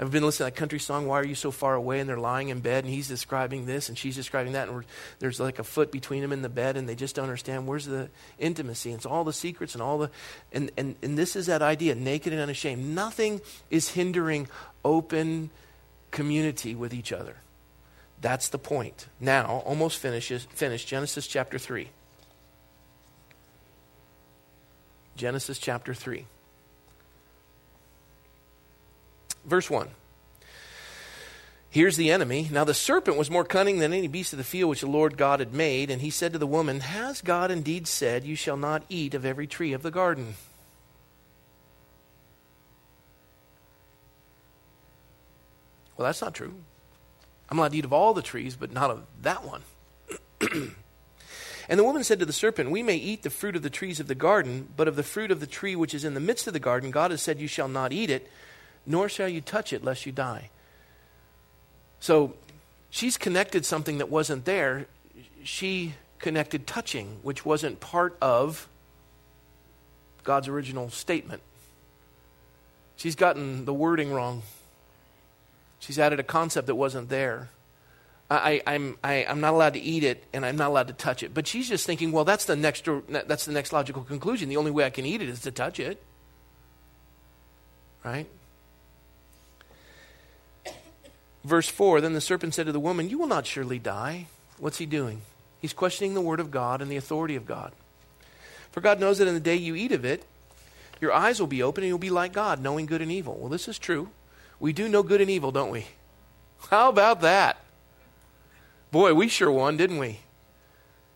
I've 0.00 0.12
been 0.12 0.22
listening 0.22 0.46
to 0.48 0.54
that 0.54 0.56
country 0.56 0.78
song, 0.78 1.08
Why 1.08 1.18
Are 1.18 1.26
You 1.26 1.34
So 1.34 1.50
Far 1.50 1.74
Away? 1.74 1.98
And 1.98 2.08
they're 2.08 2.18
lying 2.18 2.50
in 2.50 2.60
bed, 2.60 2.84
and 2.84 2.92
he's 2.92 3.08
describing 3.08 3.66
this, 3.66 3.88
and 3.88 3.98
she's 3.98 4.14
describing 4.14 4.52
that, 4.52 4.68
and 4.68 4.84
there's 5.18 5.40
like 5.40 5.58
a 5.58 5.64
foot 5.64 5.90
between 5.90 6.22
them 6.22 6.32
in 6.32 6.42
the 6.42 6.48
bed, 6.48 6.76
and 6.76 6.88
they 6.88 6.94
just 6.94 7.16
don't 7.16 7.24
understand 7.24 7.66
where's 7.66 7.86
the 7.86 8.08
intimacy. 8.38 8.90
And 8.90 8.98
it's 8.98 9.06
all 9.06 9.24
the 9.24 9.32
secrets 9.32 9.74
and 9.74 9.82
all 9.82 9.98
the. 9.98 10.10
And, 10.52 10.70
and, 10.76 10.94
and 11.02 11.18
this 11.18 11.34
is 11.34 11.46
that 11.46 11.62
idea 11.62 11.96
naked 11.96 12.32
and 12.32 12.40
unashamed. 12.40 12.84
Nothing 12.84 13.40
is 13.70 13.88
hindering 13.88 14.46
open 14.84 15.50
community 16.12 16.76
with 16.76 16.94
each 16.94 17.12
other. 17.12 17.36
That's 18.20 18.48
the 18.48 18.58
point. 18.58 19.06
Now, 19.20 19.62
almost 19.64 19.98
finishes, 19.98 20.44
finished, 20.44 20.88
Genesis 20.88 21.26
chapter 21.26 21.58
3. 21.58 21.88
Genesis 25.16 25.58
chapter 25.58 25.94
3. 25.94 26.26
Verse 29.44 29.70
1. 29.70 29.88
Here's 31.70 31.96
the 31.96 32.10
enemy. 32.10 32.48
Now 32.50 32.64
the 32.64 32.74
serpent 32.74 33.18
was 33.18 33.30
more 33.30 33.44
cunning 33.44 33.78
than 33.78 33.92
any 33.92 34.08
beast 34.08 34.32
of 34.32 34.38
the 34.38 34.44
field 34.44 34.70
which 34.70 34.80
the 34.80 34.86
Lord 34.86 35.18
God 35.18 35.40
had 35.40 35.52
made. 35.52 35.90
And 35.90 36.00
he 36.00 36.10
said 36.10 36.32
to 36.32 36.38
the 36.38 36.46
woman, 36.46 36.80
Has 36.80 37.20
God 37.20 37.50
indeed 37.50 37.86
said, 37.86 38.24
You 38.24 38.36
shall 38.36 38.56
not 38.56 38.84
eat 38.88 39.14
of 39.14 39.24
every 39.24 39.46
tree 39.46 39.72
of 39.72 39.82
the 39.82 39.90
garden? 39.90 40.34
Well, 45.96 46.06
that's 46.06 46.22
not 46.22 46.34
true. 46.34 46.54
I'm 47.50 47.58
allowed 47.58 47.72
to 47.72 47.78
eat 47.78 47.84
of 47.84 47.92
all 47.92 48.14
the 48.14 48.22
trees, 48.22 48.56
but 48.56 48.72
not 48.72 48.90
of 48.90 49.02
that 49.22 49.44
one. 49.44 49.62
and 51.68 51.78
the 51.78 51.84
woman 51.84 52.04
said 52.04 52.18
to 52.18 52.26
the 52.26 52.32
serpent, 52.32 52.70
We 52.70 52.82
may 52.82 52.96
eat 52.96 53.22
the 53.22 53.30
fruit 53.30 53.56
of 53.56 53.62
the 53.62 53.70
trees 53.70 54.00
of 54.00 54.06
the 54.06 54.14
garden, 54.14 54.68
but 54.76 54.88
of 54.88 54.96
the 54.96 55.02
fruit 55.02 55.30
of 55.30 55.40
the 55.40 55.46
tree 55.46 55.74
which 55.74 55.94
is 55.94 56.04
in 56.04 56.14
the 56.14 56.20
midst 56.20 56.46
of 56.46 56.52
the 56.52 56.60
garden, 56.60 56.90
God 56.90 57.10
has 57.10 57.22
said, 57.22 57.40
You 57.40 57.48
shall 57.48 57.68
not 57.68 57.92
eat 57.92 58.10
it, 58.10 58.30
nor 58.84 59.08
shall 59.08 59.28
you 59.28 59.40
touch 59.40 59.72
it, 59.72 59.82
lest 59.82 60.04
you 60.04 60.12
die. 60.12 60.50
So 62.00 62.34
she's 62.90 63.16
connected 63.16 63.64
something 63.64 63.98
that 63.98 64.10
wasn't 64.10 64.44
there. 64.44 64.86
She 65.42 65.94
connected 66.18 66.66
touching, 66.66 67.18
which 67.22 67.44
wasn't 67.44 67.80
part 67.80 68.16
of 68.20 68.68
God's 70.24 70.48
original 70.48 70.90
statement. 70.90 71.42
She's 72.96 73.14
gotten 73.14 73.64
the 73.64 73.72
wording 73.72 74.12
wrong. 74.12 74.42
She's 75.78 75.98
added 75.98 76.20
a 76.20 76.24
concept 76.24 76.66
that 76.66 76.74
wasn't 76.74 77.08
there. 77.08 77.48
I, 78.30 78.60
I'm, 78.66 78.98
I, 79.02 79.14
am 79.14 79.40
not 79.40 79.54
allowed 79.54 79.72
to 79.72 79.80
eat 79.80 80.04
it 80.04 80.24
and 80.34 80.44
I'm 80.44 80.56
not 80.56 80.68
allowed 80.68 80.88
to 80.88 80.92
touch 80.92 81.22
it. 81.22 81.32
But 81.32 81.46
she's 81.46 81.68
just 81.68 81.86
thinking, 81.86 82.12
well, 82.12 82.24
that's 82.24 82.44
the, 82.44 82.56
next, 82.56 82.86
that's 83.08 83.46
the 83.46 83.52
next 83.52 83.72
logical 83.72 84.02
conclusion. 84.02 84.50
The 84.50 84.58
only 84.58 84.70
way 84.70 84.84
I 84.84 84.90
can 84.90 85.06
eat 85.06 85.22
it 85.22 85.30
is 85.30 85.40
to 85.42 85.50
touch 85.50 85.80
it. 85.80 86.02
Right? 88.04 88.26
Verse 91.42 91.68
4 91.68 92.02
Then 92.02 92.12
the 92.12 92.20
serpent 92.20 92.54
said 92.54 92.66
to 92.66 92.72
the 92.72 92.80
woman, 92.80 93.08
You 93.08 93.18
will 93.18 93.26
not 93.26 93.46
surely 93.46 93.78
die. 93.78 94.26
What's 94.58 94.78
he 94.78 94.86
doing? 94.86 95.22
He's 95.60 95.72
questioning 95.72 96.14
the 96.14 96.20
word 96.20 96.40
of 96.40 96.50
God 96.50 96.82
and 96.82 96.90
the 96.90 96.96
authority 96.96 97.34
of 97.34 97.46
God. 97.46 97.72
For 98.70 98.80
God 98.82 99.00
knows 99.00 99.18
that 99.18 99.28
in 99.28 99.34
the 99.34 99.40
day 99.40 99.56
you 99.56 99.74
eat 99.74 99.92
of 99.92 100.04
it, 100.04 100.24
your 101.00 101.12
eyes 101.12 101.40
will 101.40 101.46
be 101.46 101.62
open 101.62 101.82
and 101.82 101.88
you'll 101.88 101.98
be 101.98 102.10
like 102.10 102.32
God, 102.32 102.60
knowing 102.60 102.86
good 102.86 103.00
and 103.00 103.10
evil. 103.10 103.36
Well, 103.38 103.48
this 103.48 103.68
is 103.68 103.78
true. 103.78 104.10
We 104.60 104.72
do 104.72 104.88
know 104.88 105.02
good 105.02 105.20
and 105.20 105.30
evil, 105.30 105.52
don't 105.52 105.70
we? 105.70 105.86
How 106.70 106.88
about 106.88 107.20
that? 107.20 107.58
Boy, 108.90 109.14
we 109.14 109.28
sure 109.28 109.50
won, 109.50 109.76
didn't 109.76 109.98
we? 109.98 110.20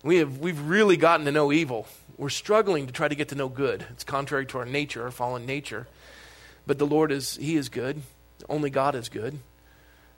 We 0.03 0.17
have, 0.17 0.39
we've 0.39 0.61
really 0.61 0.97
gotten 0.97 1.27
to 1.27 1.33
know 1.33 1.53
evil. 1.53 1.87
We're 2.17 2.29
struggling 2.29 2.87
to 2.87 2.93
try 2.93 3.09
to 3.09 3.15
get 3.15 3.29
to 3.29 3.35
know 3.35 3.49
good. 3.49 3.85
It's 3.91 4.05
contrary 4.05 4.47
to 4.47 4.59
our 4.59 4.67
nature, 4.67 5.03
our 5.05 5.11
fallen 5.11 5.47
nature. 5.47 5.89
But 6.67 6.79
the 6.79 6.87
Lord 6.87 7.11
is, 7.11 7.37
He 7.37 7.57
is 7.57 7.69
good. 7.69 8.03
Only 8.49 8.71
God 8.71 8.95
is 8.95 9.09
good. 9.09 9.39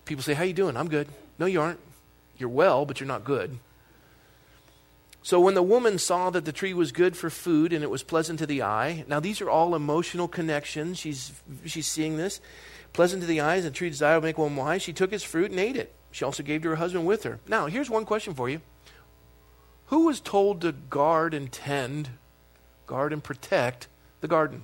People 0.05 0.23
say, 0.23 0.35
How 0.35 0.45
you 0.45 0.53
doing? 0.53 0.77
I'm 0.77 0.89
good. 0.89 1.09
No, 1.39 1.47
you 1.47 1.61
aren't. 1.61 1.81
You're 2.37 2.49
well, 2.49 2.85
but 2.85 3.01
you're 3.01 3.07
not 3.07 3.25
good. 3.25 3.59
So 5.23 5.41
when 5.41 5.55
the 5.55 5.63
woman 5.63 5.99
saw 5.99 6.29
that 6.31 6.45
the 6.45 6.53
tree 6.53 6.75
was 6.75 6.93
good 6.93 7.17
for 7.17 7.31
food 7.31 7.73
and 7.73 7.83
it 7.83 7.89
was 7.89 8.03
pleasant 8.03 8.41
to 8.41 8.47
the 8.47 8.63
eye, 8.63 9.05
now 9.09 9.21
these 9.21 9.41
are 9.41 9.49
all 9.49 9.75
emotional 9.75 10.29
connections. 10.29 10.99
She's, 10.99 11.33
she's 11.65 11.87
seeing 11.87 12.19
this 12.19 12.41
pleasant 12.95 13.21
to 13.21 13.27
the 13.27 13.43
eyes 13.43 13.67
and 13.67 13.75
tree 13.75 13.91
desire 13.91 14.19
to 14.19 14.23
make 14.23 14.39
one 14.39 14.57
wise. 14.57 14.81
She 14.81 14.95
took 14.95 15.13
its 15.13 15.23
fruit 15.23 15.51
and 15.51 15.61
ate 15.61 15.77
it. 15.77 15.95
She 16.11 16.25
also 16.25 16.43
gave 16.43 16.63
to 16.63 16.71
her 16.71 16.77
husband 16.77 17.05
with 17.05 17.25
her. 17.25 17.41
Now, 17.47 17.67
here's 17.67 17.91
one 17.91 18.07
question 18.07 18.33
for 18.33 18.49
you 18.49 18.63
Who 19.87 20.07
was 20.07 20.21
told 20.21 20.63
to 20.63 20.73
guard 20.73 21.35
and 21.35 21.53
tend, 21.53 22.09
guard 22.87 23.13
and 23.13 23.23
protect 23.23 23.89
the 24.23 24.29
garden? 24.29 24.63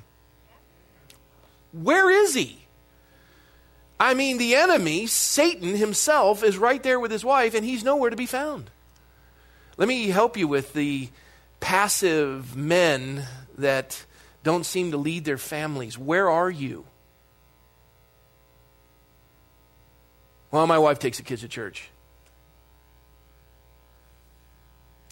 Where 1.73 2.09
is 2.11 2.35
he? 2.35 2.67
I 3.99 4.15
mean, 4.15 4.39
the 4.39 4.55
enemy, 4.55 5.07
Satan 5.07 5.77
himself, 5.77 6.43
is 6.43 6.57
right 6.57 6.83
there 6.83 6.99
with 6.99 7.11
his 7.11 7.25
wife, 7.25 7.55
and 7.55 7.65
he's 7.65 7.85
nowhere 7.85 8.09
to 8.09 8.17
be 8.17 8.27
found. 8.27 8.71
Let 9.77 9.89
me 9.89 10.09
help 10.09 10.39
you 10.39 10.49
with 10.49 10.73
the 10.73 11.11
passive 11.61 12.57
men 12.57 13.27
that 13.59 14.07
don't 14.43 14.65
seem 14.65 14.93
to 14.93 14.97
lead 14.97 15.27
their 15.27 15.37
families. 15.37 15.99
Where 15.99 16.31
are 16.31 16.51
you? 16.51 16.87
Well, 20.51 20.67
my 20.67 20.79
wife 20.79 20.99
takes 20.99 21.19
the 21.19 21.23
kids 21.23 21.43
to 21.43 21.49
church. 21.49 21.91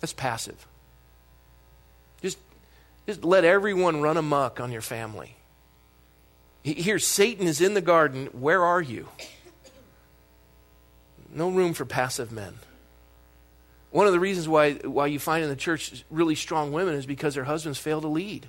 That's 0.00 0.12
passive. 0.12 0.66
Just, 2.22 2.38
just 3.06 3.24
let 3.24 3.44
everyone 3.44 4.00
run 4.00 4.16
amuck 4.16 4.60
on 4.60 4.72
your 4.72 4.80
family. 4.80 5.36
Here, 6.62 6.98
Satan 6.98 7.46
is 7.46 7.60
in 7.60 7.74
the 7.74 7.80
garden. 7.80 8.26
Where 8.32 8.64
are 8.64 8.82
you? 8.82 9.08
No 11.32 11.50
room 11.50 11.72
for 11.72 11.84
passive 11.84 12.32
men. 12.32 12.54
One 13.90 14.06
of 14.06 14.12
the 14.12 14.20
reasons 14.20 14.48
why, 14.48 14.74
why 14.74 15.06
you 15.06 15.18
find 15.18 15.42
in 15.42 15.50
the 15.50 15.56
church 15.56 16.04
really 16.10 16.34
strong 16.34 16.72
women 16.72 16.94
is 16.94 17.06
because 17.06 17.34
their 17.34 17.44
husbands 17.44 17.78
fail 17.78 18.00
to 18.00 18.08
lead. 18.08 18.48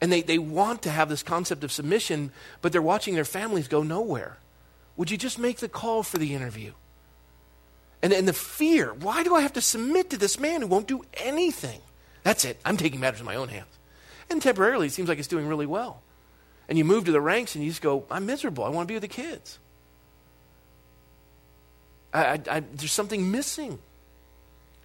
And 0.00 0.10
they, 0.10 0.22
they 0.22 0.38
want 0.38 0.82
to 0.82 0.90
have 0.90 1.08
this 1.10 1.22
concept 1.22 1.62
of 1.62 1.70
submission, 1.70 2.32
but 2.62 2.72
they're 2.72 2.80
watching 2.80 3.14
their 3.14 3.24
families 3.24 3.68
go 3.68 3.82
nowhere. 3.82 4.38
Would 5.00 5.10
you 5.10 5.16
just 5.16 5.38
make 5.38 5.60
the 5.60 5.68
call 5.68 6.02
for 6.02 6.18
the 6.18 6.34
interview? 6.34 6.72
And, 8.02 8.12
and 8.12 8.28
the 8.28 8.34
fear 8.34 8.92
why 8.92 9.22
do 9.22 9.34
I 9.34 9.40
have 9.40 9.54
to 9.54 9.62
submit 9.62 10.10
to 10.10 10.18
this 10.18 10.38
man 10.38 10.60
who 10.60 10.66
won't 10.66 10.86
do 10.86 11.06
anything? 11.14 11.80
That's 12.22 12.44
it. 12.44 12.60
I'm 12.66 12.76
taking 12.76 13.00
matters 13.00 13.20
in 13.20 13.24
my 13.24 13.36
own 13.36 13.48
hands. 13.48 13.78
And 14.28 14.42
temporarily, 14.42 14.88
it 14.88 14.92
seems 14.92 15.08
like 15.08 15.18
it's 15.18 15.26
doing 15.26 15.48
really 15.48 15.64
well. 15.64 16.02
And 16.68 16.76
you 16.76 16.84
move 16.84 17.06
to 17.06 17.12
the 17.12 17.20
ranks 17.20 17.54
and 17.54 17.64
you 17.64 17.70
just 17.70 17.80
go, 17.80 18.04
I'm 18.10 18.26
miserable. 18.26 18.62
I 18.62 18.68
want 18.68 18.88
to 18.88 18.92
be 18.92 18.94
with 18.94 19.00
the 19.00 19.08
kids. 19.08 19.58
I, 22.12 22.22
I, 22.22 22.40
I, 22.50 22.60
there's 22.60 22.92
something 22.92 23.30
missing. 23.30 23.78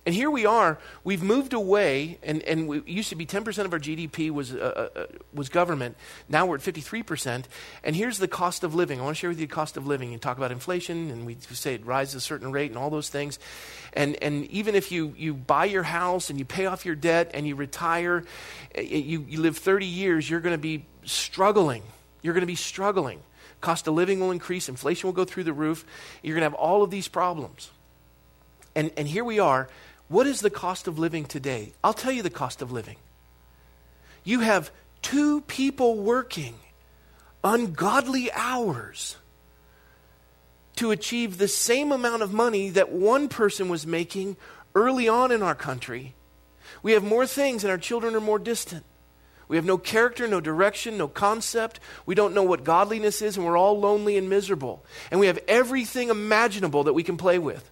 And 0.06 0.14
here 0.14 0.30
we 0.30 0.45
are, 0.45 0.78
we've 1.03 1.24
moved 1.24 1.53
away, 1.53 2.20
and, 2.22 2.43
and 2.43 2.68
we 2.68 2.84
used 2.86 3.10
to 3.10 3.16
be 3.16 3.26
10% 3.26 3.66
of 3.66 3.74
our 3.74 3.80
GDP 3.80 4.30
was, 4.30 4.53
uh, 4.53 4.89
uh, 4.95 4.99
uh, 4.99 5.06
was 5.34 5.49
government. 5.49 5.97
Now 6.30 6.45
we're 6.45 6.58
at 6.58 6.62
53%. 6.62 7.45
And 7.84 7.95
here's 7.95 8.20
the 8.20 8.28
cost 8.28 8.64
of 8.64 8.76
living. 8.76 8.99
I 8.99 9.03
want 9.03 9.16
to 9.16 9.20
share 9.20 9.32
with 9.32 9.39
you 9.39 9.47
the 9.47 9.53
cost 9.53 9.78
of 9.78 9.88
living. 9.88 10.12
You 10.12 10.20
talk 10.20 10.38
about 10.38 10.51
inflation, 10.51 11.10
and 11.10 11.26
we 11.26 11.38
say 11.39 11.74
it 11.74 11.86
rises 11.88 12.14
a 12.14 12.22
certain 12.22 12.51
rate 12.51 12.70
and 12.70 12.78
all 12.78 12.91
those 12.91 13.10
things. 13.10 13.39
And, 13.93 14.16
and 14.22 14.45
even 14.51 14.76
if 14.76 14.91
you, 14.91 15.16
you 15.18 15.34
buy 15.34 15.66
your 15.66 15.82
house 15.82 16.30
and 16.30 16.38
you 16.38 16.45
pay 16.45 16.68
off 16.68 16.86
your 16.86 16.95
debt 16.95 17.32
and 17.34 17.47
you 17.47 17.56
retire, 17.56 18.26
you, 18.78 19.26
you 19.28 19.41
live 19.41 19.58
30 19.58 19.88
years, 19.88 20.30
you're 20.30 20.39
going 20.39 20.56
to 20.56 20.62
be 20.62 20.86
struggling. 21.03 21.82
You're 22.22 22.36
going 22.36 22.41
to 22.41 22.47
be 22.47 22.53
struggling. 22.53 23.22
Cost 23.60 23.88
of 23.88 23.95
living 23.95 24.20
will 24.20 24.30
increase, 24.30 24.70
inflation 24.70 25.08
will 25.08 25.14
go 25.14 25.26
through 25.26 25.45
the 25.45 25.53
roof. 25.53 25.84
You're 26.22 26.36
going 26.36 26.41
to 26.41 26.51
have 26.51 26.53
all 26.53 26.84
of 26.84 26.91
these 26.91 27.08
problems. 27.08 27.72
And, 28.76 28.91
and 28.97 29.08
here 29.08 29.24
we 29.24 29.39
are 29.39 29.68
what 30.08 30.28
is 30.28 30.41
the 30.41 30.49
cost 30.49 30.88
of 30.88 30.99
living 30.99 31.26
today? 31.26 31.74
I'll 31.84 31.93
tell 31.93 32.12
you 32.12 32.22
the 32.22 32.30
cost 32.30 32.62
of 32.62 32.72
living. 32.72 32.97
You 34.24 34.41
have 34.41 34.72
two 35.01 35.41
people 35.41 35.97
working 35.97 36.56
ungodly 37.43 38.32
hours 38.32 39.18
to 40.76 40.91
achieve 40.91 41.38
the 41.38 41.47
same 41.47 41.91
amount 41.91 42.22
of 42.22 42.34
money 42.34 42.70
that 42.72 42.91
one 42.91 43.28
person 43.30 43.70
was 43.70 43.88
making 43.88 44.36
early 44.74 45.08
on 45.08 45.32
in 45.32 45.41
our 45.41 45.56
country. 45.56 46.16
We 46.84 46.91
have 46.91 47.03
more 47.03 47.26
things, 47.26 47.64
and 47.64 47.72
our 47.72 47.78
children 47.78 48.16
are 48.16 48.22
more 48.22 48.39
distant. 48.39 48.84
We 49.47 49.58
have 49.58 49.66
no 49.66 49.78
character, 49.78 50.28
no 50.28 50.41
direction, 50.41 50.97
no 50.97 51.08
concept. 51.08 51.80
We 52.06 52.16
don't 52.16 52.34
know 52.34 52.43
what 52.43 52.64
godliness 52.64 53.22
is, 53.22 53.38
and 53.38 53.45
we're 53.45 53.58
all 53.58 53.80
lonely 53.80 54.18
and 54.18 54.28
miserable. 54.28 54.84
And 55.12 55.20
we 55.20 55.28
have 55.28 55.39
everything 55.47 56.10
imaginable 56.10 56.84
that 56.86 56.93
we 56.93 57.03
can 57.03 57.16
play 57.16 57.39
with 57.39 57.72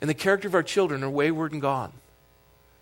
and 0.00 0.08
the 0.08 0.14
character 0.14 0.48
of 0.48 0.54
our 0.54 0.62
children 0.62 1.02
are 1.02 1.10
wayward 1.10 1.52
and 1.52 1.62
gone. 1.62 1.92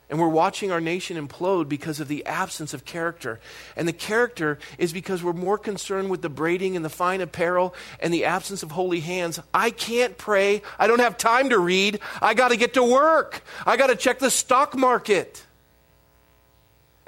And 0.08 0.20
we're 0.20 0.28
watching 0.28 0.70
our 0.70 0.80
nation 0.80 1.16
implode 1.16 1.68
because 1.68 1.98
of 1.98 2.06
the 2.06 2.24
absence 2.26 2.72
of 2.72 2.84
character. 2.84 3.40
And 3.74 3.88
the 3.88 3.92
character 3.92 4.58
is 4.78 4.92
because 4.92 5.22
we're 5.22 5.32
more 5.32 5.58
concerned 5.58 6.10
with 6.10 6.22
the 6.22 6.28
braiding 6.28 6.76
and 6.76 6.84
the 6.84 6.90
fine 6.90 7.20
apparel 7.20 7.74
and 7.98 8.14
the 8.14 8.24
absence 8.24 8.62
of 8.62 8.70
holy 8.70 9.00
hands. 9.00 9.40
I 9.52 9.70
can't 9.70 10.16
pray. 10.16 10.62
I 10.78 10.86
don't 10.86 11.00
have 11.00 11.18
time 11.18 11.50
to 11.50 11.58
read. 11.58 11.98
I 12.22 12.34
got 12.34 12.48
to 12.48 12.56
get 12.56 12.74
to 12.74 12.84
work. 12.84 13.42
I 13.66 13.76
got 13.76 13.88
to 13.88 13.96
check 13.96 14.20
the 14.20 14.30
stock 14.30 14.76
market. 14.76 15.44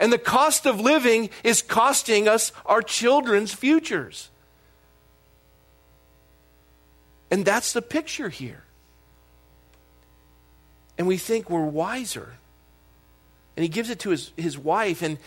And 0.00 0.12
the 0.12 0.18
cost 0.18 0.66
of 0.66 0.80
living 0.80 1.30
is 1.44 1.62
costing 1.62 2.26
us 2.26 2.50
our 2.66 2.82
children's 2.82 3.54
futures. 3.54 4.28
And 7.30 7.44
that's 7.44 7.72
the 7.72 7.82
picture 7.82 8.28
here 8.28 8.64
and 10.98 11.06
we 11.06 11.16
think 11.16 11.48
we're 11.48 11.64
wiser. 11.64 12.34
And 13.56 13.62
he 13.62 13.68
gives 13.68 13.88
it 13.88 14.00
to 14.00 14.10
his, 14.10 14.32
his 14.36 14.58
wife, 14.58 15.00
and 15.02 15.18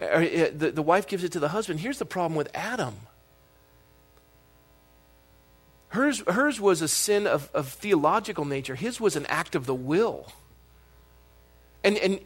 uh, 0.00 0.04
uh, 0.04 0.50
the, 0.54 0.72
the 0.74 0.82
wife 0.82 1.06
gives 1.06 1.24
it 1.24 1.32
to 1.32 1.40
the 1.40 1.48
husband. 1.48 1.80
Here's 1.80 1.98
the 1.98 2.04
problem 2.04 2.36
with 2.36 2.50
Adam. 2.54 2.94
Hers, 5.88 6.22
hers 6.28 6.60
was 6.60 6.82
a 6.82 6.88
sin 6.88 7.26
of, 7.26 7.50
of 7.52 7.68
theological 7.68 8.44
nature. 8.44 8.74
His 8.74 9.00
was 9.00 9.16
an 9.16 9.26
act 9.26 9.54
of 9.54 9.66
the 9.66 9.74
will. 9.74 10.26
And, 11.82 11.96
and 11.98 12.20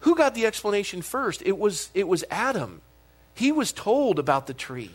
who 0.00 0.14
got 0.14 0.34
the 0.34 0.46
explanation 0.46 1.02
first? 1.02 1.42
It 1.44 1.58
was, 1.58 1.90
it 1.92 2.08
was 2.08 2.24
Adam. 2.30 2.80
He 3.34 3.52
was 3.52 3.72
told 3.72 4.18
about 4.18 4.46
the 4.46 4.54
tree. 4.54 4.92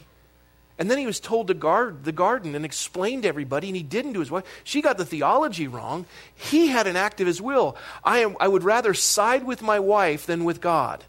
And 0.79 0.91
then 0.91 0.99
he 0.99 1.07
was 1.07 1.19
told 1.19 1.47
to 1.47 1.55
guard 1.55 2.03
the 2.03 2.11
garden 2.11 2.53
and 2.53 2.63
explain 2.63 3.23
to 3.23 3.27
everybody, 3.27 3.67
and 3.67 3.75
he 3.75 3.83
didn't 3.83 4.13
do 4.13 4.19
his 4.19 4.29
wife. 4.29 4.43
She 4.63 4.81
got 4.81 4.97
the 4.97 5.05
theology 5.05 5.67
wrong. 5.67 6.05
He 6.35 6.67
had 6.67 6.85
an 6.85 6.95
act 6.95 7.19
of 7.19 7.25
his 7.25 7.41
will. 7.41 7.75
I, 8.03 8.19
am, 8.19 8.35
I 8.39 8.47
would 8.47 8.63
rather 8.63 8.93
side 8.93 9.43
with 9.43 9.63
my 9.63 9.79
wife 9.79 10.27
than 10.27 10.43
with 10.43 10.61
God. 10.61 11.03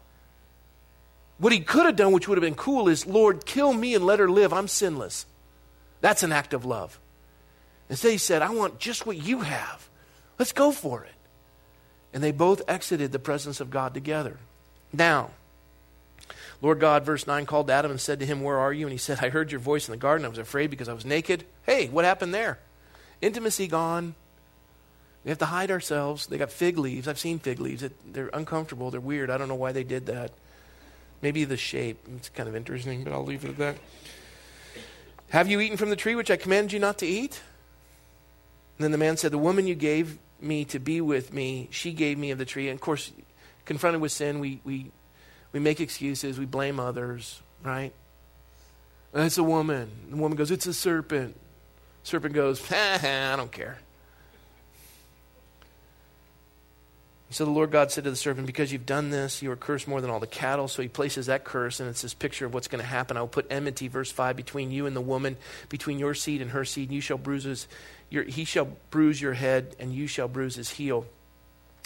What 1.37 1.53
he 1.53 1.59
could 1.59 1.85
have 1.85 1.95
done, 1.95 2.11
which 2.11 2.27
would 2.27 2.37
have 2.37 2.43
been 2.43 2.55
cool, 2.55 2.89
is, 2.89 3.05
Lord, 3.05 3.45
kill 3.45 3.71
me 3.71 3.93
and 3.93 4.05
let 4.05 4.19
her 4.19 4.29
live. 4.29 4.51
I'm 4.53 4.67
sinless. 4.67 5.25
That's 6.01 6.23
an 6.23 6.31
act 6.31 6.53
of 6.53 6.65
love. 6.65 6.99
Instead, 7.89 8.11
he 8.11 8.17
said, 8.17 8.41
I 8.41 8.49
want 8.49 8.79
just 8.79 9.05
what 9.05 9.17
you 9.17 9.41
have. 9.41 9.87
Let's 10.37 10.51
go 10.51 10.71
for 10.71 11.03
it. 11.03 11.11
And 12.13 12.23
they 12.23 12.31
both 12.31 12.63
exited 12.67 13.11
the 13.11 13.19
presence 13.19 13.59
of 13.59 13.69
God 13.69 13.93
together. 13.93 14.37
Now, 14.91 15.29
Lord 16.61 16.79
God, 16.79 17.05
verse 17.05 17.25
9, 17.25 17.45
called 17.45 17.69
Adam 17.69 17.91
and 17.91 18.01
said 18.01 18.19
to 18.19 18.25
him, 18.25 18.41
Where 18.41 18.57
are 18.57 18.73
you? 18.73 18.85
And 18.85 18.91
he 18.91 18.97
said, 18.97 19.19
I 19.21 19.29
heard 19.29 19.51
your 19.51 19.61
voice 19.61 19.87
in 19.87 19.93
the 19.93 19.97
garden. 19.97 20.25
I 20.25 20.29
was 20.29 20.37
afraid 20.37 20.69
because 20.69 20.89
I 20.89 20.93
was 20.93 21.05
naked. 21.05 21.45
Hey, 21.65 21.87
what 21.87 22.03
happened 22.03 22.33
there? 22.33 22.59
Intimacy 23.21 23.67
gone. 23.67 24.15
We 25.23 25.29
have 25.29 25.37
to 25.39 25.45
hide 25.45 25.71
ourselves. 25.71 26.27
They 26.27 26.37
got 26.37 26.51
fig 26.51 26.77
leaves. 26.77 27.07
I've 27.07 27.19
seen 27.19 27.39
fig 27.39 27.59
leaves. 27.59 27.83
They're 28.05 28.29
uncomfortable. 28.33 28.91
They're 28.91 28.99
weird. 28.99 29.29
I 29.29 29.37
don't 29.37 29.47
know 29.47 29.55
why 29.55 29.71
they 29.71 29.83
did 29.83 30.05
that. 30.07 30.31
Maybe 31.21 31.43
the 31.45 31.57
shape. 31.57 32.05
It's 32.15 32.29
kind 32.29 32.47
of 32.47 32.55
interesting, 32.55 33.03
but 33.03 33.13
I'll 33.13 33.25
leave 33.25 33.45
it 33.45 33.49
at 33.49 33.57
that. 33.57 33.77
Have 35.29 35.47
you 35.47 35.59
eaten 35.59 35.77
from 35.77 35.89
the 35.89 35.95
tree 35.95 36.15
which 36.15 36.31
I 36.31 36.37
commanded 36.37 36.73
you 36.73 36.79
not 36.79 36.97
to 36.99 37.05
eat? 37.05 37.41
And 38.77 38.83
then 38.83 38.91
the 38.91 38.97
man 38.97 39.17
said, 39.17 39.31
The 39.31 39.37
woman 39.37 39.67
you 39.67 39.75
gave 39.75 40.17
me 40.41 40.65
to 40.65 40.79
be 40.79 41.01
with 41.01 41.33
me, 41.33 41.67
she 41.71 41.91
gave 41.91 42.17
me 42.17 42.31
of 42.31 42.37
the 42.37 42.45
tree. 42.45 42.69
And 42.69 42.77
of 42.77 42.81
course, 42.81 43.11
confronted 43.65 44.01
with 44.01 44.11
sin, 44.11 44.39
we, 44.39 44.61
we 44.63 44.91
we 45.51 45.59
make 45.59 45.79
excuses, 45.79 46.39
we 46.39 46.45
blame 46.45 46.79
others, 46.79 47.41
right? 47.63 47.93
It's 49.13 49.37
a 49.37 49.43
woman. 49.43 49.89
The 50.09 50.17
woman 50.17 50.37
goes, 50.37 50.51
It's 50.51 50.67
a 50.67 50.73
serpent. 50.73 51.35
Serpent 52.03 52.33
goes, 52.33 52.61
I 52.71 53.35
don't 53.35 53.51
care. 53.51 53.79
So 57.31 57.45
the 57.45 57.51
Lord 57.51 57.69
God 57.69 57.91
said 57.91 58.05
to 58.05 58.09
the 58.09 58.15
serpent, 58.15 58.47
Because 58.47 58.71
you've 58.71 58.85
done 58.85 59.09
this, 59.09 59.41
you 59.41 59.51
are 59.51 59.55
cursed 59.55 59.87
more 59.87 60.01
than 60.01 60.09
all 60.09 60.19
the 60.19 60.27
cattle. 60.27 60.67
So 60.67 60.81
he 60.81 60.87
places 60.87 61.27
that 61.27 61.43
curse, 61.43 61.79
and 61.79 61.89
it's 61.89 62.01
this 62.01 62.13
picture 62.13 62.45
of 62.45 62.53
what's 62.53 62.67
going 62.67 62.81
to 62.81 62.87
happen. 62.87 63.17
I 63.17 63.21
will 63.21 63.27
put 63.27 63.47
enmity, 63.51 63.87
verse 63.87 64.11
5, 64.11 64.35
between 64.35 64.71
you 64.71 64.85
and 64.85 64.95
the 64.95 65.01
woman, 65.01 65.37
between 65.69 65.99
your 65.99 66.15
seed 66.15 66.41
and 66.41 66.51
her 66.51 66.65
seed. 66.65 66.89
And 66.89 66.95
you 66.95 67.01
shall 67.01 67.17
bruise 67.17 67.43
his, 67.43 67.67
your, 68.09 68.23
he 68.23 68.45
shall 68.45 68.69
bruise 68.89 69.21
your 69.21 69.33
head, 69.33 69.75
and 69.79 69.93
you 69.93 70.07
shall 70.07 70.27
bruise 70.27 70.55
his 70.55 70.71
heel 70.71 71.05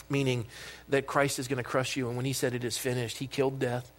meaning 0.09 0.45
that 0.89 1.07
Christ 1.07 1.39
is 1.39 1.47
going 1.47 1.57
to 1.57 1.63
crush 1.63 1.95
you. 1.95 2.07
And 2.07 2.15
when 2.15 2.25
he 2.25 2.33
said 2.33 2.53
it 2.53 2.63
is 2.63 2.77
finished, 2.77 3.17
he 3.17 3.27
killed 3.27 3.59
death. 3.59 3.91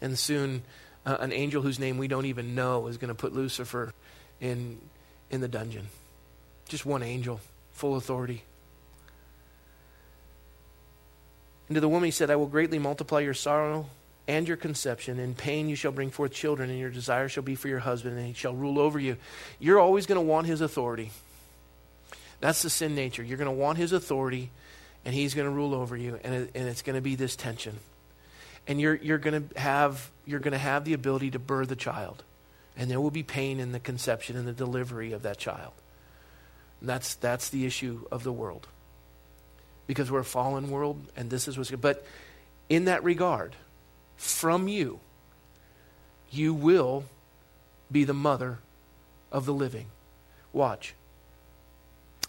And 0.00 0.18
soon, 0.18 0.62
uh, 1.06 1.16
an 1.20 1.32
angel 1.32 1.62
whose 1.62 1.78
name 1.78 1.98
we 1.98 2.08
don't 2.08 2.26
even 2.26 2.54
know 2.54 2.86
is 2.86 2.96
going 2.96 3.08
to 3.08 3.14
put 3.14 3.32
Lucifer 3.34 3.92
in, 4.40 4.80
in 5.30 5.40
the 5.40 5.48
dungeon. 5.48 5.88
Just 6.68 6.86
one 6.86 7.02
angel, 7.02 7.40
full 7.72 7.96
authority. 7.96 8.42
And 11.68 11.74
to 11.74 11.80
the 11.80 11.88
woman 11.88 12.04
he 12.04 12.10
said, 12.10 12.30
I 12.30 12.36
will 12.36 12.46
greatly 12.46 12.78
multiply 12.78 13.20
your 13.20 13.34
sorrow 13.34 13.86
and 14.26 14.46
your 14.48 14.56
conception. 14.56 15.18
In 15.18 15.34
pain 15.34 15.68
you 15.68 15.76
shall 15.76 15.92
bring 15.92 16.10
forth 16.10 16.32
children, 16.32 16.70
and 16.70 16.78
your 16.78 16.90
desire 16.90 17.28
shall 17.28 17.42
be 17.42 17.54
for 17.54 17.68
your 17.68 17.78
husband, 17.78 18.18
and 18.18 18.26
he 18.26 18.32
shall 18.32 18.54
rule 18.54 18.78
over 18.78 18.98
you. 18.98 19.16
You're 19.58 19.80
always 19.80 20.06
going 20.06 20.16
to 20.16 20.26
want 20.26 20.46
his 20.46 20.60
authority. 20.60 21.10
That's 22.40 22.62
the 22.62 22.70
sin 22.70 22.94
nature. 22.94 23.22
You're 23.22 23.38
going 23.38 23.46
to 23.46 23.52
want 23.52 23.78
his 23.78 23.92
authority 23.92 24.50
and 25.04 25.14
he's 25.14 25.34
going 25.34 25.46
to 25.46 25.54
rule 25.54 25.74
over 25.74 25.96
you, 25.96 26.18
and, 26.24 26.34
it, 26.34 26.50
and 26.54 26.68
it's 26.68 26.82
going 26.82 26.96
to 26.96 27.02
be 27.02 27.14
this 27.14 27.36
tension. 27.36 27.78
And 28.66 28.80
you're, 28.80 28.94
you're 28.94 29.18
going 29.18 29.48
to 29.48 29.60
have 29.60 30.10
you're 30.26 30.40
going 30.40 30.52
to 30.52 30.58
have 30.58 30.84
the 30.84 30.94
ability 30.94 31.32
to 31.32 31.38
birth 31.38 31.70
a 31.70 31.76
child, 31.76 32.22
and 32.76 32.90
there 32.90 33.00
will 33.00 33.10
be 33.10 33.22
pain 33.22 33.60
in 33.60 33.72
the 33.72 33.80
conception 33.80 34.36
and 34.36 34.48
the 34.48 34.52
delivery 34.52 35.12
of 35.12 35.22
that 35.22 35.36
child. 35.36 35.72
And 36.80 36.88
that's 36.88 37.14
that's 37.16 37.50
the 37.50 37.66
issue 37.66 38.06
of 38.10 38.24
the 38.24 38.32
world, 38.32 38.66
because 39.86 40.10
we're 40.10 40.20
a 40.20 40.24
fallen 40.24 40.70
world, 40.70 40.98
and 41.14 41.28
this 41.28 41.46
is 41.46 41.58
what's. 41.58 41.70
But 41.70 42.06
in 42.70 42.86
that 42.86 43.04
regard, 43.04 43.54
from 44.16 44.66
you, 44.66 45.00
you 46.30 46.54
will 46.54 47.04
be 47.92 48.04
the 48.04 48.14
mother 48.14 48.58
of 49.30 49.44
the 49.44 49.52
living. 49.52 49.86
Watch. 50.54 50.94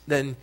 Then 0.06 0.36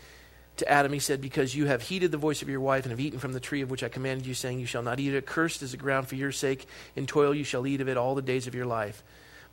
to 0.59 0.69
Adam, 0.71 0.93
he 0.93 0.99
said, 0.99 1.21
Because 1.21 1.55
you 1.55 1.67
have 1.67 1.83
heeded 1.83 2.11
the 2.11 2.19
voice 2.19 2.43
of 2.43 2.49
your 2.49 2.61
wife 2.61 2.85
and 2.85 2.91
have 2.91 3.01
eaten 3.01 3.19
from 3.19 3.33
the 3.33 3.41
tree 3.41 3.63
of 3.63 3.71
which 3.71 3.83
I 3.83 3.89
commanded 3.89 4.27
you, 4.27 4.35
saying, 4.35 4.61
You 4.61 4.67
shall 4.67 4.83
not 4.83 5.01
eat 5.01 5.15
it. 5.15 5.27
Cursed 5.27 5.63
is 5.63 5.71
the 5.71 5.77
ground 5.77 6.09
for 6.09 6.15
your 6.15 6.33
sake. 6.33 6.67
In 6.95 7.07
toil 7.07 7.35
you 7.35 7.45
shall 7.45 7.67
eat 7.67 7.81
of 7.81 7.89
it 7.89 7.97
all 7.97 8.15
the 8.15 8.23
days 8.23 8.47
of 8.47 8.55
your 8.55 8.67
life. 8.67 9.03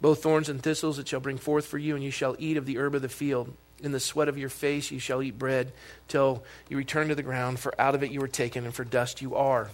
Both 0.01 0.23
thorns 0.23 0.49
and 0.49 0.61
thistles 0.61 0.99
it 0.99 1.07
shall 1.07 1.19
bring 1.19 1.37
forth 1.37 1.65
for 1.65 1.77
you, 1.77 1.95
and 1.95 2.03
you 2.03 2.11
shall 2.11 2.35
eat 2.39 2.57
of 2.57 2.65
the 2.65 2.77
herb 2.77 2.95
of 2.95 3.01
the 3.01 3.09
field. 3.09 3.53
In 3.81 3.91
the 3.93 3.99
sweat 3.99 4.27
of 4.27 4.37
your 4.37 4.49
face 4.49 4.91
you 4.91 4.99
shall 4.99 5.23
eat 5.23 5.39
bread 5.39 5.71
till 6.09 6.43
you 6.69 6.75
return 6.75 7.07
to 7.09 7.15
the 7.15 7.23
ground, 7.23 7.59
for 7.59 7.73
out 7.79 7.95
of 7.95 8.03
it 8.03 8.11
you 8.11 8.19
were 8.19 8.27
taken, 8.27 8.65
and 8.65 8.73
for 8.73 8.83
dust 8.83 9.21
you 9.21 9.35
are. 9.35 9.69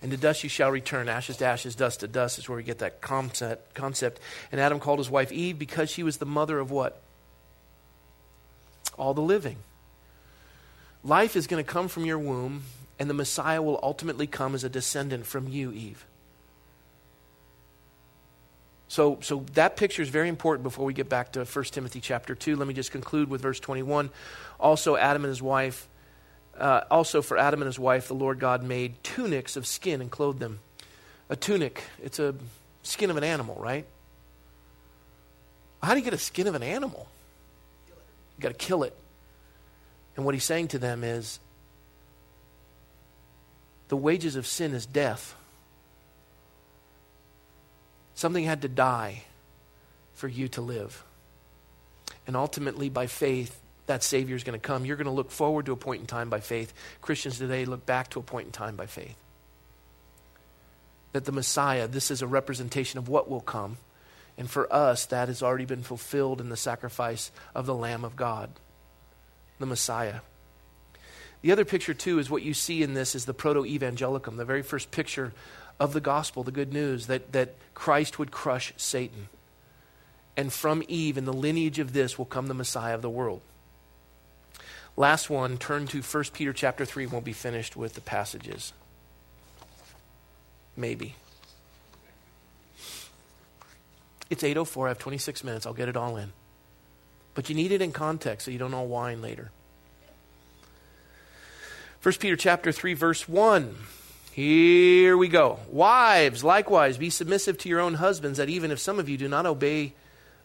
And 0.00 0.10
to 0.12 0.16
dust 0.16 0.44
you 0.44 0.48
shall 0.48 0.70
return. 0.70 1.08
Ashes 1.08 1.38
to 1.38 1.46
ashes, 1.46 1.74
dust 1.74 2.00
to 2.00 2.08
dust 2.08 2.38
is 2.38 2.48
where 2.48 2.56
we 2.56 2.62
get 2.62 2.78
that 2.78 3.00
concept. 3.00 3.74
concept. 3.74 4.20
And 4.52 4.60
Adam 4.60 4.78
called 4.78 4.98
his 4.98 5.10
wife 5.10 5.32
Eve 5.32 5.58
because 5.58 5.90
she 5.90 6.02
was 6.02 6.18
the 6.18 6.26
mother 6.26 6.58
of 6.58 6.70
what? 6.70 7.00
All 8.96 9.14
the 9.14 9.22
living. 9.22 9.56
Life 11.08 11.36
is 11.36 11.46
going 11.46 11.64
to 11.64 11.68
come 11.68 11.88
from 11.88 12.04
your 12.04 12.18
womb, 12.18 12.64
and 12.98 13.08
the 13.08 13.14
Messiah 13.14 13.62
will 13.62 13.80
ultimately 13.82 14.26
come 14.26 14.54
as 14.54 14.62
a 14.62 14.68
descendant 14.68 15.24
from 15.24 15.48
you, 15.48 15.72
Eve. 15.72 16.04
So, 18.88 19.18
so 19.22 19.44
that 19.54 19.76
picture 19.76 20.02
is 20.02 20.10
very 20.10 20.28
important 20.28 20.64
before 20.64 20.84
we 20.84 20.92
get 20.92 21.08
back 21.08 21.32
to 21.32 21.44
1 21.46 21.64
Timothy 21.64 22.00
chapter 22.00 22.34
2. 22.34 22.56
Let 22.56 22.68
me 22.68 22.74
just 22.74 22.92
conclude 22.92 23.30
with 23.30 23.40
verse 23.40 23.58
21. 23.58 24.10
Also, 24.60 24.96
Adam 24.96 25.24
and 25.24 25.30
his 25.30 25.42
wife 25.42 25.88
Uh, 26.58 26.82
also, 26.90 27.22
for 27.22 27.38
Adam 27.38 27.62
and 27.62 27.66
his 27.66 27.78
wife, 27.78 28.08
the 28.08 28.14
Lord 28.14 28.40
God 28.40 28.64
made 28.64 29.00
tunics 29.04 29.56
of 29.56 29.64
skin 29.64 30.00
and 30.00 30.10
clothed 30.10 30.40
them. 30.40 30.58
A 31.30 31.36
tunic, 31.36 31.84
it's 32.02 32.18
a 32.18 32.34
skin 32.82 33.10
of 33.10 33.16
an 33.16 33.22
animal, 33.22 33.54
right? 33.60 33.86
How 35.80 35.92
do 35.94 36.00
you 36.00 36.04
get 36.04 36.14
a 36.14 36.18
skin 36.18 36.48
of 36.48 36.56
an 36.56 36.64
animal? 36.64 37.06
You 37.86 38.42
got 38.42 38.48
to 38.48 38.54
kill 38.54 38.82
it. 38.82 38.92
And 40.18 40.24
what 40.24 40.34
he's 40.34 40.42
saying 40.42 40.66
to 40.68 40.80
them 40.80 41.04
is 41.04 41.38
the 43.86 43.96
wages 43.96 44.34
of 44.34 44.48
sin 44.48 44.74
is 44.74 44.84
death. 44.84 45.36
Something 48.16 48.42
had 48.42 48.62
to 48.62 48.68
die 48.68 49.22
for 50.14 50.26
you 50.26 50.48
to 50.48 50.60
live. 50.60 51.04
And 52.26 52.34
ultimately, 52.34 52.88
by 52.88 53.06
faith, 53.06 53.62
that 53.86 54.02
Savior 54.02 54.34
is 54.34 54.42
going 54.42 54.58
to 54.58 54.66
come. 54.66 54.84
You're 54.84 54.96
going 54.96 55.04
to 55.04 55.12
look 55.12 55.30
forward 55.30 55.66
to 55.66 55.72
a 55.72 55.76
point 55.76 56.00
in 56.00 56.08
time 56.08 56.30
by 56.30 56.40
faith. 56.40 56.74
Christians 57.00 57.38
today 57.38 57.64
look 57.64 57.86
back 57.86 58.10
to 58.10 58.18
a 58.18 58.22
point 58.24 58.46
in 58.46 58.52
time 58.52 58.74
by 58.74 58.86
faith. 58.86 59.14
That 61.12 61.26
the 61.26 61.32
Messiah, 61.32 61.86
this 61.86 62.10
is 62.10 62.22
a 62.22 62.26
representation 62.26 62.98
of 62.98 63.08
what 63.08 63.30
will 63.30 63.40
come. 63.40 63.76
And 64.36 64.50
for 64.50 64.70
us, 64.72 65.06
that 65.06 65.28
has 65.28 65.44
already 65.44 65.64
been 65.64 65.84
fulfilled 65.84 66.40
in 66.40 66.48
the 66.48 66.56
sacrifice 66.56 67.30
of 67.54 67.66
the 67.66 67.74
Lamb 67.74 68.04
of 68.04 68.16
God, 68.16 68.50
the 69.58 69.66
Messiah. 69.66 70.20
The 71.42 71.52
other 71.52 71.64
picture, 71.64 71.94
too, 71.94 72.18
is 72.18 72.30
what 72.30 72.42
you 72.42 72.54
see 72.54 72.82
in 72.82 72.94
this 72.94 73.14
is 73.14 73.24
the 73.24 73.34
proto 73.34 73.62
evangelium, 73.62 74.36
the 74.36 74.44
very 74.44 74.62
first 74.62 74.90
picture 74.90 75.32
of 75.78 75.92
the 75.92 76.00
gospel, 76.00 76.42
the 76.42 76.50
good 76.50 76.72
news 76.72 77.06
that, 77.06 77.32
that 77.32 77.54
Christ 77.74 78.18
would 78.18 78.30
crush 78.30 78.72
Satan. 78.76 79.28
And 80.36 80.52
from 80.52 80.82
Eve, 80.88 81.16
in 81.16 81.24
the 81.24 81.32
lineage 81.32 81.78
of 81.78 81.92
this, 81.92 82.18
will 82.18 82.24
come 82.24 82.46
the 82.46 82.54
Messiah 82.54 82.94
of 82.94 83.02
the 83.02 83.10
world. 83.10 83.40
Last 84.96 85.30
one, 85.30 85.58
turn 85.58 85.86
to 85.88 86.02
1 86.02 86.24
Peter 86.32 86.52
chapter 86.52 86.84
3. 86.84 87.06
We'll 87.06 87.20
be 87.20 87.32
finished 87.32 87.76
with 87.76 87.94
the 87.94 88.00
passages. 88.00 88.72
Maybe. 90.76 91.14
It's 94.28 94.42
8.04. 94.42 94.86
I 94.86 94.88
have 94.88 94.98
26 94.98 95.44
minutes. 95.44 95.66
I'll 95.66 95.72
get 95.72 95.88
it 95.88 95.96
all 95.96 96.16
in. 96.16 96.32
But 97.38 97.48
you 97.48 97.54
need 97.54 97.70
it 97.70 97.80
in 97.80 97.92
context 97.92 98.46
so 98.46 98.50
you 98.50 98.58
don't 98.58 98.74
all 98.74 98.88
whine 98.88 99.22
later. 99.22 99.52
1 102.02 102.14
Peter 102.16 102.34
chapter 102.34 102.72
3 102.72 102.94
verse 102.94 103.28
1. 103.28 103.76
Here 104.32 105.16
we 105.16 105.28
go. 105.28 105.60
Wives, 105.68 106.42
likewise, 106.42 106.98
be 106.98 107.10
submissive 107.10 107.56
to 107.58 107.68
your 107.68 107.78
own 107.78 107.94
husbands, 107.94 108.38
that 108.38 108.48
even 108.48 108.72
if 108.72 108.80
some 108.80 108.98
of 108.98 109.08
you 109.08 109.16
do 109.16 109.28
not 109.28 109.46
obey 109.46 109.92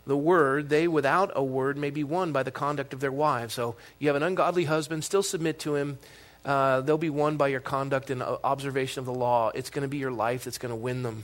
the 0.05 0.15
word, 0.15 0.69
they 0.69 0.87
without 0.87 1.31
a 1.33 1.43
word 1.43 1.77
may 1.77 1.89
be 1.89 2.03
won 2.03 2.31
by 2.31 2.43
the 2.43 2.51
conduct 2.51 2.93
of 2.93 2.99
their 2.99 3.11
wives. 3.11 3.55
So 3.55 3.75
you 3.97 4.07
have 4.09 4.15
an 4.15 4.21
ungodly 4.21 4.65
husband, 4.65 5.03
still 5.03 5.23
submit 5.23 5.57
to 5.61 5.73
him. 5.73 5.97
Uh, 6.45 6.81
they'll 6.81 6.99
be 6.99 7.09
won 7.09 7.37
by 7.37 7.47
your 7.47 7.59
conduct 7.59 8.11
and 8.11 8.21
observation 8.21 8.99
of 8.99 9.07
the 9.07 9.15
law. 9.15 9.49
It's 9.55 9.71
going 9.71 9.81
to 9.81 9.87
be 9.87 9.97
your 9.97 10.11
life 10.11 10.43
that's 10.43 10.59
going 10.59 10.69
to 10.69 10.75
win 10.75 11.01
them. 11.01 11.23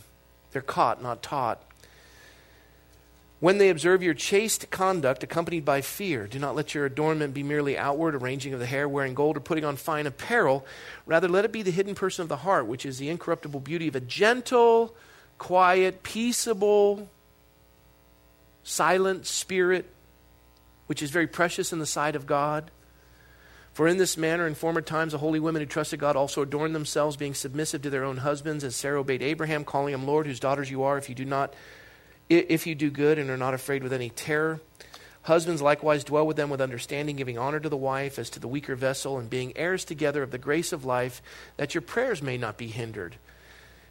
They're 0.52 0.64
caught, 0.64 1.04
not 1.04 1.22
taught. 1.22 1.62
When 3.40 3.58
they 3.58 3.70
observe 3.70 4.04
your 4.04 4.14
chaste 4.14 4.70
conduct 4.70 5.24
accompanied 5.24 5.64
by 5.64 5.80
fear, 5.80 6.28
do 6.28 6.40
not 6.40 6.56
let 6.56 6.76
your 6.76 6.86
adornment 6.86 7.34
be 7.34 7.44
merely 7.44 7.78
outward, 7.78 8.16
arranging 8.16 8.54
of 8.54 8.60
the 8.60 8.66
hair, 8.66 8.88
wearing 8.88 9.14
gold, 9.14 9.38
or 9.38 9.40
putting 9.40 9.64
on 9.64 9.78
fine 9.78 10.08
apparel. 10.08 10.66
Rather, 11.06 11.30
let 11.30 11.46
it 11.46 11.54
be 11.54 11.62
the 11.62 11.72
hidden 11.72 11.96
person 11.96 12.24
of 12.24 12.28
the 12.28 12.38
heart, 12.38 12.68
which 12.68 12.86
is 12.86 12.98
the 12.98 13.10
incorruptible 13.10 13.62
beauty 13.62 13.88
of 13.88 13.96
a 13.96 14.02
gentle, 14.02 14.94
quiet, 15.38 16.04
peaceable, 16.04 17.08
silent 18.64 19.26
spirit, 19.26 19.86
which 20.88 21.02
is 21.02 21.10
very 21.10 21.28
precious 21.28 21.72
in 21.72 21.80
the 21.80 21.86
sight 21.86 22.18
of 22.18 22.28
God. 22.28 22.70
For 23.72 23.88
in 23.88 23.98
this 23.98 24.18
manner, 24.18 24.48
in 24.48 24.56
former 24.56 24.82
times, 24.82 25.14
the 25.14 25.18
holy 25.20 25.40
women 25.40 25.62
who 25.62 25.66
trusted 25.66 26.02
God 26.02 26.18
also 26.18 26.42
adorned 26.42 26.76
themselves, 26.76 27.16
being 27.16 27.34
submissive 27.34 27.84
to 27.84 27.90
their 27.90 28.04
own 28.04 28.18
husbands, 28.18 28.66
as 28.66 28.76
Sarah 28.76 29.00
obeyed 29.00 29.22
Abraham, 29.22 29.64
calling 29.64 29.94
him 29.94 30.06
Lord, 30.06 30.28
whose 30.28 30.42
daughters 30.42 30.70
you 30.70 30.84
are, 30.84 30.98
if 30.98 31.08
you 31.08 31.16
do 31.16 31.24
not 31.24 31.54
if 32.30 32.68
you 32.68 32.76
do 32.76 32.90
good 32.90 33.18
and 33.18 33.30
are 33.30 33.38
not 33.38 33.54
afraid 33.54 33.84
with 33.84 33.92
any 33.92 34.10
terror. 34.10 34.62
Husbands 35.24 35.62
likewise 35.62 36.04
dwell 36.04 36.26
with 36.26 36.38
them 36.38 36.50
with 36.50 36.62
understanding, 36.62 37.16
giving 37.16 37.38
honor 37.38 37.60
to 37.60 37.70
the 37.70 37.76
wife 37.76 38.18
as 38.18 38.30
to 38.32 38.40
the 38.40 38.48
weaker 38.48 38.76
vessel, 38.76 39.18
and 39.18 39.30
being 39.30 39.56
heirs 39.58 39.84
together 39.84 40.24
of 40.24 40.32
the 40.32 40.38
grace 40.38 40.72
of 40.72 40.86
life, 40.86 41.22
that 41.58 41.76
your 41.76 41.82
prayers 41.82 42.22
may 42.22 42.38
not 42.38 42.58
be 42.58 42.68
hindered. 42.68 43.18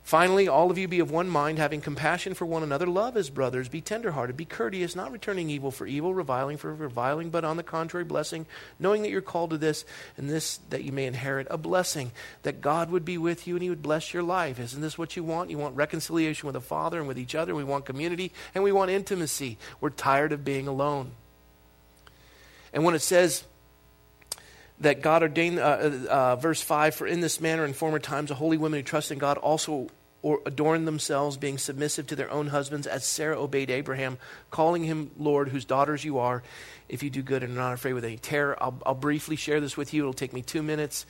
Finally, 0.09 0.49
all 0.49 0.71
of 0.71 0.79
you 0.79 0.89
be 0.89 1.01
of 1.01 1.11
one 1.11 1.29
mind, 1.29 1.59
having 1.59 1.83
compassion 1.83 2.33
for 2.33 2.47
one 2.47 2.63
another. 2.63 2.87
Love 2.87 3.15
as 3.15 3.29
brothers. 3.29 3.69
Be 3.69 3.83
tenderhearted. 3.83 4.39
Be 4.39 4.47
courteous, 4.47 4.97
not 4.97 5.13
returning 5.13 5.51
evil 5.51 5.71
for 5.71 5.87
evil, 5.87 6.15
reviling 6.15 6.57
for 6.57 6.75
reviling, 6.75 7.29
but 7.29 7.45
on 7.45 7.59
the 7.59 7.63
contrary, 7.63 8.07
blessing, 8.07 8.47
knowing 8.79 9.03
that 9.03 9.11
you're 9.11 9.21
called 9.21 9.51
to 9.51 9.59
this, 9.59 9.85
and 10.17 10.31
this 10.31 10.61
that 10.71 10.83
you 10.83 10.93
may 10.93 11.05
inherit 11.05 11.47
a 11.51 11.59
blessing, 11.59 12.11
that 12.43 12.63
God 12.63 12.91
would 12.91 13.05
be 13.05 13.19
with 13.19 13.47
you 13.47 13.55
and 13.55 13.63
He 13.63 13.69
would 13.69 13.83
bless 13.83 14.15
your 14.15 14.23
life. 14.23 14.59
Isn't 14.59 14.81
this 14.81 14.97
what 14.97 15.15
you 15.15 15.23
want? 15.23 15.51
You 15.51 15.59
want 15.59 15.77
reconciliation 15.77 16.47
with 16.47 16.55
the 16.55 16.63
Father 16.63 16.99
and 16.99 17.07
with 17.07 17.19
each 17.19 17.35
other. 17.35 17.55
We 17.55 17.63
want 17.63 17.85
community 17.85 18.33
and 18.55 18.65
we 18.65 18.73
want 18.73 18.91
intimacy. 18.91 19.59
We're 19.79 19.91
tired 19.91 20.33
of 20.33 20.43
being 20.43 20.69
alone. 20.69 21.11
And 22.73 22.83
when 22.83 22.95
it 22.95 23.03
says, 23.03 23.45
that 24.81 25.03
God 25.03 25.23
ordained, 25.23 25.59
uh, 25.59 25.63
uh, 25.63 26.07
uh 26.09 26.37
verse 26.37 26.63
5, 26.63 26.95
for 26.95 27.07
in 27.07 27.21
this 27.21 27.41
manner 27.41 27.65
in 27.65 27.73
former 27.73 27.99
times, 27.99 28.29
the 28.29 28.37
holy 28.37 28.57
women 28.57 28.79
who 28.79 28.85
trust 28.85 29.11
in 29.11 29.19
God 29.19 29.37
also 29.37 29.91
or 30.23 30.41
adorn 30.47 30.85
themselves, 30.85 31.37
being 31.37 31.59
submissive 31.59 32.07
to 32.09 32.17
their 32.17 32.31
own 32.31 32.49
husbands, 32.49 32.87
as 32.87 33.05
Sarah 33.05 33.41
obeyed 33.41 33.71
Abraham, 33.71 34.19
calling 34.51 34.85
him 34.85 35.11
Lord, 35.19 35.49
whose 35.49 35.65
daughters 35.65 36.05
you 36.05 36.19
are, 36.19 36.43
if 36.89 37.03
you 37.03 37.11
do 37.11 37.23
good 37.23 37.43
and 37.43 37.53
are 37.53 37.61
not 37.61 37.75
afraid 37.75 37.93
with 37.93 38.05
any 38.05 38.17
terror. 38.17 38.57
I'll, 38.61 38.81
I'll 38.85 38.95
briefly 38.95 39.37
share 39.37 39.61
this 39.61 39.77
with 39.77 39.95
you. 39.95 40.03
It'll 40.03 40.13
take 40.13 40.33
me 40.33 40.43
two 40.43 40.63
minutes. 40.63 41.07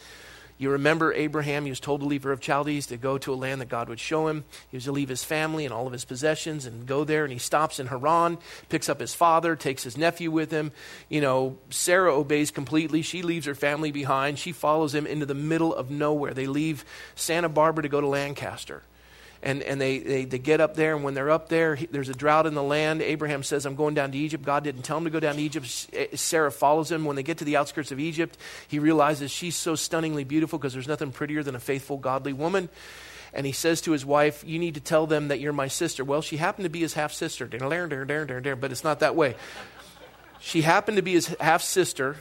You 0.60 0.70
remember 0.70 1.14
Abraham, 1.14 1.64
he 1.64 1.70
was 1.70 1.78
told 1.78 2.00
to 2.00 2.06
leave 2.06 2.26
Ur 2.26 2.32
of 2.32 2.40
Chaldees 2.40 2.88
to 2.88 2.96
go 2.96 3.16
to 3.18 3.32
a 3.32 3.36
land 3.36 3.60
that 3.60 3.68
God 3.68 3.88
would 3.88 4.00
show 4.00 4.26
him. 4.26 4.44
He 4.72 4.76
was 4.76 4.84
to 4.84 4.92
leave 4.92 5.08
his 5.08 5.22
family 5.22 5.64
and 5.64 5.72
all 5.72 5.86
of 5.86 5.92
his 5.92 6.04
possessions 6.04 6.66
and 6.66 6.84
go 6.84 7.04
there. 7.04 7.22
And 7.22 7.32
he 7.32 7.38
stops 7.38 7.78
in 7.78 7.86
Haran, 7.86 8.38
picks 8.68 8.88
up 8.88 8.98
his 8.98 9.14
father, 9.14 9.54
takes 9.54 9.84
his 9.84 9.96
nephew 9.96 10.32
with 10.32 10.50
him. 10.50 10.72
You 11.08 11.20
know, 11.20 11.58
Sarah 11.70 12.12
obeys 12.12 12.50
completely. 12.50 13.02
She 13.02 13.22
leaves 13.22 13.46
her 13.46 13.54
family 13.54 13.92
behind. 13.92 14.40
She 14.40 14.50
follows 14.50 14.92
him 14.92 15.06
into 15.06 15.26
the 15.26 15.34
middle 15.34 15.72
of 15.72 15.92
nowhere. 15.92 16.34
They 16.34 16.48
leave 16.48 16.84
Santa 17.14 17.48
Barbara 17.48 17.84
to 17.84 17.88
go 17.88 18.00
to 18.00 18.08
Lancaster 18.08 18.82
and, 19.42 19.62
and 19.62 19.80
they, 19.80 19.98
they, 19.98 20.24
they 20.24 20.38
get 20.38 20.60
up 20.60 20.74
there, 20.74 20.94
and 20.94 21.04
when 21.04 21.14
they're 21.14 21.30
up 21.30 21.48
there, 21.48 21.76
he, 21.76 21.86
there's 21.86 22.08
a 22.08 22.14
drought 22.14 22.46
in 22.46 22.54
the 22.54 22.62
land. 22.62 23.02
Abraham 23.02 23.42
says, 23.42 23.66
I'm 23.66 23.76
going 23.76 23.94
down 23.94 24.10
to 24.12 24.18
Egypt. 24.18 24.44
God 24.44 24.64
didn't 24.64 24.82
tell 24.82 24.98
him 24.98 25.04
to 25.04 25.10
go 25.10 25.20
down 25.20 25.36
to 25.36 25.42
Egypt. 25.42 25.88
Eh, 25.92 26.08
Sarah 26.14 26.50
follows 26.50 26.90
him. 26.90 27.04
When 27.04 27.14
they 27.14 27.22
get 27.22 27.38
to 27.38 27.44
the 27.44 27.56
outskirts 27.56 27.92
of 27.92 28.00
Egypt, 28.00 28.36
he 28.66 28.78
realizes 28.78 29.30
she's 29.30 29.56
so 29.56 29.76
stunningly 29.76 30.24
beautiful 30.24 30.58
because 30.58 30.72
there's 30.72 30.88
nothing 30.88 31.12
prettier 31.12 31.42
than 31.42 31.54
a 31.54 31.60
faithful, 31.60 31.98
godly 31.98 32.32
woman. 32.32 32.68
And 33.32 33.46
he 33.46 33.52
says 33.52 33.80
to 33.82 33.92
his 33.92 34.04
wife, 34.04 34.42
You 34.44 34.58
need 34.58 34.74
to 34.74 34.80
tell 34.80 35.06
them 35.06 35.28
that 35.28 35.38
you're 35.38 35.52
my 35.52 35.68
sister. 35.68 36.04
Well, 36.04 36.22
she 36.22 36.38
happened 36.38 36.64
to 36.64 36.70
be 36.70 36.80
his 36.80 36.94
half 36.94 37.12
sister, 37.12 37.46
but 37.46 38.72
it's 38.72 38.84
not 38.84 39.00
that 39.00 39.14
way. 39.14 39.36
She 40.40 40.62
happened 40.62 40.96
to 40.96 41.02
be 41.02 41.12
his 41.12 41.28
half 41.40 41.62
sister, 41.62 42.16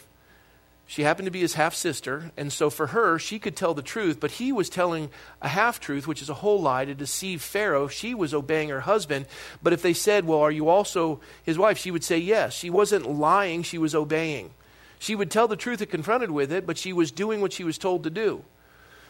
she 0.90 1.04
happened 1.04 1.26
to 1.26 1.32
be 1.32 1.42
his 1.42 1.56
half 1.56 1.76
sister, 1.76 2.32
and 2.38 2.52
so 2.52 2.70
for 2.70 2.88
her, 2.88 3.20
she 3.20 3.40
could 3.40 3.58
tell 3.58 3.74
the 3.74 3.82
truth, 3.82 4.22
but 4.22 4.32
he 4.32 4.54
was 4.54 4.70
telling 4.70 5.10
a 5.42 5.50
half 5.50 5.82
truth, 5.82 6.08
which 6.08 6.22
is 6.22 6.30
a 6.30 6.36
whole 6.36 6.62
lie, 6.62 6.86
to 6.86 6.96
deceive 6.96 7.42
Pharaoh. 7.42 7.90
She 7.90 8.16
was 8.16 8.34
obeying 8.34 8.70
her 8.70 8.80
husband. 8.80 9.26
But 9.62 9.74
if 9.74 9.82
they 9.82 9.92
said, 9.94 10.26
Well, 10.26 10.40
are 10.40 10.50
you 10.50 10.70
also 10.70 11.20
his 11.44 11.58
wife? 11.58 11.78
she 11.78 11.92
would 11.92 12.06
say 12.06 12.18
yes. 12.18 12.54
She 12.54 12.70
wasn't 12.70 13.10
lying, 13.10 13.64
she 13.64 13.78
was 13.78 13.94
obeying. 13.94 14.52
She 14.98 15.14
would 15.14 15.30
tell 15.30 15.50
the 15.50 15.58
truth 15.58 15.82
if 15.82 15.90
confronted 15.90 16.32
with 16.32 16.54
it, 16.54 16.66
but 16.66 16.78
she 16.78 16.94
was 16.94 17.12
doing 17.12 17.42
what 17.42 17.52
she 17.52 17.66
was 17.66 17.78
told 17.78 18.04
to 18.04 18.10
do. 18.10 18.46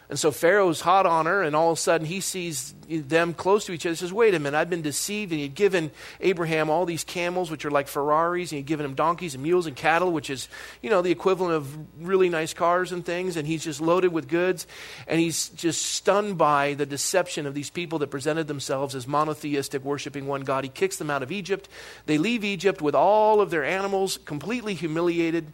And 0.10 0.18
so 0.18 0.32
Pharaoh's 0.32 0.80
hot 0.80 1.06
on 1.06 1.26
her, 1.26 1.44
and 1.44 1.54
all 1.54 1.70
of 1.70 1.78
a 1.78 1.82
sudden 1.82 2.08
he 2.08 2.22
sees 2.22 2.74
them 2.88 3.34
close 3.34 3.66
to 3.66 3.74
each 3.74 3.86
other. 3.86 3.92
He 3.92 3.98
says, 3.98 4.14
Wait 4.14 4.34
a 4.34 4.40
minute, 4.40 4.58
I've 4.58 4.70
been 4.70 4.82
deceived. 4.82 5.34
And 5.34 5.42
he'd 5.42 5.54
given 5.54 5.92
Abraham 6.22 6.70
all 6.70 6.86
these 6.86 7.04
camels, 7.04 7.52
which 7.52 7.66
are 7.66 7.72
like 7.72 7.90
Ferraris, 7.90 8.52
and 8.52 8.58
he'd 8.58 8.66
given 8.66 8.86
him 8.86 8.94
donkeys 8.94 9.34
and 9.34 9.44
mules 9.44 9.68
and 9.68 9.76
cattle, 9.76 10.14
which 10.14 10.30
is, 10.30 10.48
you 10.82 10.90
know, 10.90 11.02
the 11.02 11.12
equivalent 11.12 11.56
of 11.56 11.78
really 12.08 12.30
nice 12.30 12.54
cars 12.54 12.94
and 12.94 13.06
things. 13.06 13.36
And 13.36 13.46
he's 13.46 13.66
just 13.66 13.82
loaded 13.82 14.14
with 14.14 14.30
goods. 14.30 14.66
And 15.08 15.20
he's 15.20 15.50
just 15.50 15.82
stunned 15.82 16.38
by 16.38 16.76
the 16.76 16.86
deception 16.86 17.46
of 17.46 17.54
these 17.54 17.70
people 17.70 18.00
that 18.00 18.08
presented 18.08 18.48
themselves 18.48 18.96
as 18.96 19.08
monotheistic, 19.08 19.84
worshiping 19.84 20.26
one 20.26 20.42
God. 20.42 20.64
He 20.64 20.70
kicks 20.70 20.96
them 20.96 21.10
out 21.10 21.22
of 21.22 21.34
Egypt. 21.34 21.68
They 22.06 22.18
leave 22.18 22.46
Egypt 22.46 22.82
with 22.82 22.96
all 22.96 23.42
of 23.42 23.50
their 23.50 23.66
animals 23.66 24.20
completely 24.24 24.74
humiliated. 24.74 25.48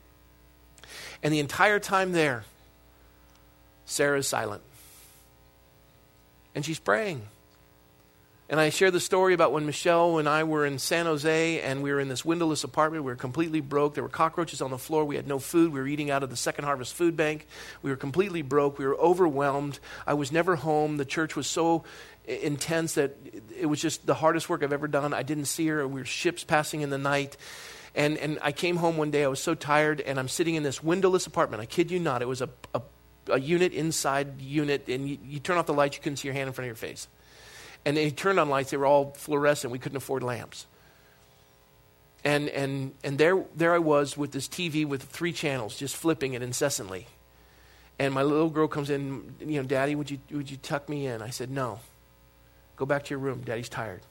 And 1.24 1.34
the 1.34 1.40
entire 1.40 1.80
time 1.80 2.12
there, 2.12 2.44
Sarah's 3.86 4.28
silent. 4.28 4.62
And 6.56 6.64
she's 6.64 6.80
praying. 6.80 7.24
And 8.50 8.60
I 8.60 8.70
share 8.70 8.92
the 8.92 9.00
story 9.00 9.34
about 9.34 9.52
when 9.52 9.66
Michelle 9.66 10.20
and 10.20 10.30
I 10.30 10.44
were 10.44 10.66
in 10.66 10.78
San 10.78 11.06
Jose 11.06 11.62
and 11.62 11.82
we 11.82 11.92
were 11.92 12.00
in 12.00 12.10
this 12.10 12.24
windowless 12.24 12.64
apartment. 12.64 13.04
We 13.04 13.12
were 13.12 13.16
completely 13.16 13.62
broke. 13.62 13.96
There 13.96 14.04
were 14.04 14.10
cockroaches 14.10 14.62
on 14.62 14.70
the 14.70 14.78
floor. 14.78 15.06
We 15.06 15.16
had 15.16 15.28
no 15.28 15.40
food. 15.40 15.74
We 15.74 15.80
were 15.80 15.88
eating 15.88 16.12
out 16.12 16.24
of 16.24 16.30
the 16.30 16.36
Second 16.36 16.66
Harvest 16.66 16.94
Food 16.94 17.18
Bank. 17.18 17.48
We 17.82 17.90
were 17.90 17.96
completely 17.96 18.42
broke. 18.42 18.78
We 18.78 18.86
were 18.86 18.98
overwhelmed. 18.98 19.80
I 20.06 20.14
was 20.14 20.32
never 20.32 20.56
home. 20.56 20.98
The 20.98 21.06
church 21.06 21.36
was 21.36 21.48
so 21.48 21.84
intense 22.28 22.94
that 22.94 23.18
it 23.58 23.66
was 23.66 23.82
just 23.82 24.06
the 24.06 24.14
hardest 24.14 24.50
work 24.50 24.62
I've 24.62 24.74
ever 24.74 24.88
done. 24.88 25.14
I 25.14 25.24
didn't 25.24 25.46
see 25.46 25.68
her. 25.68 25.88
We 25.88 26.02
were 26.02 26.06
ships 26.06 26.44
passing 26.44 26.82
in 26.82 26.90
the 26.90 26.98
night. 26.98 27.38
And, 27.96 28.18
and 28.18 28.40
I 28.42 28.52
came 28.52 28.76
home 28.76 28.98
one 28.98 29.10
day. 29.10 29.24
I 29.24 29.28
was 29.28 29.40
so 29.40 29.56
tired, 29.56 30.02
and 30.02 30.20
I'm 30.20 30.28
sitting 30.28 30.56
in 30.56 30.64
this 30.64 30.84
windowless 30.84 31.28
apartment. 31.28 31.62
I 31.62 31.66
kid 31.66 31.92
you 31.92 32.00
not. 32.00 32.22
It 32.22 32.28
was 32.28 32.42
a, 32.42 32.50
a 32.74 32.82
a 33.30 33.40
unit 33.40 33.74
inside 33.74 34.42
unit, 34.42 34.88
and 34.90 35.10
you, 35.10 35.18
you 35.24 35.40
turn 35.40 35.58
off 35.58 35.66
the 35.66 35.74
lights, 35.74 35.98
you 35.98 36.04
couldn't 36.04 36.18
see 36.18 36.28
your 36.28 36.36
hand 36.36 36.48
in 36.48 36.54
front 36.54 36.66
of 36.66 36.70
your 36.70 36.90
face. 36.90 37.08
And 37.86 37.98
they 37.98 38.10
turned 38.12 38.40
on 38.40 38.50
lights, 38.50 38.72
they 38.72 38.78
were 38.78 38.86
all 38.86 39.12
fluorescent. 39.12 39.72
We 39.72 39.80
couldn't 39.80 39.98
afford 39.98 40.24
lamps. 40.24 40.66
And, 42.24 42.48
and, 42.50 42.94
and 43.04 43.18
there, 43.18 43.44
there 43.56 43.74
I 43.74 43.80
was 43.80 44.18
with 44.18 44.32
this 44.32 44.48
TV 44.48 44.86
with 44.86 45.04
three 45.04 45.34
channels, 45.34 45.78
just 45.78 45.96
flipping 45.96 46.34
it 46.34 46.42
incessantly. 46.42 47.08
And 48.00 48.14
my 48.14 48.24
little 48.24 48.50
girl 48.50 48.68
comes 48.68 48.90
in, 48.90 49.36
you 49.40 49.62
know, 49.62 49.68
Daddy, 49.68 49.96
would 49.96 50.10
you, 50.10 50.20
would 50.32 50.50
you 50.50 50.58
tuck 50.58 50.88
me 50.88 51.06
in? 51.06 51.22
I 51.22 51.30
said, 51.30 51.52
No. 51.52 51.80
Go 52.76 52.86
back 52.86 53.04
to 53.06 53.10
your 53.12 53.20
room. 53.20 53.42
Daddy's 53.42 53.70
tired. 53.70 54.02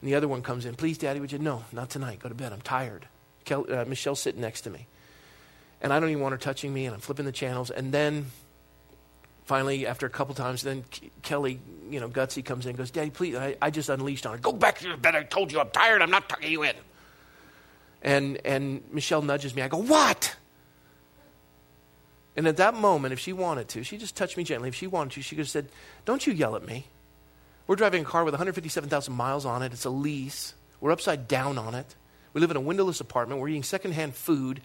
And 0.00 0.08
the 0.08 0.14
other 0.14 0.28
one 0.28 0.42
comes 0.42 0.64
in, 0.64 0.76
Please, 0.76 0.98
Daddy, 0.98 1.20
would 1.20 1.32
you? 1.32 1.38
No, 1.38 1.64
not 1.72 1.90
tonight. 1.90 2.20
Go 2.20 2.28
to 2.28 2.34
bed. 2.34 2.52
I'm 2.52 2.60
tired. 2.60 3.06
Kel, 3.44 3.66
uh, 3.70 3.84
Michelle's 3.84 4.20
sitting 4.20 4.40
next 4.40 4.62
to 4.62 4.70
me. 4.70 4.86
And 5.80 5.92
I 5.92 6.00
don't 6.00 6.10
even 6.10 6.22
want 6.22 6.32
her 6.32 6.38
touching 6.38 6.72
me, 6.72 6.86
and 6.86 6.94
I'm 6.94 7.00
flipping 7.00 7.26
the 7.26 7.32
channels. 7.32 7.70
And 7.70 7.92
then 7.92 8.26
finally, 9.44 9.86
after 9.86 10.06
a 10.06 10.10
couple 10.10 10.34
times, 10.34 10.62
then 10.62 10.84
Kelly, 11.22 11.60
you 11.90 12.00
know, 12.00 12.08
gutsy 12.08 12.44
comes 12.44 12.66
in 12.66 12.70
and 12.70 12.78
goes, 12.78 12.90
Daddy, 12.90 13.10
please, 13.10 13.36
I, 13.36 13.56
I 13.60 13.70
just 13.70 13.88
unleashed 13.88 14.26
on 14.26 14.32
her. 14.32 14.38
Go 14.38 14.52
back 14.52 14.78
to 14.78 14.88
your 14.88 14.96
bed. 14.96 15.14
I 15.14 15.22
told 15.22 15.52
you 15.52 15.60
I'm 15.60 15.70
tired. 15.70 16.02
I'm 16.02 16.10
not 16.10 16.28
tucking 16.28 16.50
you 16.50 16.62
in. 16.62 16.74
And, 18.02 18.38
and 18.44 18.82
Michelle 18.92 19.22
nudges 19.22 19.54
me. 19.54 19.62
I 19.62 19.68
go, 19.68 19.78
What? 19.78 20.36
And 22.36 22.46
at 22.46 22.58
that 22.58 22.74
moment, 22.74 23.12
if 23.14 23.18
she 23.18 23.32
wanted 23.32 23.68
to, 23.68 23.82
she 23.82 23.96
just 23.96 24.14
touched 24.14 24.36
me 24.36 24.44
gently. 24.44 24.68
If 24.68 24.74
she 24.74 24.86
wanted 24.86 25.12
to, 25.14 25.22
she 25.22 25.36
could 25.36 25.42
have 25.42 25.48
said, 25.48 25.68
Don't 26.04 26.26
you 26.26 26.32
yell 26.32 26.54
at 26.56 26.66
me. 26.66 26.86
We're 27.66 27.76
driving 27.76 28.02
a 28.02 28.04
car 28.04 28.24
with 28.24 28.34
157,000 28.34 29.12
miles 29.14 29.44
on 29.44 29.62
it. 29.62 29.72
It's 29.72 29.84
a 29.84 29.90
lease. 29.90 30.54
We're 30.80 30.92
upside 30.92 31.26
down 31.26 31.58
on 31.58 31.74
it. 31.74 31.94
We 32.32 32.40
live 32.40 32.50
in 32.50 32.56
a 32.56 32.60
windowless 32.60 33.00
apartment. 33.00 33.40
We're 33.40 33.48
eating 33.48 33.62
secondhand 33.62 34.14
food. 34.14 34.60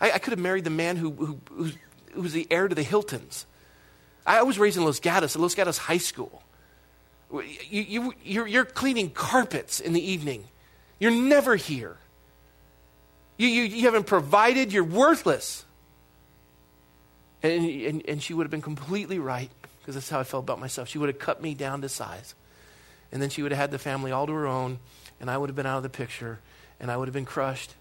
I, 0.00 0.12
I 0.12 0.18
could 0.18 0.32
have 0.32 0.38
married 0.38 0.64
the 0.64 0.70
man 0.70 0.96
who, 0.96 1.10
who, 1.12 1.38
who, 2.12 2.20
was 2.20 2.32
the 2.32 2.46
heir 2.50 2.68
to 2.68 2.74
the 2.74 2.82
Hiltons. 2.82 3.46
I 4.26 4.42
was 4.42 4.58
raised 4.58 4.76
in 4.76 4.84
Los 4.84 5.00
Gatos, 5.00 5.34
at 5.36 5.42
Los 5.42 5.54
Gatos 5.54 5.78
High 5.78 5.98
School. 5.98 6.42
You, 7.32 7.42
you, 7.70 8.14
you're, 8.22 8.46
you're 8.46 8.64
cleaning 8.64 9.10
carpets 9.10 9.80
in 9.80 9.92
the 9.92 10.00
evening. 10.00 10.44
You're 10.98 11.12
never 11.12 11.56
here. 11.56 11.96
You, 13.36 13.48
you, 13.48 13.62
you 13.62 13.82
haven't 13.82 14.06
provided. 14.06 14.72
You're 14.72 14.84
worthless. 14.84 15.64
And, 17.42 17.64
and, 17.64 18.02
and 18.08 18.22
she 18.22 18.34
would 18.34 18.44
have 18.44 18.50
been 18.50 18.62
completely 18.62 19.18
right 19.18 19.50
because 19.80 19.94
that's 19.94 20.10
how 20.10 20.20
I 20.20 20.24
felt 20.24 20.44
about 20.44 20.60
myself. 20.60 20.88
She 20.88 20.98
would 20.98 21.08
have 21.08 21.18
cut 21.18 21.40
me 21.40 21.54
down 21.54 21.80
to 21.82 21.88
size. 21.88 22.34
And 23.10 23.22
then 23.22 23.30
she 23.30 23.42
would 23.42 23.52
have 23.52 23.60
had 23.60 23.70
the 23.70 23.78
family 23.78 24.12
all 24.12 24.26
to 24.26 24.32
her 24.32 24.46
own, 24.46 24.80
and 25.18 25.30
I 25.30 25.38
would 25.38 25.48
have 25.48 25.56
been 25.56 25.64
out 25.64 25.78
of 25.78 25.82
the 25.82 25.88
picture, 25.88 26.40
and 26.78 26.90
I 26.90 26.96
would 26.98 27.08
have 27.08 27.14
been 27.14 27.24
crushed. 27.24 27.72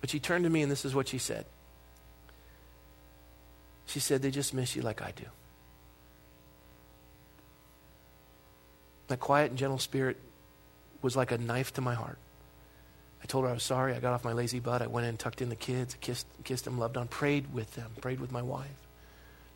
But 0.00 0.10
she 0.10 0.20
turned 0.20 0.44
to 0.44 0.50
me, 0.50 0.62
and 0.62 0.70
this 0.70 0.84
is 0.84 0.94
what 0.94 1.08
she 1.08 1.18
said. 1.18 1.44
She 3.86 4.00
said, 4.00 4.22
They 4.22 4.30
just 4.30 4.54
miss 4.54 4.76
you 4.76 4.82
like 4.82 5.02
I 5.02 5.12
do. 5.14 5.24
That 9.08 9.18
quiet 9.18 9.50
and 9.50 9.58
gentle 9.58 9.78
spirit 9.78 10.16
was 11.02 11.16
like 11.16 11.32
a 11.32 11.38
knife 11.38 11.74
to 11.74 11.80
my 11.80 11.94
heart. 11.94 12.18
I 13.22 13.26
told 13.26 13.44
her 13.44 13.50
I 13.50 13.54
was 13.54 13.62
sorry. 13.62 13.94
I 13.94 13.98
got 13.98 14.12
off 14.12 14.24
my 14.24 14.32
lazy 14.32 14.60
butt. 14.60 14.82
I 14.82 14.86
went 14.86 15.06
in, 15.06 15.16
tucked 15.16 15.42
in 15.42 15.48
the 15.48 15.56
kids, 15.56 15.96
kissed, 16.00 16.26
kissed 16.44 16.64
them, 16.64 16.78
loved 16.78 16.96
on, 16.96 17.08
prayed 17.08 17.52
with 17.52 17.74
them, 17.74 17.90
prayed 18.00 18.20
with 18.20 18.32
my 18.32 18.42
wife. 18.42 18.68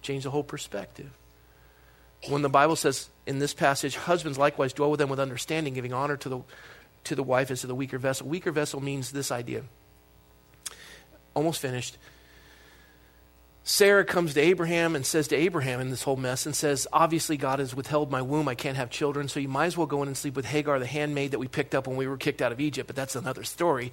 Changed 0.03 0.27
the 0.27 0.31
whole 0.31 0.43
perspective. 0.43 1.11
When 2.29 2.43
the 2.43 2.49
Bible 2.49 2.77
says 2.77 3.09
in 3.27 3.39
this 3.39 3.55
passage, 3.55 3.97
husbands 3.97 4.39
likewise 4.39 4.73
dwell 4.73 4.91
with 4.91 4.99
them 4.99 5.09
with 5.09 5.21
understanding, 5.21 5.75
giving 5.75 5.93
honor 5.93 6.17
to 6.19 6.29
the, 6.29 6.41
to 7.05 7.15
the 7.15 7.23
wife 7.23 7.51
as 7.51 7.61
to 7.63 7.67
the 7.67 7.75
weaker 7.75 7.99
vessel. 7.99 8.27
Weaker 8.27 8.51
vessel 8.51 8.83
means 8.83 9.13
this 9.13 9.31
idea. 9.31 9.63
Almost 11.35 11.61
finished. 11.61 11.99
Sarah 13.67 14.05
comes 14.05 14.35
to 14.35 14.41
Abraham 14.43 14.95
and 14.95 15.07
says 15.07 15.29
to 15.29 15.37
Abraham 15.37 15.81
in 15.81 15.89
this 15.89 16.03
whole 16.03 16.17
mess 16.17 16.45
and 16.45 16.55
says, 16.55 16.87
Obviously, 16.93 17.39
God 17.39 17.61
has 17.61 17.75
withheld 17.75 18.11
my 18.11 18.21
womb. 18.21 18.47
I 18.47 18.55
can't 18.55 18.77
have 18.77 18.91
children, 18.91 19.27
so 19.27 19.41
you 19.41 19.49
might 19.49 19.67
as 19.67 19.77
well 19.77 19.87
go 19.87 20.03
in 20.03 20.09
and 20.09 20.17
sleep 20.17 20.37
with 20.37 20.45
Hagar, 20.45 20.79
the 20.79 20.87
handmaid 20.87 21.31
that 21.31 21.39
we 21.39 21.49
picked 21.49 21.75
up 21.75 21.87
when 21.87 21.97
we 21.97 22.07
were 22.07 22.19
kicked 22.19 22.43
out 22.43 22.53
of 22.53 22.61
Egypt, 22.61 22.87
but 22.87 22.95
that's 22.95 23.17
another 23.17 23.43
story. 23.43 23.91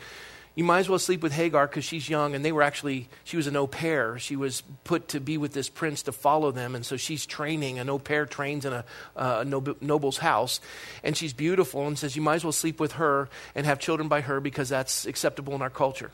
You 0.56 0.66
might 0.66 0.80
as 0.80 0.90
well 0.90 1.00
sleep 1.00 1.24
with 1.24 1.32
Hagar 1.32 1.68
because 1.68 1.86
she's 1.86 2.10
young, 2.10 2.36
and 2.36 2.44
they 2.44 2.52
were 2.52 2.64
actually, 2.64 3.08
she 3.24 3.38
was 3.38 3.48
an 3.48 3.56
au 3.56 3.66
pair. 3.66 4.20
She 4.20 4.36
was 4.36 4.62
put 4.84 5.08
to 5.10 5.22
be 5.22 5.38
with 5.38 5.54
this 5.54 5.70
prince 5.70 6.04
to 6.04 6.12
follow 6.12 6.52
them, 6.52 6.76
and 6.76 6.86
so 6.86 6.98
she's 6.98 7.26
training. 7.26 7.80
An 7.80 7.90
au 7.90 7.98
pair 7.98 8.26
trains 8.26 8.66
in 8.66 8.74
a, 8.74 8.84
uh, 9.16 9.46
a 9.46 9.46
noble's 9.46 10.18
house, 10.18 10.60
and 11.02 11.16
she's 11.16 11.32
beautiful, 11.32 11.88
and 11.88 11.98
says, 11.98 12.18
You 12.18 12.22
might 12.22 12.36
as 12.36 12.44
well 12.44 12.52
sleep 12.52 12.82
with 12.82 12.94
her 12.94 13.30
and 13.56 13.66
have 13.66 13.80
children 13.80 14.10
by 14.10 14.20
her 14.20 14.42
because 14.42 14.68
that's 14.68 15.06
acceptable 15.06 15.56
in 15.56 15.62
our 15.62 15.70
culture. 15.70 16.12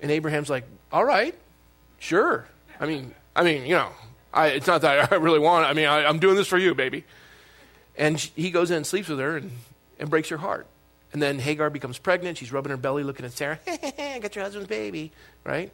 And 0.00 0.10
Abraham's 0.10 0.50
like, 0.50 0.64
All 0.92 1.04
right. 1.04 1.34
Sure. 1.98 2.46
I 2.78 2.86
mean, 2.86 3.14
I 3.34 3.42
mean, 3.42 3.66
you 3.66 3.74
know, 3.74 3.90
I, 4.32 4.48
it's 4.48 4.66
not 4.66 4.82
that 4.82 5.12
I 5.12 5.16
really 5.16 5.38
want 5.38 5.64
it. 5.64 5.68
I 5.68 5.72
mean, 5.72 5.86
I, 5.86 6.08
am 6.08 6.18
doing 6.18 6.36
this 6.36 6.46
for 6.46 6.58
you, 6.58 6.74
baby. 6.74 7.04
And 7.96 8.20
she, 8.20 8.30
he 8.36 8.50
goes 8.50 8.70
in 8.70 8.78
and 8.78 8.86
sleeps 8.86 9.08
with 9.08 9.18
her 9.18 9.38
and, 9.38 9.50
and 9.98 10.10
breaks 10.10 10.28
her 10.28 10.36
heart. 10.36 10.66
And 11.12 11.22
then 11.22 11.38
Hagar 11.38 11.70
becomes 11.70 11.96
pregnant. 11.98 12.36
She's 12.36 12.52
rubbing 12.52 12.70
her 12.70 12.76
belly, 12.76 13.02
looking 13.02 13.24
at 13.24 13.32
Sarah. 13.32 13.58
I 13.66 14.18
got 14.20 14.34
your 14.34 14.44
husband's 14.44 14.68
baby, 14.68 15.12
right? 15.44 15.72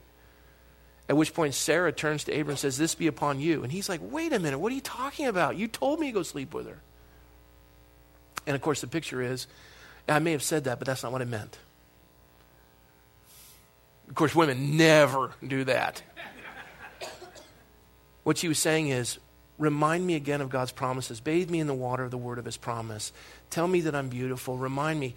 At 1.08 1.16
which 1.16 1.34
point 1.34 1.54
Sarah 1.54 1.92
turns 1.92 2.24
to 2.24 2.32
Abram 2.32 2.50
and 2.50 2.58
says, 2.58 2.78
This 2.78 2.94
be 2.94 3.08
upon 3.08 3.40
you. 3.40 3.64
And 3.64 3.72
he's 3.72 3.88
like, 3.88 4.00
Wait 4.02 4.32
a 4.32 4.38
minute, 4.38 4.58
what 4.58 4.70
are 4.70 4.74
you 4.74 4.80
talking 4.80 5.26
about? 5.26 5.56
You 5.56 5.66
told 5.66 5.98
me 5.98 6.06
to 6.06 6.12
go 6.12 6.22
sleep 6.22 6.54
with 6.54 6.68
her. 6.68 6.80
And 8.46 8.54
of 8.54 8.62
course, 8.62 8.80
the 8.80 8.86
picture 8.86 9.20
is 9.20 9.46
I 10.08 10.18
may 10.18 10.32
have 10.32 10.42
said 10.42 10.64
that, 10.64 10.78
but 10.78 10.86
that's 10.86 11.02
not 11.02 11.12
what 11.12 11.22
I 11.22 11.24
meant. 11.24 11.58
Of 14.12 14.16
course, 14.16 14.34
women 14.34 14.76
never 14.76 15.30
do 15.42 15.64
that. 15.64 16.02
What 18.24 18.36
she 18.36 18.46
was 18.46 18.58
saying 18.58 18.88
is, 18.88 19.18
remind 19.56 20.06
me 20.06 20.16
again 20.16 20.42
of 20.42 20.50
God's 20.50 20.70
promises. 20.70 21.18
Bathe 21.18 21.48
me 21.48 21.60
in 21.60 21.66
the 21.66 21.72
water 21.72 22.04
of 22.04 22.10
the 22.10 22.18
word 22.18 22.38
of 22.38 22.44
his 22.44 22.58
promise. 22.58 23.10
Tell 23.48 23.66
me 23.66 23.80
that 23.80 23.94
I'm 23.94 24.10
beautiful. 24.10 24.58
Remind 24.58 25.00
me. 25.00 25.14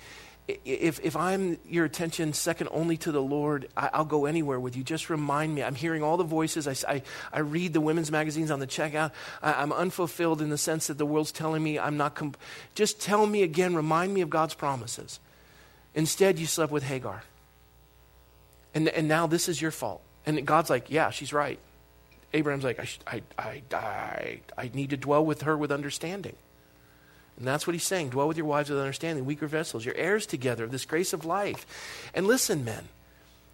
If, 0.64 1.02
if 1.04 1.18
I'm 1.18 1.58
your 1.68 1.84
attention 1.84 2.32
second 2.32 2.70
only 2.72 2.96
to 3.00 3.12
the 3.12 3.22
Lord, 3.22 3.68
I, 3.76 3.98
will 3.98 4.06
go 4.06 4.28
anywhere 4.28 4.62
with 4.62 4.78
you. 4.78 4.84
Just 4.86 5.10
remind 5.10 5.54
me. 5.54 5.62
I'm 5.62 5.76
hearing 5.76 6.02
all 6.02 6.16
the 6.16 6.24
voices. 6.24 6.66
I, 6.66 6.94
I, 6.94 7.02
I 7.34 7.40
read 7.40 7.74
the 7.74 7.82
women's 7.82 8.12
magazines 8.12 8.50
on 8.50 8.62
the 8.62 8.68
checkout. 8.68 9.12
I, 9.44 9.62
am 9.62 9.74
unfulfilled 9.74 10.42
in 10.42 10.50
the 10.50 10.58
sense 10.58 10.88
that 10.88 10.98
the 10.98 11.06
world's 11.06 11.34
telling 11.34 11.62
me 11.62 11.78
I'm 11.78 11.98
not. 11.98 12.16
Comp- 12.16 12.38
Just 12.76 13.02
tell 13.02 13.28
me 13.28 13.44
again. 13.44 13.76
Remind 13.76 14.14
me 14.14 14.22
of 14.22 14.30
God's 14.30 14.54
promises. 14.54 15.20
Instead, 15.94 16.40
you 16.40 16.46
slept 16.46 16.72
with 16.72 16.84
Hagar. 16.84 17.24
And, 18.76 18.90
and 18.90 19.08
now 19.08 19.26
this 19.26 19.48
is 19.48 19.62
your 19.62 19.72
fault. 19.72 20.02
And 20.26 20.46
God's 20.46 20.70
like, 20.70 20.92
yeah, 20.92 21.10
she's 21.10 21.32
right. 21.32 21.58
Abraham's 22.34 22.66
like, 22.66 22.80
I, 23.08 23.22
I, 23.40 23.62
I, 23.74 24.40
I, 24.58 24.70
need 24.74 24.90
to 24.90 24.98
dwell 24.98 25.26
with 25.26 25.44
her 25.44 25.58
with 25.58 25.72
understanding. 25.72 26.36
And 27.38 27.48
that's 27.48 27.66
what 27.66 27.74
he's 27.74 27.86
saying. 27.86 28.10
Dwell 28.10 28.28
with 28.28 28.36
your 28.36 28.46
wives 28.46 28.70
with 28.70 28.80
understanding, 28.80 29.24
weaker 29.24 29.48
vessels. 29.48 29.86
You're 29.86 29.96
heirs 29.96 30.26
together 30.26 30.66
of 30.66 30.72
this 30.72 30.86
grace 30.86 31.14
of 31.14 31.24
life. 31.24 31.66
And 32.14 32.28
listen, 32.28 32.66
men, 32.66 32.90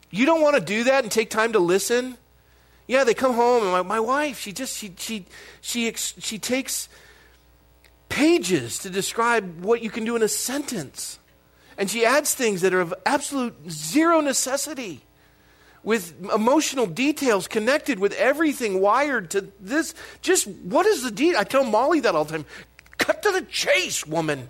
you 0.10 0.26
don't 0.26 0.42
want 0.42 0.56
to 0.56 0.62
do 0.62 0.86
that 0.86 1.04
and 1.04 1.12
take 1.12 1.30
time 1.30 1.54
to 1.54 1.60
listen. 1.60 2.18
Yeah, 2.88 3.04
they 3.04 3.14
come 3.14 3.34
home, 3.34 3.64
and 3.64 3.72
my, 3.72 3.82
my 3.84 4.00
wife, 4.00 4.40
she 4.40 4.52
just, 4.52 4.76
she, 4.76 4.94
she, 4.98 5.26
she, 5.62 5.94
she 5.94 6.40
takes 6.40 6.90
pages 8.10 8.80
to 8.80 8.90
describe 8.90 9.64
what 9.64 9.84
you 9.84 9.92
can 9.92 10.04
do 10.04 10.16
in 10.16 10.24
a 10.24 10.28
sentence. 10.28 11.20
And 11.78 11.90
she 11.90 12.06
adds 12.06 12.34
things 12.34 12.62
that 12.62 12.74
are 12.74 12.82
of 12.82 12.94
absolute 13.06 13.56
zero 13.70 14.20
necessity 14.20 15.04
with 15.84 16.14
emotional 16.34 16.86
details 16.86 17.48
connected 17.48 18.00
with 18.00 18.14
everything 18.14 18.82
wired 18.82 19.32
to 19.32 19.52
this. 19.60 19.94
Just 20.22 20.48
what 20.48 20.86
is 20.86 21.04
the 21.04 21.12
deal? 21.12 21.38
I 21.38 21.44
tell 21.44 21.64
Molly 21.64 22.00
that 22.02 22.16
all 22.16 22.26
the 22.26 22.34
time. 22.34 22.46
Cut 22.98 23.24
to 23.24 23.32
the 23.32 23.42
chase, 23.44 24.06
woman. 24.06 24.50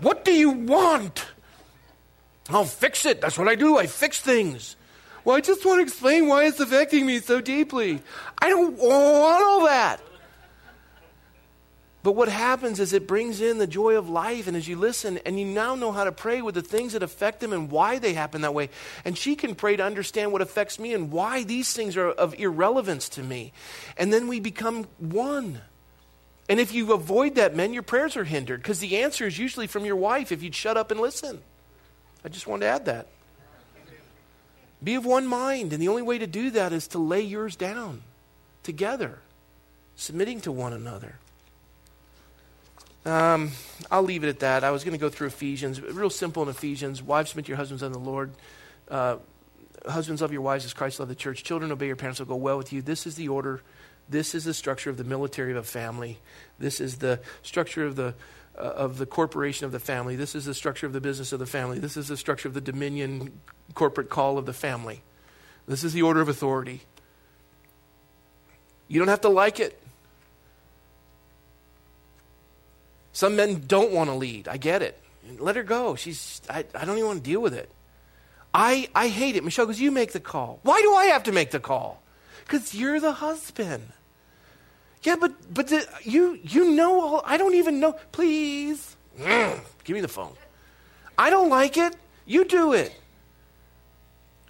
What 0.00 0.24
do 0.24 0.32
you 0.32 0.50
want? 0.50 1.26
I'll 2.50 2.64
fix 2.64 3.06
it. 3.06 3.20
That's 3.20 3.38
what 3.38 3.48
I 3.48 3.54
do. 3.54 3.78
I 3.78 3.86
fix 3.86 4.20
things. 4.20 4.76
Well, 5.24 5.36
I 5.36 5.40
just 5.40 5.64
want 5.64 5.78
to 5.78 5.82
explain 5.82 6.28
why 6.28 6.44
it's 6.44 6.60
affecting 6.60 7.06
me 7.06 7.18
so 7.18 7.40
deeply. 7.40 8.00
I 8.38 8.48
don't 8.48 8.76
want 8.76 9.42
all 9.42 9.64
that. 9.64 10.00
But 12.06 12.14
what 12.14 12.28
happens 12.28 12.78
is 12.78 12.92
it 12.92 13.08
brings 13.08 13.40
in 13.40 13.58
the 13.58 13.66
joy 13.66 13.96
of 13.96 14.08
life, 14.08 14.46
and 14.46 14.56
as 14.56 14.68
you 14.68 14.76
listen, 14.76 15.18
and 15.26 15.40
you 15.40 15.44
now 15.44 15.74
know 15.74 15.90
how 15.90 16.04
to 16.04 16.12
pray 16.12 16.40
with 16.40 16.54
the 16.54 16.62
things 16.62 16.92
that 16.92 17.02
affect 17.02 17.40
them 17.40 17.52
and 17.52 17.68
why 17.68 17.98
they 17.98 18.14
happen 18.14 18.42
that 18.42 18.54
way. 18.54 18.70
And 19.04 19.18
she 19.18 19.34
can 19.34 19.56
pray 19.56 19.74
to 19.74 19.82
understand 19.82 20.30
what 20.30 20.40
affects 20.40 20.78
me 20.78 20.94
and 20.94 21.10
why 21.10 21.42
these 21.42 21.72
things 21.72 21.96
are 21.96 22.10
of 22.10 22.38
irrelevance 22.38 23.08
to 23.08 23.24
me. 23.24 23.52
And 23.96 24.12
then 24.12 24.28
we 24.28 24.38
become 24.38 24.84
one. 24.98 25.62
And 26.48 26.60
if 26.60 26.72
you 26.72 26.92
avoid 26.92 27.34
that, 27.34 27.56
men, 27.56 27.74
your 27.74 27.82
prayers 27.82 28.16
are 28.16 28.22
hindered 28.22 28.62
because 28.62 28.78
the 28.78 28.98
answer 28.98 29.26
is 29.26 29.36
usually 29.36 29.66
from 29.66 29.84
your 29.84 29.96
wife 29.96 30.30
if 30.30 30.44
you'd 30.44 30.54
shut 30.54 30.76
up 30.76 30.92
and 30.92 31.00
listen. 31.00 31.40
I 32.24 32.28
just 32.28 32.46
wanted 32.46 32.66
to 32.66 32.70
add 32.70 32.84
that. 32.84 33.08
Be 34.80 34.94
of 34.94 35.04
one 35.04 35.26
mind, 35.26 35.72
and 35.72 35.82
the 35.82 35.88
only 35.88 36.02
way 36.02 36.18
to 36.18 36.28
do 36.28 36.52
that 36.52 36.72
is 36.72 36.86
to 36.86 37.00
lay 37.00 37.22
yours 37.22 37.56
down 37.56 38.02
together, 38.62 39.18
submitting 39.96 40.40
to 40.42 40.52
one 40.52 40.72
another. 40.72 41.16
Um, 43.06 43.52
I'll 43.88 44.02
leave 44.02 44.24
it 44.24 44.28
at 44.28 44.40
that. 44.40 44.64
I 44.64 44.72
was 44.72 44.82
going 44.82 44.92
to 44.92 45.00
go 45.00 45.08
through 45.08 45.28
Ephesians, 45.28 45.80
real 45.80 46.10
simple 46.10 46.42
in 46.42 46.48
Ephesians. 46.48 47.00
Wives, 47.00 47.30
submit 47.30 47.46
your 47.46 47.56
husbands 47.56 47.84
unto 47.84 47.94
the 47.94 48.04
Lord. 48.04 48.32
Uh, 48.90 49.18
husbands, 49.86 50.22
love 50.22 50.32
your 50.32 50.42
wives 50.42 50.64
as 50.64 50.74
Christ 50.74 50.98
loved 50.98 51.10
the 51.10 51.14
church. 51.14 51.44
Children, 51.44 51.70
obey 51.70 51.86
your 51.86 51.94
parents. 51.94 52.18
Will 52.18 52.26
go 52.26 52.34
well 52.34 52.58
with 52.58 52.72
you. 52.72 52.82
This 52.82 53.06
is 53.06 53.14
the 53.14 53.28
order. 53.28 53.62
This 54.08 54.34
is 54.34 54.44
the 54.44 54.54
structure 54.54 54.90
of 54.90 54.96
the 54.96 55.04
military 55.04 55.52
of 55.52 55.56
a 55.56 55.62
family. 55.62 56.18
This 56.58 56.80
is 56.80 56.96
the 56.96 57.20
structure 57.42 57.86
of 57.86 57.94
the 57.94 58.14
uh, 58.58 58.62
of 58.62 58.98
the 58.98 59.06
corporation 59.06 59.66
of 59.66 59.72
the 59.72 59.78
family. 59.78 60.16
This 60.16 60.34
is 60.34 60.46
the 60.46 60.54
structure 60.54 60.86
of 60.86 60.92
the 60.92 61.00
business 61.00 61.32
of 61.32 61.38
the 61.38 61.46
family. 61.46 61.78
This 61.78 61.96
is 61.96 62.08
the 62.08 62.16
structure 62.16 62.48
of 62.48 62.54
the 62.54 62.60
dominion 62.60 63.40
corporate 63.74 64.08
call 64.08 64.38
of 64.38 64.46
the 64.46 64.52
family. 64.52 65.02
This 65.68 65.84
is 65.84 65.92
the 65.92 66.02
order 66.02 66.20
of 66.20 66.28
authority. 66.28 66.80
You 68.88 68.98
don't 68.98 69.08
have 69.08 69.20
to 69.22 69.28
like 69.28 69.60
it. 69.60 69.80
Some 73.16 73.34
men 73.34 73.62
don't 73.66 73.92
want 73.92 74.10
to 74.10 74.14
lead. 74.14 74.46
I 74.46 74.58
get 74.58 74.82
it. 74.82 75.00
Let 75.38 75.56
her 75.56 75.62
go. 75.62 75.94
She's 75.94 76.42
I, 76.50 76.66
I 76.74 76.84
don't 76.84 76.98
even 76.98 77.06
want 77.06 77.24
to 77.24 77.30
deal 77.30 77.40
with 77.40 77.54
it. 77.54 77.70
I, 78.52 78.90
I 78.94 79.08
hate 79.08 79.36
it. 79.36 79.42
Michelle 79.42 79.64
goes, 79.64 79.80
You 79.80 79.90
make 79.90 80.12
the 80.12 80.20
call. 80.20 80.60
Why 80.64 80.82
do 80.82 80.92
I 80.92 81.06
have 81.06 81.22
to 81.22 81.32
make 81.32 81.50
the 81.50 81.58
call? 81.58 82.02
Because 82.44 82.74
you're 82.74 83.00
the 83.00 83.12
husband. 83.12 83.90
Yeah, 85.02 85.16
but 85.18 85.32
but 85.54 85.68
the, 85.68 85.88
you 86.02 86.38
you 86.42 86.72
know 86.72 87.00
all. 87.00 87.22
I 87.24 87.38
don't 87.38 87.54
even 87.54 87.80
know. 87.80 87.94
Please, 88.12 88.96
give 89.16 89.94
me 89.94 90.02
the 90.02 90.08
phone. 90.08 90.34
I 91.16 91.30
don't 91.30 91.48
like 91.48 91.78
it. 91.78 91.96
You 92.26 92.44
do 92.44 92.74
it. 92.74 92.94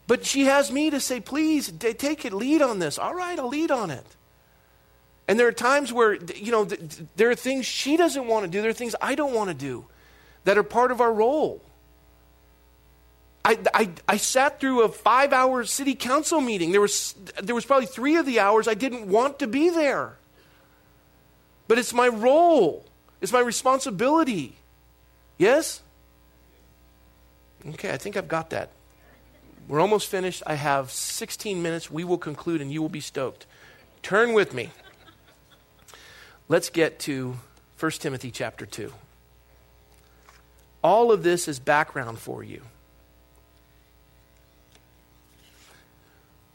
But 0.09 0.27
she 0.27 0.47
has 0.47 0.73
me 0.73 0.91
to 0.91 0.99
say, 0.99 1.21
please 1.21 1.71
take 1.71 2.25
it, 2.25 2.33
lead 2.33 2.63
on 2.63 2.81
this. 2.81 2.99
All 2.99 3.15
right, 3.15 3.39
I'll 3.39 3.49
lead 3.49 3.71
on 3.71 3.91
it. 3.93 4.16
And 5.29 5.39
there 5.39 5.49
are 5.49 5.53
times 5.53 5.93
where, 5.93 6.15
you 6.15 6.53
know, 6.53 6.65
there 7.17 7.31
are 7.31 7.35
things 7.35 7.67
she 7.67 7.97
doesn't 7.97 8.27
want 8.27 8.45
to 8.45 8.51
do, 8.51 8.61
there 8.61 8.71
are 8.71 8.75
things 8.75 8.95
I 9.01 9.15
don't 9.15 9.35
want 9.35 9.49
to 9.49 9.55
do 9.55 9.87
that 10.45 10.57
are 10.57 10.63
part 10.63 10.93
of 10.93 11.01
our 11.01 11.13
role. 11.13 11.61
I, 13.45 13.59
I, 13.75 13.91
I 14.09 14.17
sat 14.17 14.61
through 14.61 14.83
a 14.83 14.89
five 14.89 15.33
hour 15.33 15.65
city 15.65 15.95
council 15.95 16.41
meeting. 16.41 16.73
There 16.73 16.81
was, 16.81 17.15
there 17.41 17.55
was 17.55 17.65
probably 17.65 17.87
three 17.87 18.17
of 18.17 18.27
the 18.27 18.41
hours 18.41 18.67
I 18.67 18.75
didn't 18.75 19.07
want 19.07 19.39
to 19.41 19.47
be 19.47 19.71
there. 19.71 20.17
But 21.69 21.79
it's 21.79 21.93
my 21.93 22.09
role, 22.09 22.85
it's 23.21 23.33
my 23.33 23.41
responsibility. 23.41 24.57
Yes? 25.39 25.83
Okay, 27.71 27.91
I 27.91 27.97
think 27.97 28.17
I've 28.17 28.29
got 28.29 28.51
that. 28.51 28.71
We're 29.69 29.81
almost 29.81 30.09
finished. 30.09 30.43
I 30.47 30.55
have 30.55 30.91
16 30.93 31.61
minutes. 31.61 31.91
We 31.91 32.05
will 32.05 32.19
conclude 32.19 32.61
and 32.61 32.73
you 32.73 32.81
will 32.81 32.89
be 32.89 33.01
stoked. 33.01 33.47
Turn 34.03 34.33
with 34.33 34.55
me. 34.55 34.71
Let's 36.49 36.71
get 36.71 37.01
to 37.01 37.37
1 37.81 37.91
Timothy 37.93 38.31
chapter 38.31 38.67
2. 38.67 38.93
All 40.83 41.11
of 41.11 41.25
this 41.25 41.49
is 41.49 41.59
background 41.59 42.19
for 42.19 42.45
you. 42.45 42.63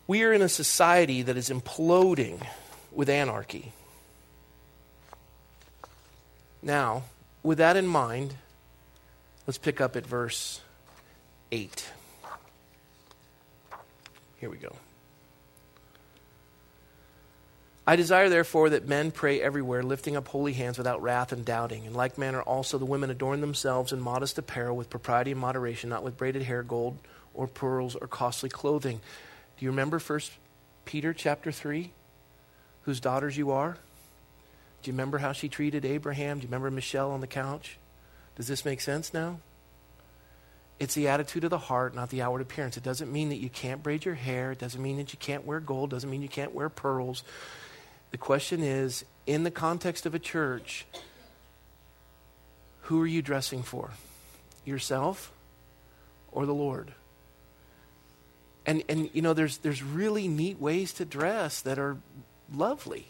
We 0.07 0.23
are 0.23 0.31
in 0.31 0.41
a 0.41 0.49
society 0.49 1.21
that 1.23 1.35
is 1.35 1.49
imploding 1.49 2.45
with 2.93 3.09
anarchy. 3.09 3.73
Now, 6.61 7.03
with 7.43 7.57
that 7.57 7.75
in 7.75 7.87
mind, 7.87 8.35
let's 9.45 9.57
pick 9.57 9.81
up 9.81 9.95
at 9.95 10.05
verse 10.05 10.61
8. 11.51 11.85
Here 14.37 14.49
we 14.49 14.57
go. 14.57 14.75
I 17.91 17.97
desire, 17.97 18.29
therefore, 18.29 18.69
that 18.69 18.87
men 18.87 19.11
pray 19.11 19.41
everywhere, 19.41 19.83
lifting 19.83 20.15
up 20.15 20.27
holy 20.27 20.53
hands 20.53 20.77
without 20.77 21.01
wrath 21.01 21.31
and 21.31 21.43
doubting. 21.43 21.85
In 21.85 21.93
like 21.93 22.17
manner, 22.17 22.41
also 22.41 22.77
the 22.77 22.85
women 22.85 23.09
adorn 23.09 23.41
themselves 23.41 23.91
in 23.91 23.99
modest 23.99 24.37
apparel, 24.37 24.77
with 24.77 24.89
propriety 24.89 25.31
and 25.31 25.39
moderation, 25.41 25.89
not 25.89 26.03
with 26.03 26.15
braided 26.15 26.43
hair, 26.43 26.63
gold, 26.63 26.97
or 27.33 27.47
pearls, 27.47 27.95
or 27.95 28.07
costly 28.07 28.49
clothing 28.49 29.01
do 29.61 29.65
you 29.65 29.69
remember 29.69 29.99
First 29.99 30.31
Peter 30.85 31.13
chapter 31.13 31.51
3? 31.51 31.91
Whose 32.81 32.99
daughters 32.99 33.37
you 33.37 33.51
are? 33.51 33.77
Do 34.81 34.89
you 34.89 34.93
remember 34.93 35.19
how 35.19 35.33
she 35.33 35.49
treated 35.49 35.85
Abraham? 35.85 36.39
Do 36.39 36.41
you 36.41 36.47
remember 36.47 36.71
Michelle 36.71 37.11
on 37.11 37.21
the 37.21 37.27
couch? 37.27 37.77
Does 38.35 38.47
this 38.47 38.65
make 38.65 38.81
sense 38.81 39.13
now? 39.13 39.39
It's 40.79 40.95
the 40.95 41.09
attitude 41.09 41.43
of 41.43 41.51
the 41.51 41.59
heart, 41.59 41.93
not 41.93 42.09
the 42.09 42.23
outward 42.23 42.41
appearance. 42.41 42.75
It 42.75 42.81
doesn't 42.81 43.11
mean 43.11 43.29
that 43.29 43.37
you 43.37 43.49
can't 43.49 43.83
braid 43.83 44.03
your 44.03 44.15
hair. 44.15 44.51
It 44.51 44.57
doesn't 44.57 44.81
mean 44.81 44.97
that 44.97 45.13
you 45.13 45.19
can't 45.19 45.45
wear 45.45 45.59
gold. 45.59 45.91
It 45.91 45.97
doesn't 45.97 46.09
mean 46.09 46.23
you 46.23 46.27
can't 46.27 46.55
wear 46.55 46.69
pearls. 46.69 47.23
The 48.11 48.17
question 48.17 48.61
is 48.61 49.05
in 49.25 49.43
the 49.43 49.51
context 49.51 50.05
of 50.05 50.13
a 50.13 50.19
church, 50.19 50.85
who 52.81 53.01
are 53.01 53.07
you 53.07 53.21
dressing 53.21 53.63
for? 53.63 53.91
Yourself 54.65 55.31
or 56.31 56.45
the 56.45 56.53
Lord? 56.53 56.93
And, 58.65 58.83
and 58.89 59.09
you 59.13 59.21
know, 59.21 59.33
there's, 59.33 59.57
there's 59.59 59.81
really 59.81 60.27
neat 60.27 60.59
ways 60.59 60.93
to 60.93 61.05
dress 61.05 61.61
that 61.61 61.79
are 61.79 61.97
lovely. 62.53 63.07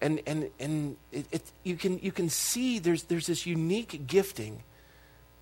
And, 0.00 0.20
and, 0.26 0.50
and 0.58 0.96
it, 1.12 1.26
it, 1.30 1.42
you, 1.62 1.76
can, 1.76 1.98
you 2.00 2.12
can 2.12 2.28
see 2.28 2.78
there's, 2.78 3.04
there's 3.04 3.26
this 3.26 3.46
unique 3.46 4.06
gifting 4.06 4.62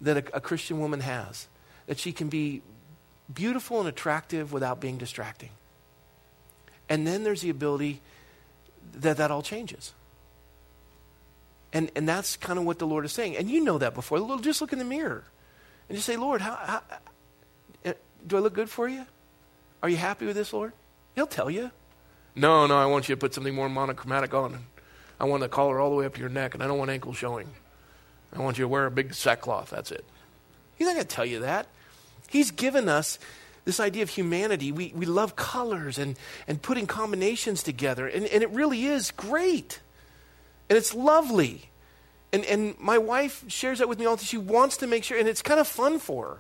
that 0.00 0.16
a, 0.16 0.36
a 0.36 0.40
Christian 0.40 0.78
woman 0.78 1.00
has, 1.00 1.48
that 1.86 1.98
she 1.98 2.12
can 2.12 2.28
be 2.28 2.62
beautiful 3.32 3.80
and 3.80 3.88
attractive 3.88 4.52
without 4.52 4.80
being 4.80 4.98
distracting. 4.98 5.50
And 6.88 7.06
then 7.06 7.24
there's 7.24 7.40
the 7.40 7.50
ability 7.50 8.00
that 8.94 9.16
that 9.16 9.30
all 9.30 9.42
changes. 9.42 9.92
And, 11.72 11.90
and 11.96 12.08
that's 12.08 12.36
kind 12.36 12.58
of 12.58 12.64
what 12.64 12.78
the 12.78 12.86
Lord 12.86 13.04
is 13.04 13.12
saying. 13.12 13.36
And 13.36 13.50
you 13.50 13.62
know 13.62 13.78
that 13.78 13.94
before. 13.94 14.38
Just 14.40 14.60
look 14.60 14.72
in 14.72 14.78
the 14.78 14.84
mirror 14.84 15.24
and 15.88 15.96
just 15.96 16.06
say, 16.06 16.16
Lord, 16.16 16.40
how, 16.40 16.54
how, 16.54 16.82
uh, 17.84 17.92
do 18.26 18.36
I 18.36 18.40
look 18.40 18.54
good 18.54 18.70
for 18.70 18.88
you? 18.88 19.04
Are 19.82 19.88
you 19.88 19.96
happy 19.96 20.24
with 20.24 20.36
this, 20.36 20.52
Lord? 20.52 20.72
He'll 21.14 21.26
tell 21.26 21.50
you. 21.50 21.70
No, 22.36 22.66
no, 22.66 22.76
I 22.76 22.86
want 22.86 23.08
you 23.08 23.14
to 23.14 23.18
put 23.18 23.34
something 23.34 23.54
more 23.54 23.68
monochromatic 23.68 24.34
on. 24.34 24.66
I 25.20 25.24
want 25.24 25.42
the 25.42 25.48
collar 25.48 25.80
all 25.80 25.90
the 25.90 25.96
way 25.96 26.06
up 26.06 26.14
to 26.14 26.20
your 26.20 26.28
neck, 26.28 26.54
and 26.54 26.62
I 26.62 26.66
don't 26.66 26.78
want 26.78 26.90
ankles 26.90 27.16
showing. 27.16 27.48
I 28.32 28.40
want 28.40 28.58
you 28.58 28.64
to 28.64 28.68
wear 28.68 28.86
a 28.86 28.90
big 28.90 29.14
sackcloth. 29.14 29.70
That's 29.70 29.92
it. 29.92 30.04
He's 30.76 30.86
not 30.86 30.94
going 30.94 31.06
to 31.06 31.14
tell 31.14 31.26
you 31.26 31.40
that. 31.40 31.66
He's 32.28 32.50
given 32.50 32.88
us 32.88 33.18
this 33.64 33.80
idea 33.80 34.02
of 34.02 34.10
humanity. 34.10 34.72
We, 34.72 34.92
we 34.94 35.06
love 35.06 35.36
colors 35.36 35.98
and, 35.98 36.16
and 36.46 36.60
putting 36.60 36.86
combinations 36.86 37.62
together, 37.62 38.06
and, 38.06 38.26
and 38.26 38.42
it 38.42 38.50
really 38.50 38.86
is 38.86 39.10
great. 39.10 39.80
And 40.68 40.76
it's 40.76 40.94
lovely. 40.94 41.70
And, 42.32 42.44
and 42.44 42.78
my 42.78 42.98
wife 42.98 43.44
shares 43.48 43.78
that 43.78 43.88
with 43.88 43.98
me 43.98 44.06
all 44.06 44.16
the 44.16 44.20
time. 44.20 44.26
She 44.26 44.38
wants 44.38 44.76
to 44.78 44.86
make 44.86 45.04
sure, 45.04 45.18
and 45.18 45.28
it's 45.28 45.42
kind 45.42 45.60
of 45.60 45.68
fun 45.68 45.98
for 45.98 46.26
her. 46.26 46.38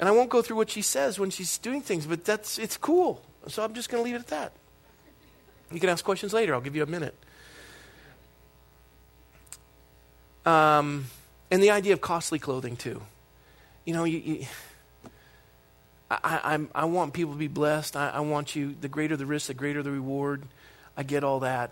And 0.00 0.08
I 0.08 0.12
won't 0.12 0.30
go 0.30 0.42
through 0.42 0.56
what 0.56 0.70
she 0.70 0.82
says 0.82 1.20
when 1.20 1.30
she's 1.30 1.58
doing 1.58 1.80
things, 1.80 2.06
but 2.06 2.24
that's 2.24 2.58
it's 2.58 2.76
cool. 2.76 3.22
So 3.46 3.62
I'm 3.62 3.72
just 3.72 3.88
going 3.88 4.02
to 4.02 4.04
leave 4.04 4.16
it 4.16 4.20
at 4.20 4.28
that. 4.28 4.52
You 5.70 5.78
can 5.78 5.88
ask 5.88 6.04
questions 6.04 6.32
later. 6.32 6.54
I'll 6.54 6.60
give 6.60 6.74
you 6.74 6.82
a 6.82 6.86
minute. 6.86 7.14
Um, 10.44 11.06
and 11.50 11.62
the 11.62 11.70
idea 11.70 11.92
of 11.92 12.00
costly 12.00 12.38
clothing 12.38 12.76
too. 12.76 13.00
You 13.84 13.94
know, 13.94 14.04
you, 14.04 14.18
you 14.18 14.46
I, 16.24 16.54
I, 16.54 16.82
I, 16.82 16.84
want 16.84 17.12
people 17.12 17.32
to 17.32 17.38
be 17.38 17.48
blessed. 17.48 17.96
I, 17.96 18.10
I 18.10 18.20
want 18.20 18.54
you. 18.54 18.74
The 18.80 18.88
greater 18.88 19.16
the 19.16 19.26
risk, 19.26 19.46
the 19.46 19.54
greater 19.54 19.82
the 19.82 19.90
reward. 19.90 20.42
I 20.96 21.02
get 21.04 21.24
all 21.24 21.40
that, 21.40 21.70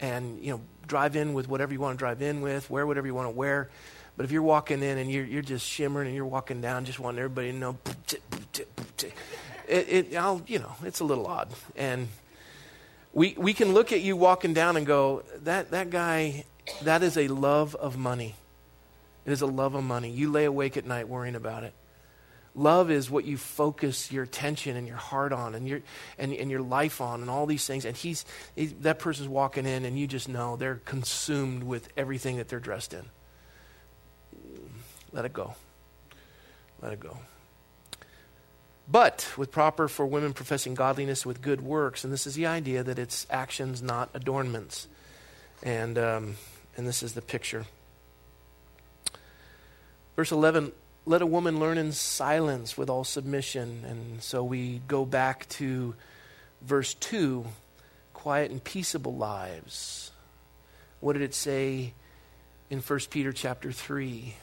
and 0.00 0.42
you 0.42 0.52
know, 0.52 0.60
drive 0.86 1.14
in 1.16 1.34
with 1.34 1.48
whatever 1.48 1.72
you 1.72 1.80
want 1.80 1.96
to 1.96 1.98
drive 1.98 2.22
in 2.22 2.40
with. 2.40 2.68
Wear 2.68 2.86
whatever 2.86 3.06
you 3.06 3.14
want 3.14 3.26
to 3.26 3.36
wear. 3.36 3.68
But 4.16 4.24
if 4.24 4.32
you're 4.32 4.42
walking 4.42 4.82
in 4.82 4.98
and 4.98 5.10
you're, 5.10 5.24
you're 5.24 5.42
just 5.42 5.66
shimmering 5.66 6.06
and 6.06 6.16
you're 6.16 6.24
walking 6.24 6.60
down, 6.60 6.86
just 6.86 6.98
wanting 6.98 7.18
everybody 7.18 7.52
to 7.52 7.56
know, 7.56 7.78
it, 9.68 9.88
it, 9.88 10.16
I'll, 10.16 10.42
you 10.46 10.58
know, 10.58 10.74
it's 10.82 11.00
a 11.00 11.04
little 11.04 11.26
odd. 11.26 11.50
And 11.76 12.08
we, 13.12 13.34
we 13.36 13.52
can 13.52 13.74
look 13.74 13.92
at 13.92 14.00
you 14.00 14.16
walking 14.16 14.54
down 14.54 14.76
and 14.78 14.86
go, 14.86 15.22
that, 15.42 15.70
that 15.72 15.90
guy, 15.90 16.44
that 16.82 17.02
is 17.02 17.18
a 17.18 17.28
love 17.28 17.74
of 17.74 17.98
money. 17.98 18.34
It 19.26 19.32
is 19.32 19.42
a 19.42 19.46
love 19.46 19.74
of 19.74 19.84
money. 19.84 20.10
You 20.10 20.30
lay 20.30 20.46
awake 20.46 20.78
at 20.78 20.86
night 20.86 21.08
worrying 21.08 21.34
about 21.34 21.64
it. 21.64 21.74
Love 22.56 22.90
is 22.90 23.10
what 23.10 23.26
you 23.26 23.36
focus 23.36 24.10
your 24.10 24.24
attention 24.24 24.78
and 24.78 24.86
your 24.86 24.96
heart 24.96 25.30
on 25.30 25.54
and 25.54 25.68
your, 25.68 25.82
and, 26.18 26.32
and 26.32 26.50
your 26.50 26.62
life 26.62 27.02
on 27.02 27.20
and 27.20 27.28
all 27.28 27.44
these 27.44 27.66
things. 27.66 27.84
And 27.84 27.94
he's, 27.94 28.24
he, 28.54 28.66
that 28.80 28.98
person's 28.98 29.28
walking 29.28 29.66
in 29.66 29.84
and 29.84 29.98
you 29.98 30.06
just 30.06 30.26
know 30.26 30.56
they're 30.56 30.80
consumed 30.86 31.62
with 31.62 31.86
everything 31.98 32.38
that 32.38 32.48
they're 32.48 32.58
dressed 32.58 32.94
in. 32.94 33.04
Let 35.12 35.26
it 35.26 35.34
go. 35.34 35.54
Let 36.80 36.94
it 36.94 37.00
go. 37.00 37.18
But 38.88 39.30
with 39.36 39.52
proper 39.52 39.86
for 39.86 40.06
women 40.06 40.32
professing 40.32 40.74
godliness 40.74 41.26
with 41.26 41.42
good 41.42 41.60
works, 41.60 42.04
and 42.04 42.12
this 42.12 42.26
is 42.26 42.36
the 42.36 42.46
idea 42.46 42.82
that 42.82 42.98
it's 42.98 43.26
actions, 43.28 43.82
not 43.82 44.08
adornments. 44.14 44.88
And, 45.62 45.98
um, 45.98 46.36
and 46.74 46.86
this 46.86 47.02
is 47.02 47.12
the 47.12 47.22
picture. 47.22 47.66
Verse 50.14 50.32
11 50.32 50.72
let 51.06 51.22
a 51.22 51.26
woman 51.26 51.58
learn 51.58 51.78
in 51.78 51.92
silence 51.92 52.76
with 52.76 52.90
all 52.90 53.04
submission. 53.04 53.84
And 53.88 54.22
so 54.22 54.44
we 54.44 54.82
go 54.86 55.04
back 55.04 55.48
to 55.50 55.94
verse 56.60 56.94
2 56.94 57.46
quiet 58.12 58.50
and 58.50 58.62
peaceable 58.62 59.16
lives. 59.16 60.10
What 61.00 61.14
did 61.14 61.22
it 61.22 61.34
say 61.34 61.94
in 62.68 62.80
1 62.80 63.00
Peter 63.10 63.32
chapter 63.32 63.72
3? 63.72 64.34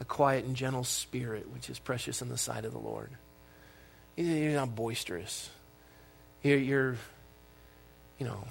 a 0.00 0.04
quiet 0.04 0.44
and 0.44 0.56
gentle 0.56 0.84
spirit, 0.84 1.50
which 1.52 1.70
is 1.70 1.78
precious 1.78 2.20
in 2.20 2.28
the 2.28 2.38
sight 2.38 2.64
of 2.64 2.72
the 2.72 2.78
Lord. 2.78 3.10
You're 4.16 4.52
not 4.52 4.74
boisterous. 4.74 5.50
You're, 6.42 6.58
you're 6.58 6.96
you 8.18 8.26
know, 8.26 8.44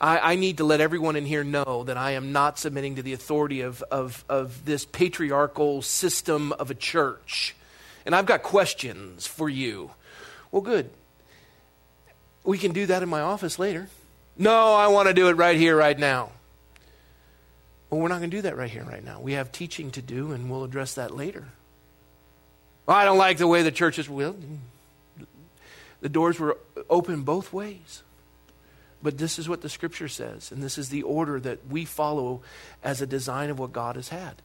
I, 0.00 0.32
I, 0.32 0.36
need 0.36 0.58
to 0.58 0.64
let 0.64 0.80
everyone 0.80 1.16
in 1.16 1.26
here 1.26 1.44
know 1.44 1.84
that 1.84 1.96
I 1.96 2.12
am 2.12 2.32
not 2.32 2.58
submitting 2.58 2.96
to 2.96 3.02
the 3.02 3.12
authority 3.12 3.60
of, 3.60 3.82
of, 3.90 4.24
of 4.28 4.64
this 4.64 4.86
patriarchal 4.86 5.82
system 5.82 6.52
of 6.52 6.70
a 6.70 6.74
church. 6.74 7.54
And 8.06 8.14
I've 8.14 8.26
got 8.26 8.42
questions 8.42 9.26
for 9.26 9.48
you. 9.48 9.90
Well, 10.50 10.62
good. 10.62 10.90
We 12.44 12.56
can 12.56 12.72
do 12.72 12.86
that 12.86 13.02
in 13.02 13.08
my 13.08 13.20
office 13.20 13.58
later. 13.58 13.88
No, 14.38 14.74
I 14.74 14.88
want 14.88 15.08
to 15.08 15.14
do 15.14 15.28
it 15.28 15.34
right 15.34 15.56
here, 15.56 15.76
right 15.76 15.98
now. 15.98 16.30
Well, 17.90 18.00
we're 18.00 18.08
not 18.08 18.18
going 18.18 18.30
to 18.30 18.36
do 18.36 18.42
that 18.42 18.56
right 18.56 18.70
here, 18.70 18.84
right 18.84 19.04
now. 19.04 19.20
We 19.20 19.32
have 19.32 19.52
teaching 19.52 19.90
to 19.92 20.02
do, 20.02 20.32
and 20.32 20.50
we'll 20.50 20.64
address 20.64 20.94
that 20.94 21.14
later. 21.14 21.44
Well, 22.86 22.96
I 22.96 23.04
don't 23.04 23.18
like 23.18 23.36
the 23.36 23.46
way 23.46 23.62
the 23.62 23.72
church 23.72 23.98
is. 23.98 24.08
Well, 24.08 24.34
the 26.00 26.08
doors 26.08 26.38
were 26.38 26.56
open 26.88 27.22
both 27.22 27.52
ways. 27.52 28.02
But 29.02 29.18
this 29.18 29.38
is 29.38 29.48
what 29.48 29.62
the 29.62 29.68
scripture 29.68 30.08
says, 30.08 30.52
and 30.52 30.62
this 30.62 30.76
is 30.76 30.90
the 30.90 31.02
order 31.02 31.40
that 31.40 31.66
we 31.68 31.84
follow 31.84 32.42
as 32.82 33.00
a 33.00 33.06
design 33.06 33.48
of 33.48 33.58
what 33.58 33.72
God 33.72 33.96
has 33.96 34.10
had. 34.10 34.42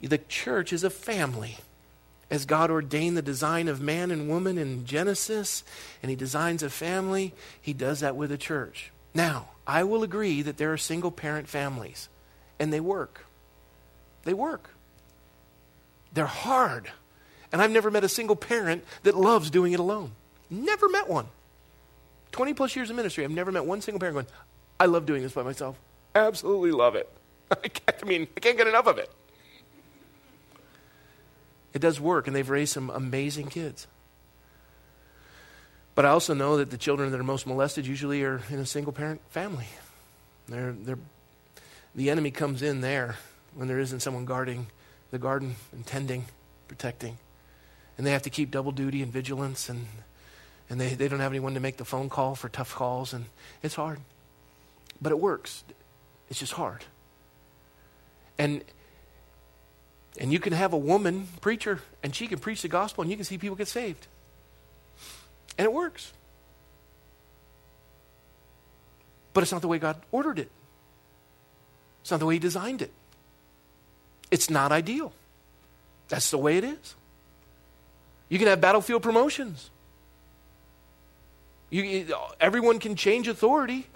The 0.00 0.18
church 0.18 0.72
is 0.72 0.84
a 0.84 0.90
family. 0.90 1.58
As 2.28 2.44
God 2.44 2.70
ordained 2.70 3.16
the 3.16 3.22
design 3.22 3.68
of 3.68 3.80
man 3.80 4.10
and 4.10 4.28
woman 4.28 4.58
in 4.58 4.84
Genesis, 4.84 5.64
and 6.02 6.10
He 6.10 6.16
designs 6.16 6.62
a 6.62 6.68
family, 6.68 7.32
He 7.60 7.72
does 7.72 8.00
that 8.00 8.16
with 8.16 8.30
a 8.32 8.36
church. 8.36 8.90
Now, 9.14 9.50
I 9.66 9.84
will 9.84 10.02
agree 10.02 10.42
that 10.42 10.58
there 10.58 10.72
are 10.72 10.76
single 10.76 11.10
parent 11.10 11.48
families, 11.48 12.08
and 12.58 12.72
they 12.72 12.80
work. 12.80 13.24
They 14.24 14.34
work. 14.34 14.70
They're 16.12 16.26
hard. 16.26 16.90
And 17.52 17.62
I've 17.62 17.70
never 17.70 17.90
met 17.90 18.04
a 18.04 18.08
single 18.08 18.36
parent 18.36 18.84
that 19.04 19.16
loves 19.16 19.50
doing 19.50 19.72
it 19.72 19.80
alone. 19.80 20.12
Never 20.50 20.88
met 20.88 21.08
one. 21.08 21.26
20 22.36 22.52
plus 22.52 22.76
years 22.76 22.90
of 22.90 22.96
ministry, 22.96 23.24
I've 23.24 23.30
never 23.30 23.50
met 23.50 23.64
one 23.64 23.80
single 23.80 23.98
parent 23.98 24.14
going, 24.14 24.26
I 24.78 24.84
love 24.84 25.06
doing 25.06 25.22
this 25.22 25.32
by 25.32 25.42
myself. 25.42 25.80
Absolutely 26.14 26.70
love 26.70 26.94
it. 26.94 27.10
I 27.50 27.70
I 28.02 28.04
mean, 28.04 28.28
I 28.36 28.40
can't 28.40 28.58
get 28.58 28.66
enough 28.66 28.86
of 28.86 28.98
it. 28.98 29.10
It 31.72 31.78
does 31.78 31.98
work, 31.98 32.26
and 32.26 32.36
they've 32.36 32.48
raised 32.48 32.74
some 32.74 32.90
amazing 32.90 33.46
kids. 33.46 33.86
But 35.94 36.04
I 36.04 36.10
also 36.10 36.34
know 36.34 36.58
that 36.58 36.70
the 36.70 36.76
children 36.76 37.10
that 37.10 37.18
are 37.18 37.24
most 37.24 37.46
molested 37.46 37.86
usually 37.86 38.22
are 38.22 38.42
in 38.50 38.58
a 38.58 38.66
single 38.66 38.92
parent 38.92 39.22
family. 39.30 39.68
They're, 40.46 40.72
they're, 40.72 40.98
the 41.94 42.10
enemy 42.10 42.30
comes 42.30 42.60
in 42.60 42.82
there 42.82 43.16
when 43.54 43.66
there 43.66 43.78
isn't 43.78 44.00
someone 44.00 44.26
guarding 44.26 44.66
the 45.10 45.18
garden 45.18 45.56
and 45.72 45.86
tending, 45.86 46.26
protecting. 46.68 47.16
And 47.96 48.06
they 48.06 48.10
have 48.10 48.22
to 48.22 48.30
keep 48.30 48.50
double 48.50 48.72
duty 48.72 49.02
and 49.02 49.10
vigilance 49.10 49.70
and 49.70 49.86
and 50.68 50.80
they, 50.80 50.94
they 50.94 51.08
don't 51.08 51.20
have 51.20 51.32
anyone 51.32 51.54
to 51.54 51.60
make 51.60 51.76
the 51.76 51.84
phone 51.84 52.08
call 52.08 52.34
for 52.34 52.48
tough 52.48 52.74
calls, 52.74 53.12
and 53.12 53.26
it's 53.62 53.74
hard. 53.74 54.00
But 55.00 55.12
it 55.12 55.18
works. 55.18 55.64
It's 56.28 56.38
just 56.38 56.52
hard. 56.52 56.84
And 58.38 58.62
and 60.18 60.32
you 60.32 60.38
can 60.38 60.52
have 60.52 60.72
a 60.72 60.78
woman 60.78 61.28
preacher, 61.40 61.80
and 62.02 62.14
she 62.14 62.26
can 62.26 62.38
preach 62.38 62.62
the 62.62 62.68
gospel, 62.68 63.02
and 63.02 63.10
you 63.10 63.16
can 63.16 63.24
see 63.24 63.36
people 63.36 63.56
get 63.56 63.68
saved. 63.68 64.06
And 65.58 65.64
it 65.66 65.72
works. 65.72 66.12
But 69.34 69.42
it's 69.42 69.52
not 69.52 69.60
the 69.60 69.68
way 69.68 69.78
God 69.78 70.00
ordered 70.10 70.38
it. 70.38 70.50
It's 72.00 72.10
not 72.10 72.20
the 72.20 72.26
way 72.26 72.34
He 72.34 72.38
designed 72.38 72.80
it. 72.80 72.90
It's 74.30 74.48
not 74.48 74.72
ideal. 74.72 75.12
That's 76.08 76.30
the 76.30 76.38
way 76.38 76.56
it 76.56 76.64
is. 76.64 76.94
You 78.28 78.38
can 78.38 78.48
have 78.48 78.60
battlefield 78.60 79.02
promotions. 79.02 79.70
You, 81.70 82.06
everyone 82.40 82.78
can 82.78 82.94
change 82.96 83.28
authority. 83.28 83.86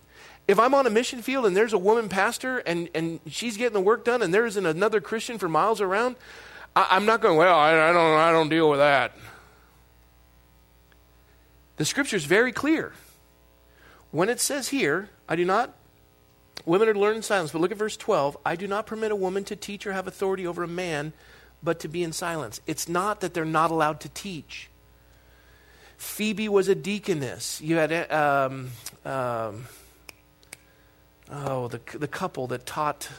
If 0.49 0.59
I'm 0.59 0.75
on 0.75 0.87
a 0.87 0.91
mission 0.91 1.23
field 1.23 1.47
and 1.47 1.57
there's 1.57 1.73
a 1.73 1.79
woman 1.79 2.09
pastor 2.09 2.59
and, 2.59 2.89
and 2.95 3.21
she's 3.27 3.57
getting 3.57 3.75
the 3.75 3.81
work 3.81 4.05
done 4.05 4.23
and 4.23 4.35
there 4.35 4.47
isn't 4.47 4.67
another 4.67 5.01
Christian 5.01 5.39
for 5.39 5.49
miles 5.49 5.81
around, 5.81 6.17
I, 6.75 6.97
am 6.97 7.07
not 7.07 7.21
going, 7.21 7.37
well, 7.37 7.57
I, 7.57 7.73
I, 7.73 7.93
don't, 7.93 8.19
I 8.19 8.33
don't 8.33 8.49
deal 8.49 8.69
with 8.69 8.81
that. 8.81 9.17
The 11.77 11.85
scripture 11.85 12.17
is 12.17 12.25
very 12.25 12.53
clear. 12.53 12.93
When 14.11 14.29
it 14.29 14.41
says 14.41 14.69
here, 14.69 15.09
I 15.29 15.37
do 15.37 15.45
not, 15.45 15.73
women 16.67 16.89
are 16.89 16.95
to 16.95 16.99
learn 16.99 17.17
in 17.17 17.23
silence, 17.23 17.53
but 17.53 17.61
look 17.61 17.71
at 17.71 17.79
verse 17.79 17.97
12. 17.97 18.37
I 18.45 18.57
do 18.57 18.67
not 18.67 18.87
permit 18.87 19.13
a 19.13 19.17
woman 19.17 19.45
to 19.45 19.57
teach 19.57 19.87
or 19.87 19.93
have 19.93 20.07
authority 20.07 20.47
over 20.47 20.65
a 20.65 20.69
man, 20.69 21.13
but 21.63 21.79
to 21.81 21.89
be 21.89 22.03
in 22.03 22.13
silence. 22.13 22.61
It's 22.67 22.89
not 22.89 23.21
that 23.21 23.35
they're 23.35 23.45
not 23.45 23.71
allowed 23.71 24.01
to 24.01 24.09
teach. 24.09 24.69
Phoebe 26.01 26.49
was 26.49 26.69
a 26.69 26.75
deaconess. 26.75 27.61
You 27.61 27.77
had 27.77 28.11
um, 28.11 28.71
um, 29.05 29.67
oh 31.31 31.69
the 31.69 31.79
the 31.99 32.09
couple 32.09 32.47
that 32.47 32.65
taught 32.65 33.11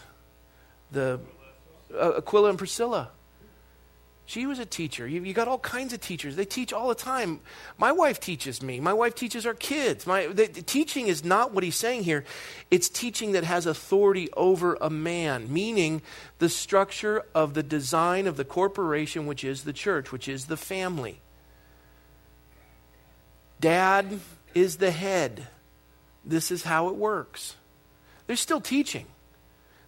the 0.92 1.20
uh, 1.94 2.14
Aquila 2.18 2.50
and 2.50 2.58
Priscilla. 2.58 3.12
She 4.26 4.48
was 4.48 4.58
a 4.58 4.66
teacher. 4.66 5.08
You, 5.08 5.24
you, 5.24 5.34
got 5.34 5.48
all 5.48 5.60
kinds 5.60 5.94
of 5.94 6.00
teachers. 6.00 6.36
They 6.36 6.46
teach 6.46 6.74
all 6.74 6.88
the 6.88 6.96
time. 6.96 7.42
My 7.78 7.92
wife 7.92 8.20
teaches 8.20 8.64
me. 8.64 8.80
My 8.80 8.94
wife 8.94 9.14
teaches 9.14 9.46
our 9.46 9.54
kids. 9.54 10.08
My, 10.08 10.28
the, 10.28 10.48
the 10.48 10.62
teaching 10.62 11.08
is 11.08 11.24
not 11.26 11.54
what 11.54 11.66
he's 11.66 11.76
saying 11.76 12.04
here. 12.04 12.24
It's 12.72 12.88
teaching 12.88 13.34
that 13.34 13.44
has 13.44 13.66
authority 13.66 14.30
over 14.38 14.78
a 14.80 14.90
man, 14.90 15.52
meaning 15.52 16.02
the 16.40 16.48
structure 16.50 17.26
of 17.36 17.56
the 17.56 17.64
design 17.64 18.26
of 18.26 18.38
the 18.38 18.46
corporation, 18.46 19.28
which 19.28 19.44
is 19.44 19.66
the 19.66 19.74
church, 19.74 20.14
which 20.14 20.30
is 20.30 20.46
the 20.46 20.58
family. 20.58 21.20
Dad 23.62 24.20
is 24.54 24.78
the 24.78 24.92
head. 24.92 25.48
This 26.26 26.52
is 26.52 26.64
how 26.64 26.90
it 26.90 26.96
works. 26.96 27.56
They're 28.28 28.36
still 28.36 28.60
teaching. 28.60 29.06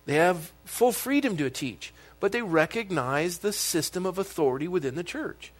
They 0.06 0.16
have 0.16 0.54
full 0.64 0.92
freedom 0.92 1.36
to 1.38 1.50
teach, 1.50 1.94
but 2.20 2.32
they 2.32 2.42
recognize 2.42 3.40
the 3.40 3.52
system 3.52 4.06
of 4.06 4.18
authority 4.18 4.68
within 4.68 4.96
the 4.96 5.04
church. 5.04 5.52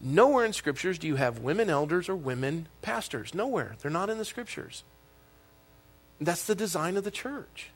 Nowhere 0.00 0.44
in 0.44 0.52
scriptures 0.52 0.98
do 0.98 1.06
you 1.06 1.16
have 1.16 1.38
women 1.38 1.70
elders 1.70 2.08
or 2.08 2.16
women 2.16 2.68
pastors. 2.82 3.34
Nowhere. 3.34 3.76
They're 3.80 3.90
not 3.90 4.10
in 4.10 4.18
the 4.18 4.24
scriptures. 4.24 4.84
That's 6.20 6.44
the 6.44 6.54
design 6.54 6.96
of 6.96 7.04
the 7.04 7.10
church. 7.10 7.70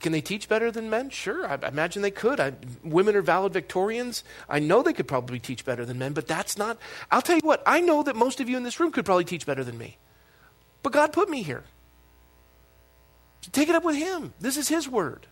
Can 0.00 0.12
they 0.12 0.20
teach 0.20 0.48
better 0.48 0.70
than 0.70 0.90
men? 0.90 1.10
Sure, 1.10 1.46
I, 1.46 1.66
imagine 1.66 2.02
they 2.02 2.10
could. 2.10 2.38
I, 2.38 2.52
women 2.84 3.16
are 3.16 3.22
valedictorians. 3.22 4.22
I 4.48 4.60
know 4.60 4.82
they 4.82 4.92
could 4.92 5.08
probably 5.08 5.40
teach 5.40 5.64
better 5.64 5.84
than 5.84 5.98
men, 5.98 6.12
but 6.12 6.28
that's 6.28 6.56
not. 6.56 6.78
I'll 7.10 7.22
tell 7.22 7.36
you 7.36 7.42
what, 7.42 7.62
I 7.66 7.80
know 7.80 8.02
that 8.04 8.14
most 8.14 8.40
of 8.40 8.48
you 8.48 8.56
in 8.56 8.62
this 8.62 8.78
room 8.78 8.92
could 8.92 9.04
probably 9.04 9.24
teach 9.24 9.44
better 9.44 9.64
than 9.64 9.76
me. 9.76 9.98
But 10.82 10.92
God 10.92 11.12
put 11.12 11.28
me 11.28 11.42
here. 11.42 11.64
Take 13.50 13.68
it 13.68 13.74
up 13.74 13.84
with 13.84 13.96
Him. 13.96 14.34
This 14.40 14.56
is 14.56 14.68
His 14.68 14.88
word. 14.88 15.26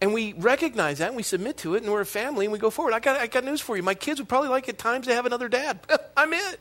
And 0.00 0.12
we 0.12 0.34
recognize 0.34 0.98
that 0.98 1.08
and 1.08 1.16
we 1.16 1.22
submit 1.22 1.56
to 1.58 1.74
it 1.74 1.82
and 1.82 1.90
we're 1.90 2.02
a 2.02 2.06
family 2.06 2.44
and 2.44 2.52
we 2.52 2.58
go 2.58 2.70
forward. 2.70 2.92
I 2.92 3.00
got, 3.00 3.18
I 3.18 3.28
got 3.28 3.44
news 3.44 3.60
for 3.60 3.76
you. 3.76 3.82
My 3.82 3.94
kids 3.94 4.20
would 4.20 4.28
probably 4.28 4.50
like 4.50 4.68
at 4.68 4.78
times 4.78 5.06
to 5.06 5.14
have 5.14 5.26
another 5.26 5.48
dad. 5.48 5.78
I'm 6.16 6.32
it. 6.32 6.60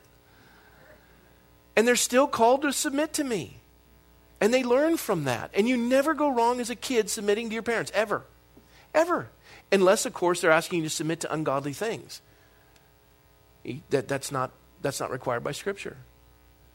And 1.75 1.87
they're 1.87 1.97
still 1.97 2.27
called 2.27 2.61
to 2.61 2.71
submit 2.71 3.13
to 3.13 3.23
me. 3.23 3.59
And 4.45 4.53
they 4.53 4.63
learn 4.63 4.97
from 4.97 5.23
that. 5.23 5.49
And 5.55 5.67
you 5.67 5.75
never 5.75 6.13
go 6.13 6.31
wrong 6.31 6.59
as 6.59 6.69
a 6.69 6.75
kid 6.75 7.09
submitting 7.09 7.49
to 7.49 7.55
your 7.55 7.63
parents, 7.63 7.91
ever. 7.95 8.21
Ever. 8.93 9.29
Unless, 9.71 10.05
of 10.05 10.13
course, 10.13 10.39
they're 10.39 10.51
asking 10.51 10.83
you 10.83 10.83
to 10.83 10.89
submit 10.91 11.21
to 11.21 11.33
ungodly 11.33 11.73
things. 11.73 12.21
That, 13.89 14.07
that's, 14.07 14.31
not, 14.31 14.51
that's 14.83 14.99
not 14.99 15.09
required 15.09 15.43
by 15.43 15.51
Scripture. 15.51 15.97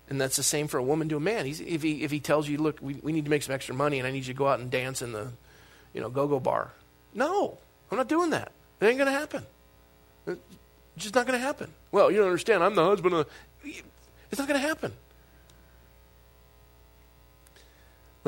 And 0.08 0.20
that's 0.20 0.34
the 0.34 0.42
same 0.42 0.66
for 0.66 0.78
a 0.78 0.82
woman 0.82 1.08
to 1.10 1.16
a 1.16 1.20
man. 1.20 1.46
He's, 1.46 1.60
if, 1.60 1.80
he, 1.80 2.02
if 2.02 2.10
he 2.10 2.18
tells 2.18 2.48
you, 2.48 2.58
look, 2.58 2.78
we, 2.82 2.94
we 2.94 3.12
need 3.12 3.26
to 3.26 3.30
make 3.30 3.44
some 3.44 3.54
extra 3.54 3.72
money 3.72 4.00
and 4.00 4.08
I 4.08 4.10
need 4.10 4.26
you 4.26 4.34
to 4.34 4.38
go 4.38 4.48
out 4.48 4.58
and 4.58 4.68
dance 4.68 5.00
in 5.00 5.12
the 5.12 5.28
you 5.94 6.00
know, 6.00 6.10
go-go 6.10 6.40
bar. 6.40 6.72
No, 7.14 7.56
I'm 7.88 7.98
not 7.98 8.08
doing 8.08 8.30
that. 8.30 8.50
It 8.80 8.86
ain't 8.86 8.98
going 8.98 9.12
to 9.12 9.16
happen. 9.16 9.46
It's 10.26 10.40
just 10.96 11.14
not 11.14 11.24
going 11.24 11.38
to 11.38 11.46
happen. 11.46 11.70
Well, 11.92 12.10
you 12.10 12.16
don't 12.16 12.26
understand. 12.26 12.64
I'm 12.64 12.74
the 12.74 12.84
husband 12.84 13.14
of... 13.14 13.28
It's 13.62 14.40
not 14.40 14.48
going 14.48 14.60
to 14.60 14.66
happen. 14.66 14.92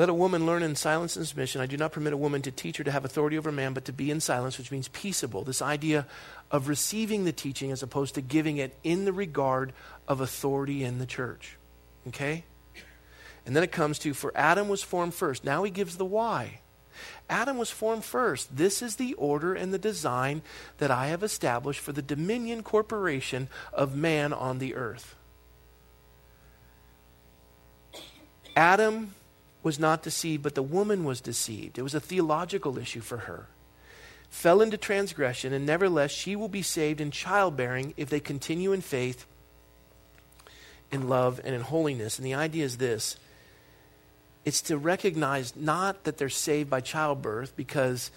Let 0.03 0.09
a 0.09 0.13
woman 0.13 0.45
learn 0.45 0.63
in 0.63 0.75
silence 0.75 1.15
and 1.15 1.25
submission. 1.25 1.61
I 1.61 1.65
do 1.65 1.77
not 1.77 1.93
permit 1.93 2.11
a 2.11 2.17
woman 2.17 2.41
to 2.41 2.51
teach 2.51 2.77
or 2.77 2.83
to 2.83 2.91
have 2.91 3.05
authority 3.05 3.37
over 3.37 3.53
man, 3.53 3.71
but 3.71 3.85
to 3.85 3.93
be 3.93 4.11
in 4.11 4.19
silence, 4.19 4.57
which 4.57 4.69
means 4.69 4.89
peaceable. 4.89 5.45
This 5.45 5.61
idea 5.61 6.07
of 6.51 6.67
receiving 6.67 7.23
the 7.23 7.31
teaching 7.31 7.71
as 7.71 7.81
opposed 7.81 8.15
to 8.15 8.21
giving 8.21 8.57
it 8.57 8.75
in 8.83 9.05
the 9.05 9.13
regard 9.13 9.71
of 10.05 10.19
authority 10.19 10.83
in 10.83 10.97
the 10.97 11.05
church. 11.05 11.55
Okay? 12.09 12.43
And 13.45 13.55
then 13.55 13.63
it 13.63 13.71
comes 13.71 13.97
to, 13.99 14.13
for 14.13 14.33
Adam 14.35 14.67
was 14.67 14.83
formed 14.83 15.13
first. 15.13 15.45
Now 15.45 15.63
he 15.63 15.71
gives 15.71 15.95
the 15.95 16.03
why. 16.03 16.59
Adam 17.29 17.57
was 17.57 17.71
formed 17.71 18.03
first. 18.03 18.57
This 18.57 18.81
is 18.81 18.97
the 18.97 19.13
order 19.13 19.53
and 19.53 19.73
the 19.73 19.79
design 19.79 20.41
that 20.79 20.91
I 20.91 21.07
have 21.07 21.23
established 21.23 21.79
for 21.79 21.93
the 21.93 22.01
dominion 22.01 22.61
corporation 22.61 23.47
of 23.71 23.95
man 23.95 24.33
on 24.33 24.59
the 24.59 24.75
earth. 24.75 25.15
Adam 28.57 29.15
was 29.63 29.79
not 29.79 30.03
deceived, 30.03 30.43
but 30.43 30.55
the 30.55 30.61
woman 30.61 31.03
was 31.05 31.21
deceived. 31.21 31.79
It 31.79 31.83
was 31.83 31.95
a 31.95 31.99
theological 31.99 32.77
issue 32.77 33.01
for 33.01 33.17
her. 33.17 33.47
fell 34.33 34.61
into 34.61 34.77
transgression, 34.77 35.53
and 35.53 35.63
nevertheless 35.63 36.09
she 36.09 36.35
will 36.35 36.49
be 36.49 36.63
saved 36.63 36.99
in 36.99 37.11
childbearing 37.11 37.93
if 37.97 38.09
they 38.09 38.19
continue 38.19 38.73
in 38.73 38.81
faith, 38.81 39.27
in 40.91 41.07
love, 41.07 41.39
and 41.43 41.53
in 41.53 41.61
holiness. 41.61 42.17
And 42.17 42.25
the 42.25 42.33
idea 42.33 42.65
is 42.65 42.77
this 42.77 43.15
it's 44.43 44.63
to 44.63 44.77
recognize 44.77 45.55
not 45.55 46.03
that 46.05 46.17
they're 46.17 46.29
saved 46.29 46.69
by 46.69 46.81
childbirth, 46.81 47.55
because 47.55 48.09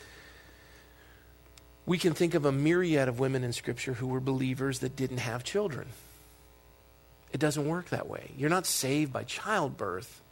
we 1.85 1.99
can 1.99 2.15
think 2.15 2.35
of 2.35 2.47
a 2.47 2.51
myriad 2.51 3.09
of 3.09 3.21
women 3.21 3.45
in 3.45 3.53
Scripture 3.53 3.93
who 3.93 4.07
were 4.07 4.19
believers 4.19 4.79
that 4.81 4.97
didn't 4.97 5.19
have 5.19 5.45
children. 5.45 5.87
It 7.31 7.41
doesn't 7.41 7.69
work 7.69 7.91
that 7.91 8.09
way. 8.09 8.31
You're 8.39 8.51
not 8.51 8.67
saved 8.67 9.13
by 9.13 9.25
childbirth. 9.25 10.23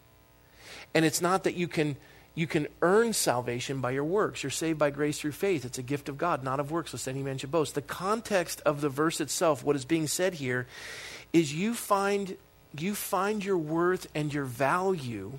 And 0.95 1.05
it's 1.05 1.21
not 1.21 1.45
that 1.45 1.55
you 1.55 1.69
can 1.69 1.97
you 2.37 2.47
can 2.49 2.67
earn 2.83 3.13
salvation 3.13 3.81
by 3.81 3.93
your 3.93 4.05
works. 4.05 4.43
You're 4.43 4.51
saved 4.51 4.79
by 4.79 4.91
grace 4.91 5.21
through 5.21 5.33
faith. 5.33 5.65
It's 5.65 5.79
a 5.79 5.83
gift 5.83 6.09
of 6.09 6.19
God, 6.19 6.43
not 6.43 6.59
of 6.59 6.73
works, 6.73 6.93
lest 6.93 7.07
any 7.07 7.23
man 7.23 7.39
should 7.39 7.53
boast. 7.53 7.77
The 7.77 7.83
context 7.83 8.61
of 8.67 8.81
the 8.81 8.89
verse 8.89 9.21
itself, 9.21 9.63
what 9.63 9.77
is 9.77 9.85
being 9.85 10.09
said 10.09 10.35
here, 10.35 10.67
is 11.33 11.55
you 11.55 11.75
find 11.75 12.37
you 12.77 12.95
find 12.95 13.45
your 13.45 13.59
worth 13.59 14.09
and 14.15 14.35
your 14.35 14.45
value 14.45 15.39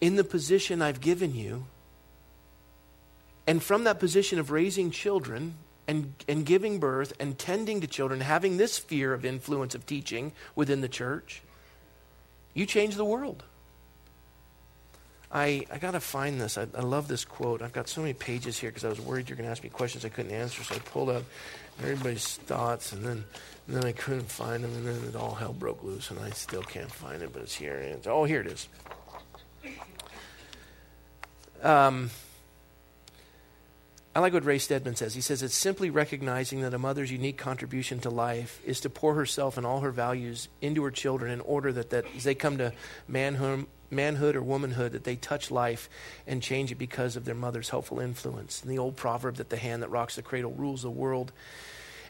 in 0.00 0.16
the 0.16 0.24
position 0.24 0.82
I've 0.82 1.00
given 1.00 1.34
you. 1.34 1.66
And 3.46 3.62
from 3.62 3.84
that 3.84 3.98
position 4.00 4.38
of 4.38 4.50
raising 4.50 4.90
children 4.90 5.54
and, 5.86 6.14
and 6.28 6.46
giving 6.46 6.78
birth 6.78 7.12
and 7.20 7.38
tending 7.38 7.80
to 7.80 7.86
children, 7.86 8.20
having 8.20 8.56
this 8.56 8.74
sphere 8.74 9.12
of 9.12 9.24
influence 9.24 9.74
of 9.74 9.86
teaching 9.86 10.32
within 10.54 10.80
the 10.80 10.88
church, 10.88 11.42
you 12.54 12.66
change 12.66 12.96
the 12.96 13.04
world. 13.04 13.44
I, 15.32 15.64
I 15.70 15.78
got 15.78 15.92
to 15.92 16.00
find 16.00 16.40
this. 16.40 16.58
I, 16.58 16.66
I, 16.74 16.80
love 16.80 17.06
this 17.06 17.24
quote. 17.24 17.62
I've 17.62 17.72
got 17.72 17.88
so 17.88 18.00
many 18.00 18.14
pages 18.14 18.58
here 18.58 18.70
because 18.70 18.84
I 18.84 18.88
was 18.88 19.00
worried 19.00 19.28
you're 19.28 19.36
going 19.36 19.46
to 19.46 19.50
ask 19.50 19.62
me 19.62 19.68
questions 19.68 20.04
I 20.04 20.08
couldn't 20.08 20.32
answer. 20.32 20.64
So 20.64 20.74
I 20.74 20.78
pulled 20.78 21.08
out 21.08 21.24
everybody's 21.78 22.36
thoughts, 22.36 22.92
and 22.92 23.04
then 23.04 23.24
and 23.68 23.76
then 23.76 23.84
I 23.84 23.92
couldn't 23.92 24.28
find 24.28 24.64
them, 24.64 24.74
and 24.74 24.86
then 24.86 25.08
it 25.08 25.14
all 25.14 25.34
hell 25.34 25.52
broke 25.52 25.84
loose, 25.84 26.10
and 26.10 26.18
I 26.18 26.30
still 26.30 26.62
can't 26.62 26.90
find 26.90 27.22
it, 27.22 27.32
but 27.32 27.42
it's 27.42 27.54
here. 27.54 27.76
And 27.76 27.94
it's, 27.94 28.08
oh, 28.08 28.24
here 28.24 28.40
it 28.40 28.48
is. 28.48 28.68
Um, 31.62 32.10
I 34.12 34.18
like 34.18 34.32
what 34.32 34.44
Ray 34.44 34.58
Stedman 34.58 34.96
says. 34.96 35.14
He 35.14 35.20
says 35.20 35.40
it's 35.40 35.54
simply 35.54 35.88
recognizing 35.88 36.62
that 36.62 36.74
a 36.74 36.78
mother's 36.78 37.12
unique 37.12 37.36
contribution 37.36 38.00
to 38.00 38.10
life 38.10 38.60
is 38.64 38.80
to 38.80 38.90
pour 38.90 39.14
herself 39.14 39.56
and 39.56 39.64
all 39.64 39.80
her 39.80 39.92
values 39.92 40.48
into 40.60 40.82
her 40.82 40.90
children 40.90 41.30
in 41.30 41.40
order 41.42 41.72
that, 41.72 41.90
that 41.90 42.04
as 42.16 42.24
they 42.24 42.34
come 42.34 42.58
to 42.58 42.72
manhood, 43.06 43.66
manhood 43.88 44.34
or 44.34 44.42
womanhood, 44.42 44.92
that 44.92 45.04
they 45.04 45.14
touch 45.14 45.52
life 45.52 45.88
and 46.26 46.42
change 46.42 46.72
it 46.72 46.74
because 46.74 47.14
of 47.14 47.24
their 47.24 47.36
mother's 47.36 47.68
helpful 47.68 48.00
influence. 48.00 48.62
And 48.62 48.70
the 48.70 48.78
old 48.78 48.96
proverb 48.96 49.36
that 49.36 49.48
the 49.48 49.56
hand 49.56 49.82
that 49.84 49.90
rocks 49.90 50.16
the 50.16 50.22
cradle 50.22 50.52
rules 50.52 50.82
the 50.82 50.90
world. 50.90 51.30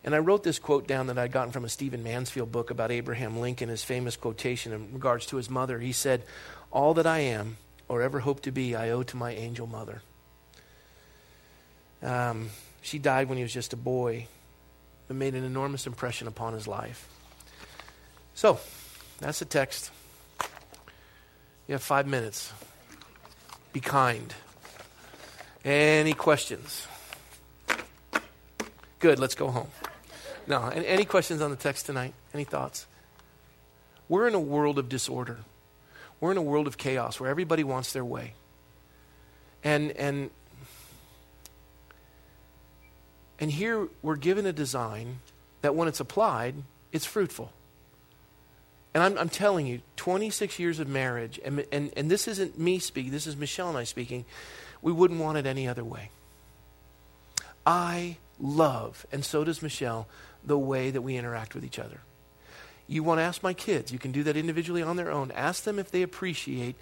And 0.02 0.14
I 0.14 0.20
wrote 0.20 0.42
this 0.42 0.58
quote 0.58 0.86
down 0.86 1.08
that 1.08 1.18
I'd 1.18 1.32
gotten 1.32 1.52
from 1.52 1.66
a 1.66 1.68
Stephen 1.68 2.02
Mansfield 2.02 2.50
book 2.50 2.70
about 2.70 2.90
Abraham 2.90 3.40
Lincoln, 3.40 3.68
his 3.68 3.84
famous 3.84 4.16
quotation 4.16 4.72
in 4.72 4.94
regards 4.94 5.26
to 5.26 5.36
his 5.36 5.50
mother. 5.50 5.78
He 5.78 5.92
said, 5.92 6.22
All 6.70 6.94
that 6.94 7.06
I 7.06 7.18
am 7.18 7.58
or 7.88 8.00
ever 8.00 8.20
hope 8.20 8.40
to 8.42 8.52
be, 8.52 8.74
I 8.74 8.88
owe 8.88 9.02
to 9.02 9.16
my 9.18 9.32
angel 9.32 9.66
mother. 9.66 10.00
Um, 12.02 12.50
she 12.82 12.98
died 12.98 13.28
when 13.28 13.36
he 13.36 13.42
was 13.42 13.52
just 13.52 13.72
a 13.72 13.76
boy, 13.76 14.26
but 15.06 15.16
made 15.16 15.34
an 15.34 15.44
enormous 15.44 15.86
impression 15.86 16.28
upon 16.28 16.54
his 16.54 16.66
life. 16.66 17.08
So, 18.34 18.58
that's 19.18 19.38
the 19.38 19.44
text. 19.44 19.90
You 21.68 21.74
have 21.74 21.82
five 21.82 22.06
minutes. 22.06 22.52
Be 23.72 23.80
kind. 23.80 24.34
Any 25.64 26.14
questions? 26.14 26.86
Good, 28.98 29.18
let's 29.18 29.34
go 29.34 29.50
home. 29.50 29.68
No, 30.46 30.68
any 30.68 31.04
questions 31.04 31.42
on 31.42 31.50
the 31.50 31.56
text 31.56 31.86
tonight? 31.86 32.14
Any 32.34 32.44
thoughts? 32.44 32.86
We're 34.08 34.26
in 34.26 34.34
a 34.34 34.40
world 34.40 34.78
of 34.78 34.88
disorder. 34.88 35.38
We're 36.18 36.32
in 36.32 36.36
a 36.36 36.42
world 36.42 36.66
of 36.66 36.76
chaos 36.76 37.20
where 37.20 37.30
everybody 37.30 37.62
wants 37.62 37.92
their 37.92 38.04
way. 38.04 38.34
And, 39.62 39.92
and 39.92 40.30
and 43.40 43.50
here 43.50 43.88
we're 44.02 44.16
given 44.16 44.46
a 44.46 44.52
design 44.52 45.20
that 45.62 45.74
when 45.74 45.88
it's 45.88 46.00
applied, 46.00 46.54
it's 46.92 47.06
fruitful. 47.06 47.52
And 48.92 49.02
I'm, 49.02 49.18
I'm, 49.18 49.28
telling 49.28 49.66
you, 49.66 49.80
26 49.96 50.58
years 50.58 50.80
of 50.80 50.88
marriage, 50.88 51.40
and, 51.44 51.64
and, 51.70 51.92
and 51.96 52.10
this 52.10 52.26
isn't 52.26 52.58
me 52.58 52.78
speaking, 52.78 53.12
this 53.12 53.26
is 53.26 53.36
Michelle 53.36 53.68
and 53.68 53.78
I 53.78 53.84
speaking, 53.84 54.24
we 54.82 54.92
wouldn't 54.92 55.20
want 55.20 55.38
it 55.38 55.46
any 55.46 55.68
other 55.68 55.84
way. 55.84 56.10
I 57.64 58.16
love, 58.40 59.06
and 59.12 59.24
so 59.24 59.44
does 59.44 59.62
Michelle, 59.62 60.08
the 60.44 60.58
way 60.58 60.90
that 60.90 61.02
we 61.02 61.16
interact 61.16 61.54
with 61.54 61.64
each 61.64 61.78
other. 61.78 62.00
You 62.88 63.04
want 63.04 63.18
to 63.18 63.22
ask 63.22 63.42
my 63.42 63.54
kids, 63.54 63.92
you 63.92 64.00
can 64.00 64.10
do 64.10 64.24
that 64.24 64.36
individually 64.36 64.82
on 64.82 64.96
their 64.96 65.10
own. 65.10 65.30
Ask 65.30 65.62
them 65.62 65.78
if 65.78 65.92
they 65.92 66.02
appreciate 66.02 66.74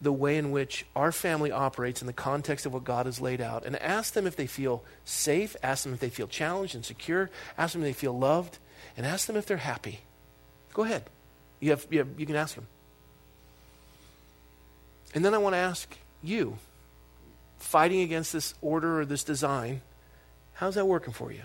the 0.00 0.12
way 0.12 0.36
in 0.36 0.50
which 0.50 0.86
our 0.94 1.10
family 1.10 1.50
operates 1.50 2.00
in 2.00 2.06
the 2.06 2.12
context 2.12 2.66
of 2.66 2.72
what 2.72 2.84
God 2.84 3.06
has 3.06 3.20
laid 3.20 3.40
out 3.40 3.66
and 3.66 3.76
ask 3.76 4.12
them 4.14 4.26
if 4.26 4.36
they 4.36 4.46
feel 4.46 4.84
safe, 5.04 5.56
ask 5.62 5.84
them 5.84 5.92
if 5.92 6.00
they 6.00 6.08
feel 6.08 6.28
challenged 6.28 6.74
and 6.74 6.84
secure, 6.84 7.30
ask 7.56 7.72
them 7.72 7.82
if 7.82 7.88
they 7.88 8.00
feel 8.00 8.16
loved, 8.16 8.58
and 8.96 9.04
ask 9.04 9.26
them 9.26 9.36
if 9.36 9.46
they're 9.46 9.56
happy. 9.56 10.00
Go 10.72 10.84
ahead. 10.84 11.04
You, 11.60 11.70
have, 11.70 11.86
you, 11.90 11.98
have, 11.98 12.08
you 12.18 12.26
can 12.26 12.36
ask 12.36 12.54
them. 12.54 12.66
And 15.14 15.24
then 15.24 15.34
I 15.34 15.38
want 15.38 15.54
to 15.54 15.58
ask 15.58 15.96
you, 16.22 16.58
fighting 17.58 18.02
against 18.02 18.32
this 18.32 18.54
order 18.60 19.00
or 19.00 19.04
this 19.04 19.24
design, 19.24 19.80
how's 20.54 20.76
that 20.76 20.86
working 20.86 21.12
for 21.12 21.32
you? 21.32 21.42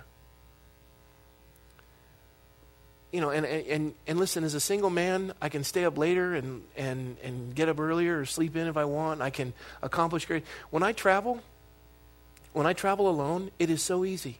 You 3.14 3.22
know, 3.22 3.30
and, 3.30 3.46
and, 3.46 3.94
and 4.08 4.20
listen, 4.20 4.44
as 4.44 4.56
a 4.56 4.60
single 4.60 4.90
man, 4.90 5.34
I 5.40 5.48
can 5.48 5.64
stay 5.64 5.86
up 5.86 6.00
later 6.00 6.34
and, 6.34 6.64
and, 6.76 7.16
and 7.24 7.54
get 7.54 7.70
up 7.70 7.80
earlier 7.80 8.20
or 8.20 8.26
sleep 8.26 8.56
in 8.56 8.66
if 8.66 8.76
I 8.76 8.86
want. 8.86 9.22
I 9.22 9.30
can 9.30 9.54
accomplish 9.84 10.26
great. 10.26 10.44
When 10.72 10.82
I 10.82 10.94
travel, 10.94 11.40
when 12.54 12.66
I 12.66 12.74
travel 12.74 13.08
alone, 13.08 13.52
it 13.60 13.70
is 13.70 13.84
so 13.84 14.04
easy. 14.04 14.40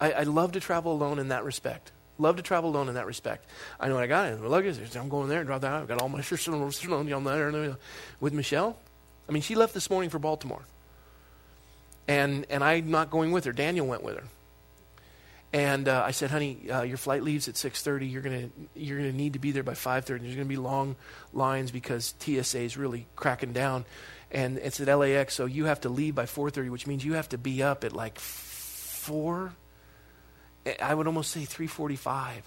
I, 0.00 0.12
I 0.12 0.22
love 0.22 0.52
to 0.52 0.60
travel 0.60 0.90
alone 0.90 1.18
in 1.18 1.28
that 1.28 1.44
respect. 1.44 1.92
Love 2.18 2.36
to 2.36 2.42
travel 2.42 2.70
alone 2.70 2.88
in 2.88 2.94
that 2.94 3.04
respect. 3.04 3.44
I 3.78 3.88
know 3.88 3.94
what 3.96 4.04
I 4.04 4.06
got. 4.06 4.40
My 4.40 4.46
luggage. 4.46 4.96
I'm 4.96 5.10
going 5.10 5.28
there 5.28 5.40
and 5.40 5.46
drop 5.46 5.60
that. 5.60 5.74
I've 5.74 5.86
got 5.86 6.00
all 6.00 6.08
my 6.08 6.22
shirts 6.22 6.48
on 6.48 7.24
there. 7.24 7.76
With 8.20 8.32
Michelle, 8.32 8.78
I 9.28 9.32
mean, 9.32 9.42
she 9.42 9.54
left 9.54 9.74
this 9.74 9.90
morning 9.90 10.08
for 10.08 10.18
Baltimore. 10.18 10.62
And, 12.08 12.46
and 12.48 12.64
I'm 12.64 12.90
not 12.90 13.10
going 13.10 13.32
with 13.32 13.44
her. 13.44 13.52
Daniel 13.52 13.86
went 13.86 14.02
with 14.02 14.16
her. 14.16 14.24
And 15.52 15.88
uh, 15.88 16.02
I 16.04 16.10
said, 16.10 16.30
honey, 16.30 16.70
uh, 16.70 16.82
your 16.82 16.96
flight 16.96 17.22
leaves 17.22 17.48
at 17.48 17.54
6.30. 17.54 18.10
You're 18.10 18.22
going 18.22 18.52
you're 18.74 18.98
gonna 18.98 19.12
need 19.12 19.34
to 19.34 19.38
be 19.38 19.52
there 19.52 19.62
by 19.62 19.72
5.30. 19.72 20.06
There's 20.06 20.20
going 20.20 20.38
to 20.38 20.44
be 20.44 20.56
long 20.56 20.96
lines 21.32 21.70
because 21.70 22.14
TSA 22.18 22.60
is 22.60 22.76
really 22.76 23.06
cracking 23.16 23.52
down. 23.52 23.84
And 24.30 24.58
it's 24.58 24.80
at 24.80 24.94
LAX, 24.94 25.34
so 25.34 25.46
you 25.46 25.66
have 25.66 25.82
to 25.82 25.88
leave 25.88 26.14
by 26.14 26.24
4.30, 26.24 26.70
which 26.70 26.86
means 26.86 27.04
you 27.04 27.14
have 27.14 27.28
to 27.28 27.38
be 27.38 27.62
up 27.62 27.84
at 27.84 27.92
like 27.92 28.18
4. 28.18 29.52
I 30.82 30.94
would 30.94 31.06
almost 31.06 31.30
say 31.30 31.42
3.45. 31.42 32.42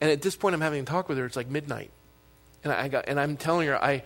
And 0.00 0.10
at 0.10 0.22
this 0.22 0.34
point, 0.34 0.54
I'm 0.54 0.60
having 0.60 0.82
a 0.82 0.84
talk 0.84 1.08
with 1.08 1.18
her. 1.18 1.24
It's 1.24 1.36
like 1.36 1.48
midnight. 1.48 1.92
And, 2.64 2.72
I 2.72 2.88
got, 2.88 3.04
and 3.06 3.20
I'm 3.20 3.36
telling 3.36 3.68
her, 3.68 3.82
I, 3.82 4.02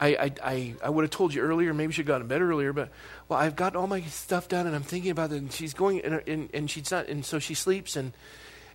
I, 0.00 0.08
I, 0.08 0.32
I, 0.42 0.74
I 0.84 0.90
would 0.90 1.02
have 1.02 1.10
told 1.10 1.32
you 1.32 1.42
earlier, 1.42 1.72
maybe 1.72 1.92
she 1.92 2.02
got 2.02 2.20
in 2.20 2.26
bed 2.26 2.42
earlier, 2.42 2.72
but 2.72 2.90
well, 3.28 3.38
I've 3.38 3.56
got 3.56 3.76
all 3.76 3.86
my 3.86 4.02
stuff 4.02 4.48
done 4.48 4.66
and 4.66 4.76
I'm 4.76 4.82
thinking 4.82 5.10
about 5.10 5.32
it. 5.32 5.36
And 5.36 5.52
she's 5.52 5.74
going, 5.74 6.00
and, 6.02 6.22
and, 6.26 6.50
and 6.52 6.70
she's 6.70 6.90
not, 6.90 7.08
and 7.08 7.24
so 7.24 7.38
she 7.38 7.54
sleeps. 7.54 7.96
And, 7.96 8.12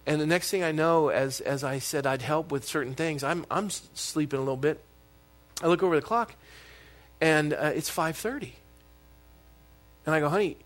and 0.06 0.20
the 0.20 0.26
next 0.26 0.50
thing 0.50 0.64
I 0.64 0.72
know, 0.72 1.10
as, 1.10 1.40
as 1.42 1.64
I 1.64 1.80
said, 1.80 2.08
I'd 2.08 2.22
help 2.22 2.52
with 2.52 2.66
certain 2.66 2.96
things, 2.96 3.24
I'm, 3.24 3.46
I'm 3.52 3.70
sleeping 3.70 4.38
a 4.38 4.42
little 4.42 4.58
bit. 4.58 4.84
I 5.62 5.68
look 5.68 5.84
over 5.84 5.96
the 5.96 6.02
clock 6.02 6.34
and 7.20 7.54
uh, 7.54 7.72
it's 7.76 7.90
5.30. 7.90 8.52
And 10.06 10.16
I 10.16 10.20
go, 10.20 10.30
honey, 10.30 10.58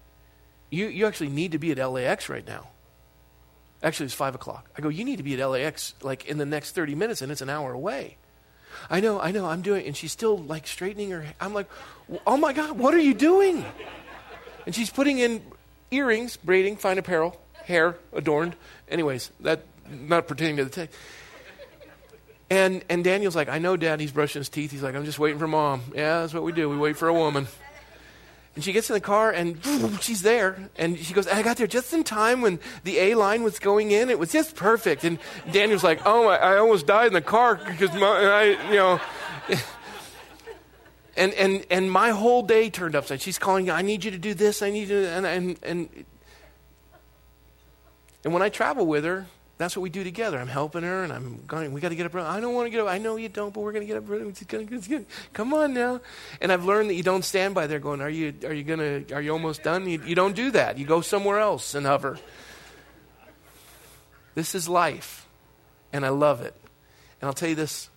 you, 0.70 0.88
you 0.88 1.06
actually 1.06 1.30
need 1.30 1.52
to 1.52 1.60
be 1.60 1.72
at 1.72 1.78
LAX 1.78 2.30
right 2.30 2.48
now. 2.48 2.70
Actually, 3.84 4.06
it's 4.06 4.16
5 4.16 4.36
o'clock. 4.36 4.70
I 4.78 4.82
go, 4.82 4.88
you 4.90 5.04
need 5.04 5.18
to 5.18 5.24
be 5.24 5.40
at 5.40 5.46
LAX 5.46 5.94
like 6.02 6.26
in 6.26 6.38
the 6.38 6.46
next 6.46 6.72
30 6.72 6.96
minutes 6.96 7.22
and 7.22 7.32
it's 7.32 7.42
an 7.42 7.50
hour 7.50 7.74
away. 7.74 8.18
I 8.90 9.00
know, 9.00 9.20
I 9.20 9.32
know, 9.32 9.46
I'm 9.46 9.62
doing 9.62 9.86
And 9.86 9.96
she's 9.96 10.12
still 10.12 10.38
like 10.38 10.68
straightening 10.68 11.12
her. 11.12 11.26
I'm 11.40 11.54
like, 11.54 11.68
oh 12.26 12.38
my 12.38 12.54
God, 12.54 12.78
what 12.78 12.94
are 12.94 13.00
you 13.00 13.14
doing? 13.14 13.66
And 14.66 14.74
she's 14.74 14.90
putting 14.90 15.20
in 15.20 15.42
earrings, 15.92 16.38
braiding, 16.38 16.78
fine 16.78 16.98
apparel, 16.98 17.40
hair 17.64 17.98
adorned. 18.14 18.56
Anyways, 18.90 19.32
that 19.42 19.64
not 19.90 20.28
pertaining 20.28 20.58
to 20.58 20.66
the 20.66 20.70
text. 20.70 20.98
And 22.50 22.84
and 22.90 23.04
Daniel's 23.04 23.36
like, 23.36 23.50
I 23.50 23.58
know, 23.58 23.76
Dad. 23.76 24.00
He's 24.00 24.12
brushing 24.12 24.40
his 24.40 24.50
teeth. 24.50 24.72
He's 24.72 24.84
like, 24.84 24.96
I'm 24.96 25.06
just 25.06 25.18
waiting 25.18 25.40
for 25.40 25.48
Mom. 25.48 25.82
Yeah, 25.96 26.22
that's 26.22 26.34
what 26.34 26.44
we 26.44 26.52
do. 26.52 26.70
We 26.70 26.78
wait 26.78 26.96
for 26.96 27.08
a 27.08 27.14
woman. 27.14 27.48
And 28.56 28.64
she 28.64 28.72
gets 28.72 28.90
in 28.90 28.94
the 28.94 29.02
car 29.02 29.32
and 29.32 29.60
she's 30.02 30.22
there. 30.22 30.70
And 30.78 30.98
she 30.98 31.14
goes, 31.14 31.28
I 31.28 31.44
got 31.44 31.58
there 31.58 31.68
just 31.68 31.94
in 31.94 32.06
time 32.06 32.42
when 32.42 32.60
the 32.86 33.00
A 33.00 33.16
line 33.16 33.44
was 33.44 33.60
going 33.60 33.92
in. 33.92 34.10
It 34.10 34.18
was 34.18 34.32
just 34.32 34.56
perfect. 34.56 35.04
And 35.04 35.20
Daniel's 35.52 35.84
like, 35.84 36.02
Oh, 36.06 36.28
I, 36.28 36.36
I 36.36 36.58
almost 36.58 36.88
died 36.88 37.08
in 37.08 37.14
the 37.14 37.22
car 37.22 37.56
because 37.56 37.92
my, 37.94 38.08
I, 38.08 38.44
you 38.70 38.76
know. 38.76 39.02
And, 41.18 41.34
and, 41.36 41.66
and 41.72 41.90
my 41.90 42.10
whole 42.10 42.44
day 42.44 42.70
turned 42.70 42.94
upside. 42.94 43.22
She's 43.22 43.40
calling, 43.40 43.70
I 43.70 43.82
need 43.82 44.04
you 44.04 44.12
to 44.12 44.18
do 44.18 44.34
this, 44.34 44.62
I 44.62 44.70
need 44.70 44.90
you 44.90 45.04
to, 45.04 45.08
and, 45.08 45.26
and, 45.26 45.60
and, 45.64 46.06
and 48.26 48.34
when 48.34 48.44
I 48.44 48.50
travel 48.50 48.86
with 48.86 49.06
her, 49.06 49.26
that's 49.58 49.76
what 49.76 49.84
we 49.84 49.90
do 49.90 50.04
together. 50.04 50.38
I'm 50.38 50.48
helping 50.48 50.84
her, 50.84 51.04
and 51.04 51.14
I'm 51.14 51.40
going. 51.48 51.72
We 51.72 51.80
got 51.80 51.90
to 51.90 51.96
get 51.96 52.06
up. 52.06 52.16
I 52.16 52.42
don't 52.42 52.54
want 52.54 52.66
to 52.66 52.70
get 52.70 52.82
up. 52.82 52.88
I 52.88 52.98
know 52.98 53.16
you 53.16 53.30
don't, 53.30 53.54
but 53.54 53.62
we're 53.62 53.72
going 53.72 53.88
to 53.88 53.94
get 53.94 53.98
up. 53.98 54.10
Early. 54.10 54.28
It's 54.28 54.88
good. 54.88 55.06
Come 55.32 55.54
on 55.54 55.74
now. 55.74 56.02
And 56.42 56.52
I've 56.52 56.66
learned 56.66 56.90
that 56.90 56.96
you 56.96 57.04
don't 57.04 57.24
stand 57.24 57.56
by 57.56 57.66
there 57.68 57.80
going, 57.80 58.02
"Are 58.02 58.10
you? 58.10 58.34
Are 58.44 58.54
you 58.54 58.64
going 58.64 59.06
to? 59.06 59.16
Are 59.16 59.22
you 59.22 59.32
almost 59.32 59.64
done?" 59.64 59.88
You, 59.88 60.02
you 60.06 60.14
don't 60.14 60.36
do 60.36 60.52
that. 60.52 60.78
You 60.78 60.86
go 60.86 61.00
somewhere 61.00 61.40
else 61.40 61.74
and 61.74 61.86
hover. 61.86 62.20
This 64.34 64.56
is 64.56 64.68
life, 64.68 65.26
and 65.94 66.06
I 66.06 66.10
love 66.10 66.42
it. 66.42 66.54
And 67.22 67.28
I'll 67.30 67.34
tell 67.34 67.48
you 67.48 67.56
this: 67.56 67.90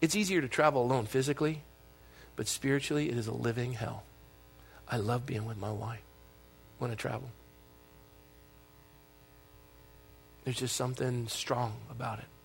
it's 0.00 0.14
easier 0.14 0.40
to 0.40 0.48
travel 0.48 0.84
alone 0.84 1.06
physically, 1.06 1.62
but 2.36 2.46
spiritually, 2.46 3.08
it 3.08 3.18
is 3.18 3.26
a 3.26 3.34
living 3.34 3.72
hell. 3.72 4.04
I 4.88 4.98
love 4.98 5.26
being 5.26 5.46
with 5.46 5.56
my 5.56 5.72
wife 5.72 6.02
when 6.78 6.92
I 6.92 6.94
travel. 6.94 7.30
There's 10.46 10.58
just 10.58 10.76
something 10.76 11.26
strong 11.26 11.72
about 11.90 12.20
it. 12.20 12.35